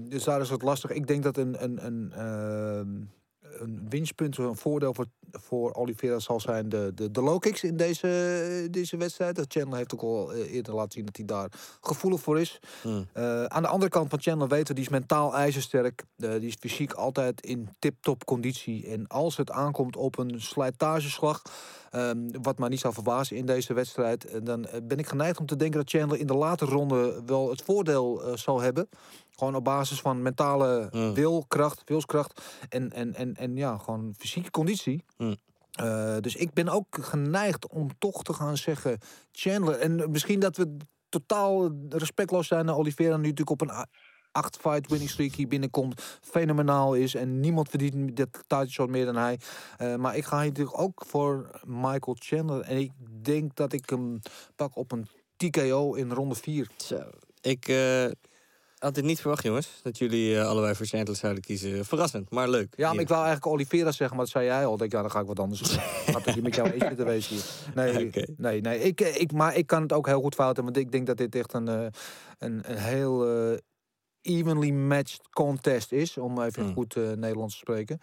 [0.08, 0.90] Dus daar is het lastig.
[0.90, 1.64] Ik denk dat een...
[1.64, 2.88] een, een ehm,
[3.58, 7.76] een winstpunt, een voordeel voor, voor Oliveira zal zijn de, de, de low kicks in
[7.76, 9.36] deze, deze wedstrijd.
[9.36, 12.60] Dat Chandler heeft ook al eh, eerder laten zien dat hij daar gevoelig voor is.
[12.82, 13.08] Hmm.
[13.12, 16.04] Eh, aan de andere kant van Chandler weten we, die is mentaal ijzersterk.
[16.16, 18.86] Eh, die is fysiek altijd in tip-top conditie.
[18.86, 21.42] En als het aankomt op een slijtageslag,
[21.90, 25.56] ehm, wat mij niet zou verbazen in deze wedstrijd, dan ben ik geneigd om te
[25.56, 28.88] denken dat Chandler in de late ronde wel het voordeel zal hebben.
[29.40, 31.14] Gewoon op basis van mentale Mm.
[31.14, 35.04] wilkracht, wilskracht en, en, en, en ja, gewoon fysieke conditie.
[35.16, 35.36] Mm.
[35.70, 38.98] Eh, dus ik ben ook geneigd om toch te gaan zeggen
[39.32, 39.78] Chandler.
[39.78, 40.76] En misschien dat we
[41.08, 43.86] totaal respectloos zijn naar Oliveira nu natuurlijk op een
[44.32, 46.18] acht fight winning streak hier binnenkomt.
[46.20, 49.38] Fenomenaal is en niemand verdient dat title meer dan hij.
[49.76, 52.60] Eh, maar ik ga hier natuurlijk ook voor Michael Chandler.
[52.60, 54.20] En ik denk dat ik hem
[54.56, 56.68] pak op een TKO in ronde 4.
[56.76, 57.00] Zo.
[57.40, 58.04] Ik, eh,
[58.80, 59.68] Had dit niet verwacht, jongens.
[59.82, 61.84] Dat jullie eh, allebei voor zouden kiezen.
[61.84, 62.74] Verrassend, maar leuk.
[62.76, 64.72] Ja, maar ik wou eigenlijk Oliveira zeggen, maar dat zei jij al.
[64.72, 66.12] Ik denk, ja, dan ga ik wat anders zeggen.
[66.14, 67.44] Gaat met jou eens zitten wezen hier.
[67.74, 68.80] Nee, nee, nee.
[68.80, 71.16] Ik, eh, ik, maar ik kan het ook heel goed fouten, want ik denk dat
[71.16, 71.86] dit echt een, eh,
[72.38, 73.26] een, een heel
[74.22, 76.18] evenly matched contest is.
[76.18, 76.72] Om even Hmm.
[76.72, 77.98] goed Nederlands te spreken.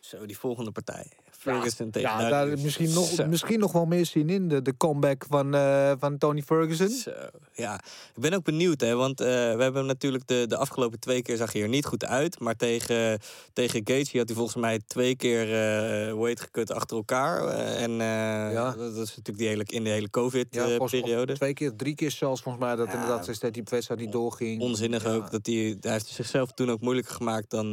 [0.00, 1.12] Zo, die volgende partij.
[1.52, 3.26] Ferguson tegen Ja, daar is misschien nog, Zo.
[3.26, 4.48] misschien nog wel meer zin in.
[4.48, 6.88] De, de comeback van, eh, van Tony Ferguson.
[6.88, 7.10] Zo,
[7.52, 7.74] ja.
[8.14, 11.36] Ik ben ook benieuwd, hè, want eh, we hebben natuurlijk de, de afgelopen twee keer
[11.36, 12.40] zag hij er niet goed uit.
[12.40, 13.18] Maar tegen,
[13.52, 17.48] tegen Gaethje had hij volgens mij twee keer eh weight gekut achter elkaar.
[17.48, 18.72] En Ja.
[18.72, 21.34] dat is natuurlijk die hele, in de hele Ja, COVID-periode.
[21.34, 22.92] Twee keer, drie keer zelfs volgens mij dat Ja.
[22.92, 24.60] inderdaad steeds die wedstrijd niet doorging.
[24.62, 25.12] Onzinnig Ja.
[25.14, 25.30] ook.
[25.30, 27.72] Dat hij, hij heeft zichzelf toen ook moeilijker gemaakt dan,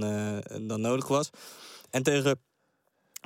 [0.61, 1.30] dan nodig was.
[1.89, 2.39] En tegen,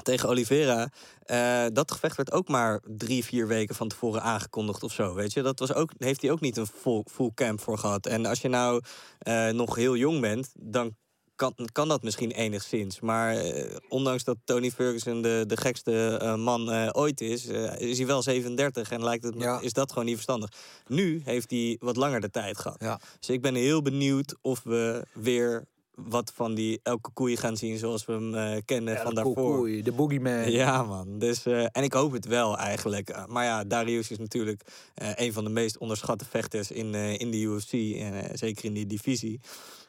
[0.04, 0.90] tegen Oliveira,
[1.24, 5.14] eh, dat gevecht werd ook maar drie, vier weken van tevoren aangekondigd of zo.
[5.14, 8.06] Weet je, dat was ook, heeft hij ook niet een full, full camp voor gehad.
[8.06, 8.82] En als je nou
[9.20, 10.96] eh, nog heel jong bent, dan
[11.36, 13.00] kan, kan dat misschien enigszins.
[13.00, 17.46] Maar eh, ondanks dat Tony Ferguson de, de gekste man ooit is,
[17.78, 19.60] is hij wel 37 en lijkt het, Ja.
[19.62, 20.50] is dat gewoon niet verstandig.
[20.88, 22.78] Nu heeft hij wat langer de tijd gehad.
[22.82, 23.00] Ja.
[23.20, 25.66] Dus ik ben heel benieuwd of we weer
[25.98, 29.34] wat van die elke koeien gaan zien zoals we hem eh, kennen van de daarvoor.
[29.34, 30.52] koekoei, de boogeyman.
[30.52, 31.20] Ja, man.
[31.20, 33.10] Dus, eh, en ik hoop het wel eigenlijk.
[33.10, 34.62] Eh, Maar ja, Darius is natuurlijk
[34.94, 37.74] eh, een van de meest onderschatte vechters in, eh, in de UFC.
[37.74, 39.40] En zeker in die divisie.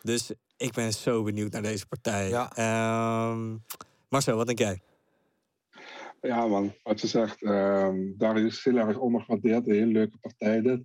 [0.02, 2.28] Dus ik ben zo benieuwd naar deze partij.
[2.28, 2.50] Ja.
[2.54, 3.56] Ehm,
[4.08, 4.80] Marcel, wat denk jij?
[6.20, 9.66] Ja, man, wat je zegt, ehm Darius is heel erg ondergewaardeerd.
[9.66, 10.80] Een hele leuke partij dit.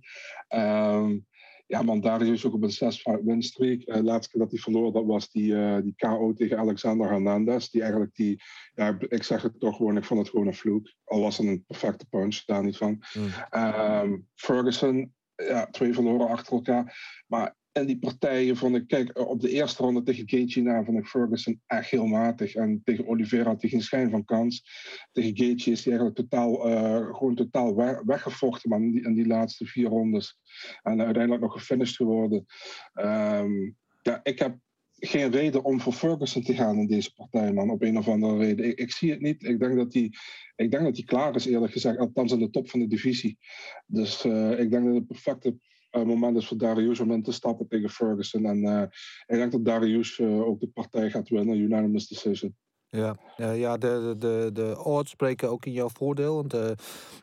[0.48, 1.18] Ehm,
[1.66, 3.80] ja, man, Darius is ook op een 6-5 winstreak.
[3.80, 7.68] Eh laatste keer dat hij verloor, dat was die, eh, die KO tegen Alexander Hernandez.
[7.68, 8.42] Die eigenlijk die,
[8.74, 10.92] ja, ik zeg het toch gewoon, ik vond het gewoon een vloek.
[11.04, 13.02] Al was het een perfecte punch, daar niet van.
[13.50, 16.96] Ehm, Ferguson, ja, twee verloren achter elkaar.
[17.26, 21.06] Maar in die partijen vond ik, kijk, op de eerste ronde tegen Gaethje vond ik
[21.06, 22.54] Ferguson echt heel matig.
[22.54, 24.64] En tegen Oliveira had hij geen schijn van kans.
[25.12, 29.26] Tegen Gaethje is hij eigenlijk totaal, eh, gewoon totaal we- weggevochten man, in, die, die
[29.26, 30.38] laatste vier rondes.
[30.82, 32.44] En uiteindelijk nog gefinished geworden.
[32.92, 33.70] Ehm,
[34.02, 34.58] ja, ik heb
[34.98, 37.70] geen reden om voor Ferguson te gaan in deze partij, man.
[37.70, 38.76] Op een of andere reden.
[38.76, 39.42] Ik, zie het niet.
[39.42, 40.12] Ik denk dat hij
[40.56, 41.98] ik denk dat hij klaar is, eerlijk gezegd.
[41.98, 43.38] Althans aan de top van de divisie.
[43.86, 45.56] Dus eh, ik denk dat het perfecte
[45.94, 48.44] eh, moment is voor Darius om in te stappen tegen Ferguson.
[48.44, 48.82] En eh,
[49.26, 51.58] ik denk dat Darius eh, ook de partij gaat winnen.
[51.58, 52.56] Unanimous decision.
[52.88, 56.34] Ja, ja, ja de, de, de, de odds spreken ook in jouw voordeel.
[56.34, 56.70] Want uh,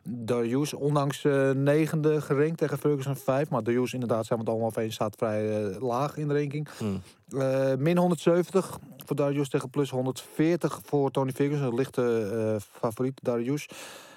[0.04, 3.50] Darius, ondanks uh, negende gerankt tegen Ferguson 5.
[3.50, 6.34] Maar Darius inderdaad, zijn we het allemaal over eens, staat vrij uh, laag in de
[6.34, 6.68] ranking.
[6.78, 7.02] Hmm.
[7.30, 11.68] Uh, min 170 voor Darius tegen plus 140 voor Tony Ferguson.
[11.68, 13.70] Een lichte uh, favoriet, Darius.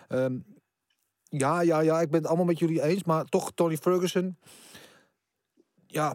[0.09, 0.45] Um,
[1.39, 3.05] ja, ja, ja, ik ben het allemaal met jullie eens.
[3.05, 4.37] Maar toch, Tony Ferguson...
[5.87, 6.15] Ja,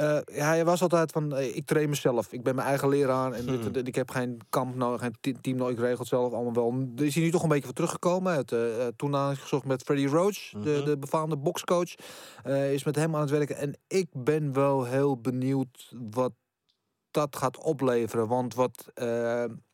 [0.00, 2.32] uh, hij was altijd van, uh, ik train mezelf.
[2.32, 3.60] Ik ben mijn eigen leraar en Hmm.
[3.62, 5.74] dit, dit, ik heb geen kamp nodig, geen team nodig.
[5.74, 6.86] Ik regel het zelf allemaal wel.
[6.96, 8.34] Er is hij nu toch een beetje voor teruggekomen.
[8.34, 10.64] Het, uh, toen aan gezocht met Freddie Roach, Mhm.
[10.64, 11.94] de, de befaamde boxcoach.
[12.44, 13.56] Is met hem aan het werken.
[13.56, 16.32] En ik ben wel heel benieuwd wat
[17.10, 18.28] dat gaat opleveren.
[18.28, 18.92] Want wat...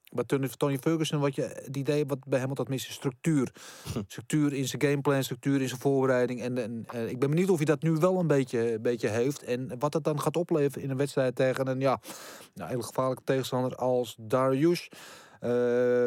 [0.09, 3.53] wat Tony Ferguson, wat je, het idee wat bij hem altijd mis is structuur.
[4.07, 6.43] structuur in zijn gameplan, structuur in zijn voorbereiding.
[6.43, 9.09] En, en, en, ik ben benieuwd of hij dat nu wel een beetje, een beetje
[9.09, 9.43] heeft.
[9.43, 12.01] En wat het dan gaat opleveren in een wedstrijd tegen een ja,
[12.55, 14.91] nou, hele gevaarlijke tegenstander als Darius.
[15.41, 16.05] Uh,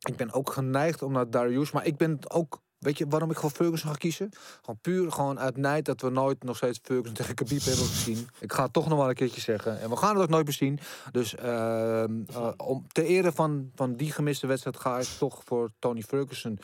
[0.00, 3.38] ik ben ook geneigd om naar Darius, maar ik ben ook Weet je waarom ik
[3.38, 4.30] voor Ferguson ga kiezen?
[4.60, 8.28] Gewoon puur gewoon uit nijd dat we nooit nog steeds Ferguson tegen Khabib hebben gezien.
[8.38, 9.80] Ik ga het toch nog wel een keertje zeggen.
[9.80, 10.78] En we gaan het ook nooit meer zien.
[11.10, 15.70] Dus uh, uh, om ter ere van, van die gemiste wedstrijd ga ik toch voor
[15.78, 16.58] Tony Ferguson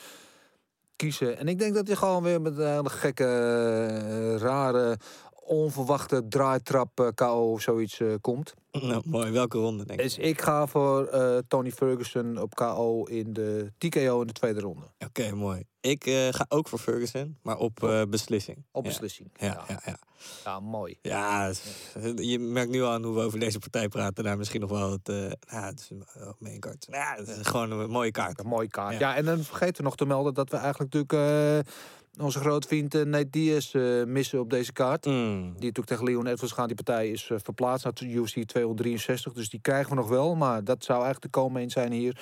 [0.96, 1.38] kiezen.
[1.38, 4.98] En ik denk dat hij gewoon weer met een gekke, uh, rare,
[5.34, 8.54] onverwachte draaitrap uh, KO of zoiets komt.
[8.91, 9.31] Nou, mooi.
[9.31, 10.07] Welke ronde, denk ik?
[10.07, 14.61] Dus ik ga voor uh, Tony Ferguson op KO in de TKO in de tweede
[14.61, 14.85] ronde.
[14.99, 15.64] Oké, okay, mooi.
[15.81, 18.64] Ik uh, ga ook voor Ferguson, maar op uh, beslissing.
[18.70, 18.89] Op ja.
[18.89, 19.31] beslissing.
[19.37, 19.99] Ja, ja, ja, ja.
[20.45, 20.99] ja mooi.
[21.03, 21.53] Ja,
[22.14, 24.24] je merkt nu aan hoe we over deze partij praten.
[24.24, 25.09] Daar misschien nog wel het.
[25.09, 26.87] Uh, nou, het is een kaart.
[26.91, 28.39] Nou, het is gewoon een mooie kaart.
[28.39, 28.93] Een mooie kaart.
[28.93, 31.64] Ja, ja en dan vergeten we nog te melden dat we eigenlijk natuurlijk
[32.20, 35.07] onze grote vriend uh, Nate Diaz uh, missen op deze kaart.
[35.07, 35.43] Mm.
[35.43, 36.66] Die natuurlijk tegen Leon Edwards gaat.
[36.66, 39.32] Die partij is uh, verplaatst naar de UFC 263.
[39.32, 40.34] Dus die krijgen we nog wel.
[40.34, 42.20] Maar dat zou eigenlijk de komen zijn hier.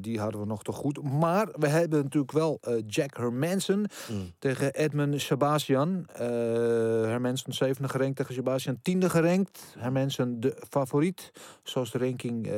[0.00, 1.02] die hadden we nog te goed.
[1.02, 4.32] Maar we hebben natuurlijk wel Jack Hermanson mm.
[4.38, 6.06] tegen Edmund Shabazian.
[6.12, 9.74] Hermanson zevende gerankt tegen Shabazian tiende gerankt.
[9.78, 11.32] Hermanson de favoriet.
[11.62, 12.48] Zoals de ranking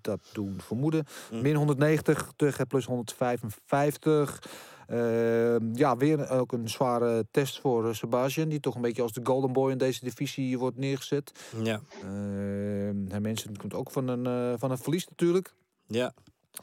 [0.00, 1.04] dat doen vermoeden.
[1.30, 1.42] Mm.
[1.42, 4.42] Min 190 tegen plus 155.
[4.86, 8.48] Ehm, ja, weer ook een zware test voor uh, Sebastian.
[8.48, 11.32] Die toch een beetje als de golden boy in deze divisie wordt neergezet.
[11.62, 11.80] Ja.
[12.02, 15.54] Ehm, hij mensen komt ook van een, uh, van een verlies natuurlijk.
[15.86, 16.14] Ja.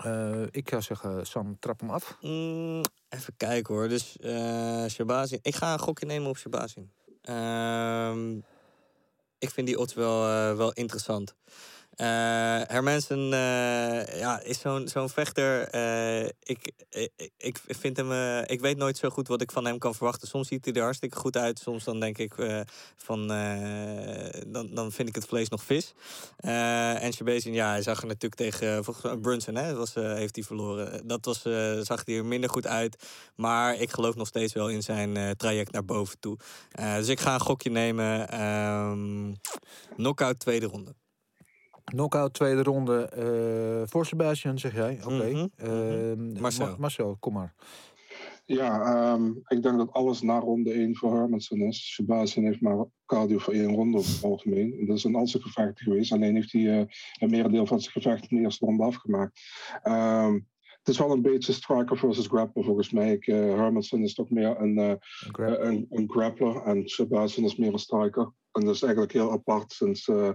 [0.06, 2.18] Uh, ik ga zeggen, Sam, trap hem af.
[2.22, 3.88] Mm, even kijken hoor.
[3.88, 5.40] Dus uh, Shabazin.
[5.42, 6.92] Ik ga een gokje nemen op Shabazin.
[7.30, 8.16] Uh,
[9.38, 11.36] ik vind die odds wel, uh, wel interessant.
[11.98, 12.08] Uh,
[12.68, 15.76] Hermansen uh, ja, is zo'n zo'n vechter.
[15.76, 18.42] Uh, ik, ik, ik vind hem.
[18.46, 20.28] ik weet nooit zo goed wat ik van hem kan verwachten.
[20.28, 21.60] Soms ziet hij er hartstikke goed uit.
[21.60, 22.34] Soms dan denk ik
[22.96, 23.28] van.
[24.48, 25.94] dan, dan vind ik het vlees nog vis.
[26.38, 28.84] en Shabazin, ja, hij zag er natuurlijk tegen.
[28.84, 31.08] volgens Brunson, hè, was, heeft hij verloren.
[31.08, 31.42] Dat was,
[31.88, 33.04] zag hij er minder goed uit.
[33.36, 36.38] Maar ik geloof nog steeds wel in zijn traject naar boven toe.
[36.72, 38.42] dus ik ga een gokje nemen.
[38.42, 39.40] Um,
[39.96, 41.01] knockout tweede ronde.
[41.84, 45.00] Knockout tweede ronde uh, voor Sebastian, zeg jij.
[45.04, 45.14] Oké.
[45.14, 45.32] Okay.
[45.32, 46.30] Mm -hmm.
[46.30, 46.76] uh, Marcel.
[46.80, 47.54] Marcel, kom maar.
[48.46, 51.94] Ja, um, ik denk dat alles na ronde 1 voor Hermansen is.
[51.94, 54.86] Sebastian heeft maar cardio voor één ronde over het algemeen.
[54.86, 56.12] Dat is een al zijn gevechten geweest.
[56.12, 56.86] Alleen heeft hij uh,
[57.20, 59.40] een merendeel van zijn gevecht in de eerste ronde afgemaakt.
[59.84, 60.50] Um,
[60.82, 63.12] het is wel een beetje striker versus grappler volgens mij.
[63.12, 64.94] Ik, uh, Hermansen is toch meer een, uh,
[65.32, 68.34] een, een, een, grappler en Sebastian is meer een striker.
[68.52, 70.32] En dat is eigenlijk heel apart sinds uh,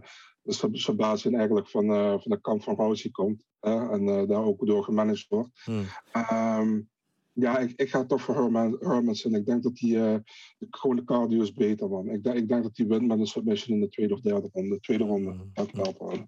[0.72, 3.44] Sebastian eigenlijk van, uh, van de kant van Rousey komt.
[3.62, 5.50] Uh, en uh, daar ook door gemanaged wordt.
[5.64, 5.84] Hmm.
[6.32, 6.88] Um,
[7.32, 9.34] ja, ik, ik ga toch voor Herman, Hermansen.
[9.34, 10.22] Ik denk dat hij
[10.70, 12.08] gewoon de cardio is beter, man.
[12.08, 14.48] Ik, denk, ik denk dat hij wint met een submission in de tweede of derde
[14.52, 14.80] ronde.
[14.80, 15.30] Tweede ronde.
[15.30, 15.50] Hmm.
[15.52, 16.26] Dankjewel, Paul.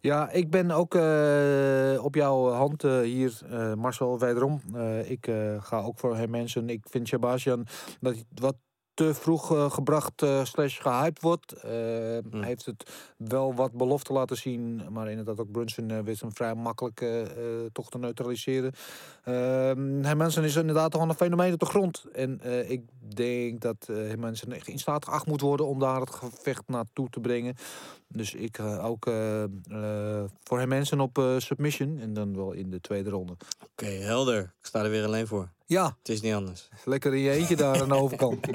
[0.00, 4.60] Ja, ik ben ook uh, op jouw hand uh, hier, uh, Marcel, wederom.
[5.04, 5.30] ik
[5.60, 6.68] ga ook voor hem mensen.
[6.68, 7.66] Ik vind Sebastian
[8.00, 8.56] dat hij wat
[8.96, 11.54] te vroeg uh, gebracht uh, slash gehyped wordt.
[11.64, 11.70] Uh,
[12.30, 12.42] mm.
[12.42, 14.82] Heeft het wel wat belofte laten zien.
[14.90, 17.04] Maar inderdaad ook Brunson wist hem vrij makkelijk
[17.72, 18.72] toch te neutraliseren.
[20.16, 22.04] Mensen is inderdaad toch een fenomeen op de grond.
[22.12, 22.40] En
[22.70, 22.82] ik
[23.14, 27.20] denk dat uh, mensen in staat geacht moet worden om daar het gevecht naartoe te
[27.20, 27.54] brengen.
[28.08, 29.10] Dus ik ook
[30.42, 31.98] voor mensen op submission.
[31.98, 33.32] En dan wel in de tweede ronde.
[33.32, 34.40] Oké, okay, helder.
[34.42, 35.54] Ik sta er weer alleen voor.
[35.66, 35.96] Ja.
[35.98, 36.68] Het is niet anders.
[36.84, 38.46] Lekker in je eentje daar aan de overkant.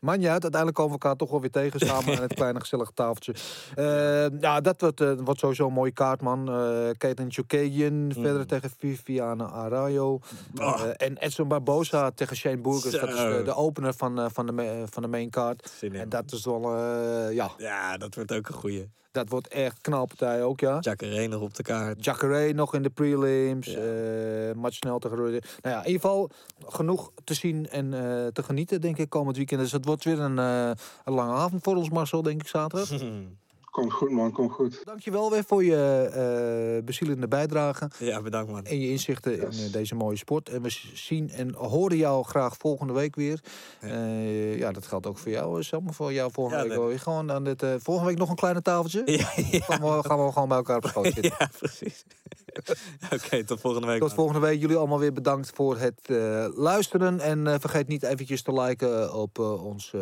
[0.00, 0.42] maar ja, uit.
[0.42, 3.34] Uiteindelijk komen we elkaar toch wel weer tegen samen aan het kleine gezellige tafeltje.
[3.76, 6.50] Uh, ja, dat wordt, uh, wordt sowieso een mooie kaart, man.
[6.50, 8.12] Uh, Chokadian mm.
[8.12, 10.20] verder tegen Viviana Arayo.
[10.54, 10.82] Oh.
[10.96, 13.00] en Edson Barbosa tegen Shane Burgers.
[13.00, 15.72] Dat is de, de opener van, van, de, van de main card.
[15.92, 16.78] En dat is wel,
[17.30, 17.50] ja...
[17.58, 18.90] Ja, dat wordt ook een goeie.
[19.12, 20.78] Dat wordt echt knalpartij ook, ja.
[20.80, 22.04] Jacare nog op de kaart.
[22.04, 23.66] Jacare nog in de prelims.
[23.66, 23.78] Ja.
[24.48, 25.18] Uh, Match snel tegen.
[25.18, 26.30] Nou ja, in ieder geval
[26.66, 27.90] genoeg te zien en
[28.32, 29.60] te genieten, denk ik, komend weekend.
[29.60, 30.70] Dus het wordt weer een, uh,
[31.04, 32.88] een lange avond voor ons, Marcel, denk ik, zaterdag.
[33.72, 34.32] Komt goed, man.
[34.32, 34.80] Komt goed.
[34.84, 37.90] Dankjewel weer voor je uh, bezielende bijdrage.
[37.98, 38.64] Ja, bedankt, man.
[38.64, 39.58] En je inzichten yes.
[39.58, 40.48] in uh, deze mooie sport.
[40.48, 43.40] En we zien en horen jou graag volgende week weer.
[43.80, 45.92] Ja, uh, ja dat geldt ook voor jou, Sam.
[45.92, 46.88] Voor jou volgende ja, week.
[46.88, 46.98] Nee.
[46.98, 49.02] Gewoon aan dit, volgende week nog een kleine tafeltje.
[49.12, 49.60] Ja, ja.
[49.60, 51.34] Gaan, we, gaan we gewoon bij elkaar op schoot zitten.
[51.38, 52.04] ja, precies.
[53.12, 53.98] Oké, okay, tot volgende week.
[53.98, 54.16] Tot man.
[54.16, 54.60] volgende week.
[54.60, 56.08] Jullie allemaal weer bedankt voor het
[56.54, 57.20] luisteren.
[57.20, 59.92] En vergeet niet eventjes te liken op ons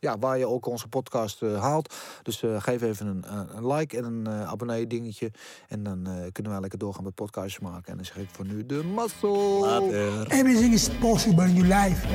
[0.00, 1.94] ja, waar je ook onze podcast uh, haalt.
[2.22, 3.24] Dus uh, geef even een,
[3.56, 5.30] een, like en een uh, abonnee dingetje.
[5.68, 7.90] En dan kunnen wij lekker doorgaan met podcasts maken.
[7.90, 10.24] En dan zeg ik voor nu de muscle.
[10.28, 12.06] Everything is possible in your life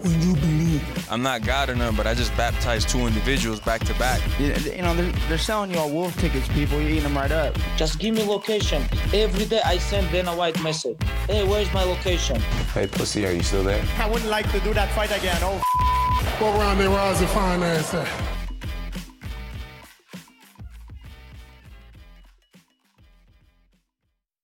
[0.00, 0.82] when you believe.
[1.10, 4.20] I'm not God or none, but I just baptized two individuals back to back.
[4.38, 6.80] You, you know, they're, they're selling you all wolf tickets, people.
[6.80, 7.56] You're eating them right up.
[7.76, 8.82] Just give me location.
[9.12, 10.96] Every day I send Dana White message.
[11.26, 12.40] Hey, where's my location?
[12.74, 13.82] Hey, pussy, are you still there?
[13.98, 15.38] I wouldn't like to do that fight again.
[15.42, 15.60] Oh,
[16.40, 18.37] What round they rise finance answer.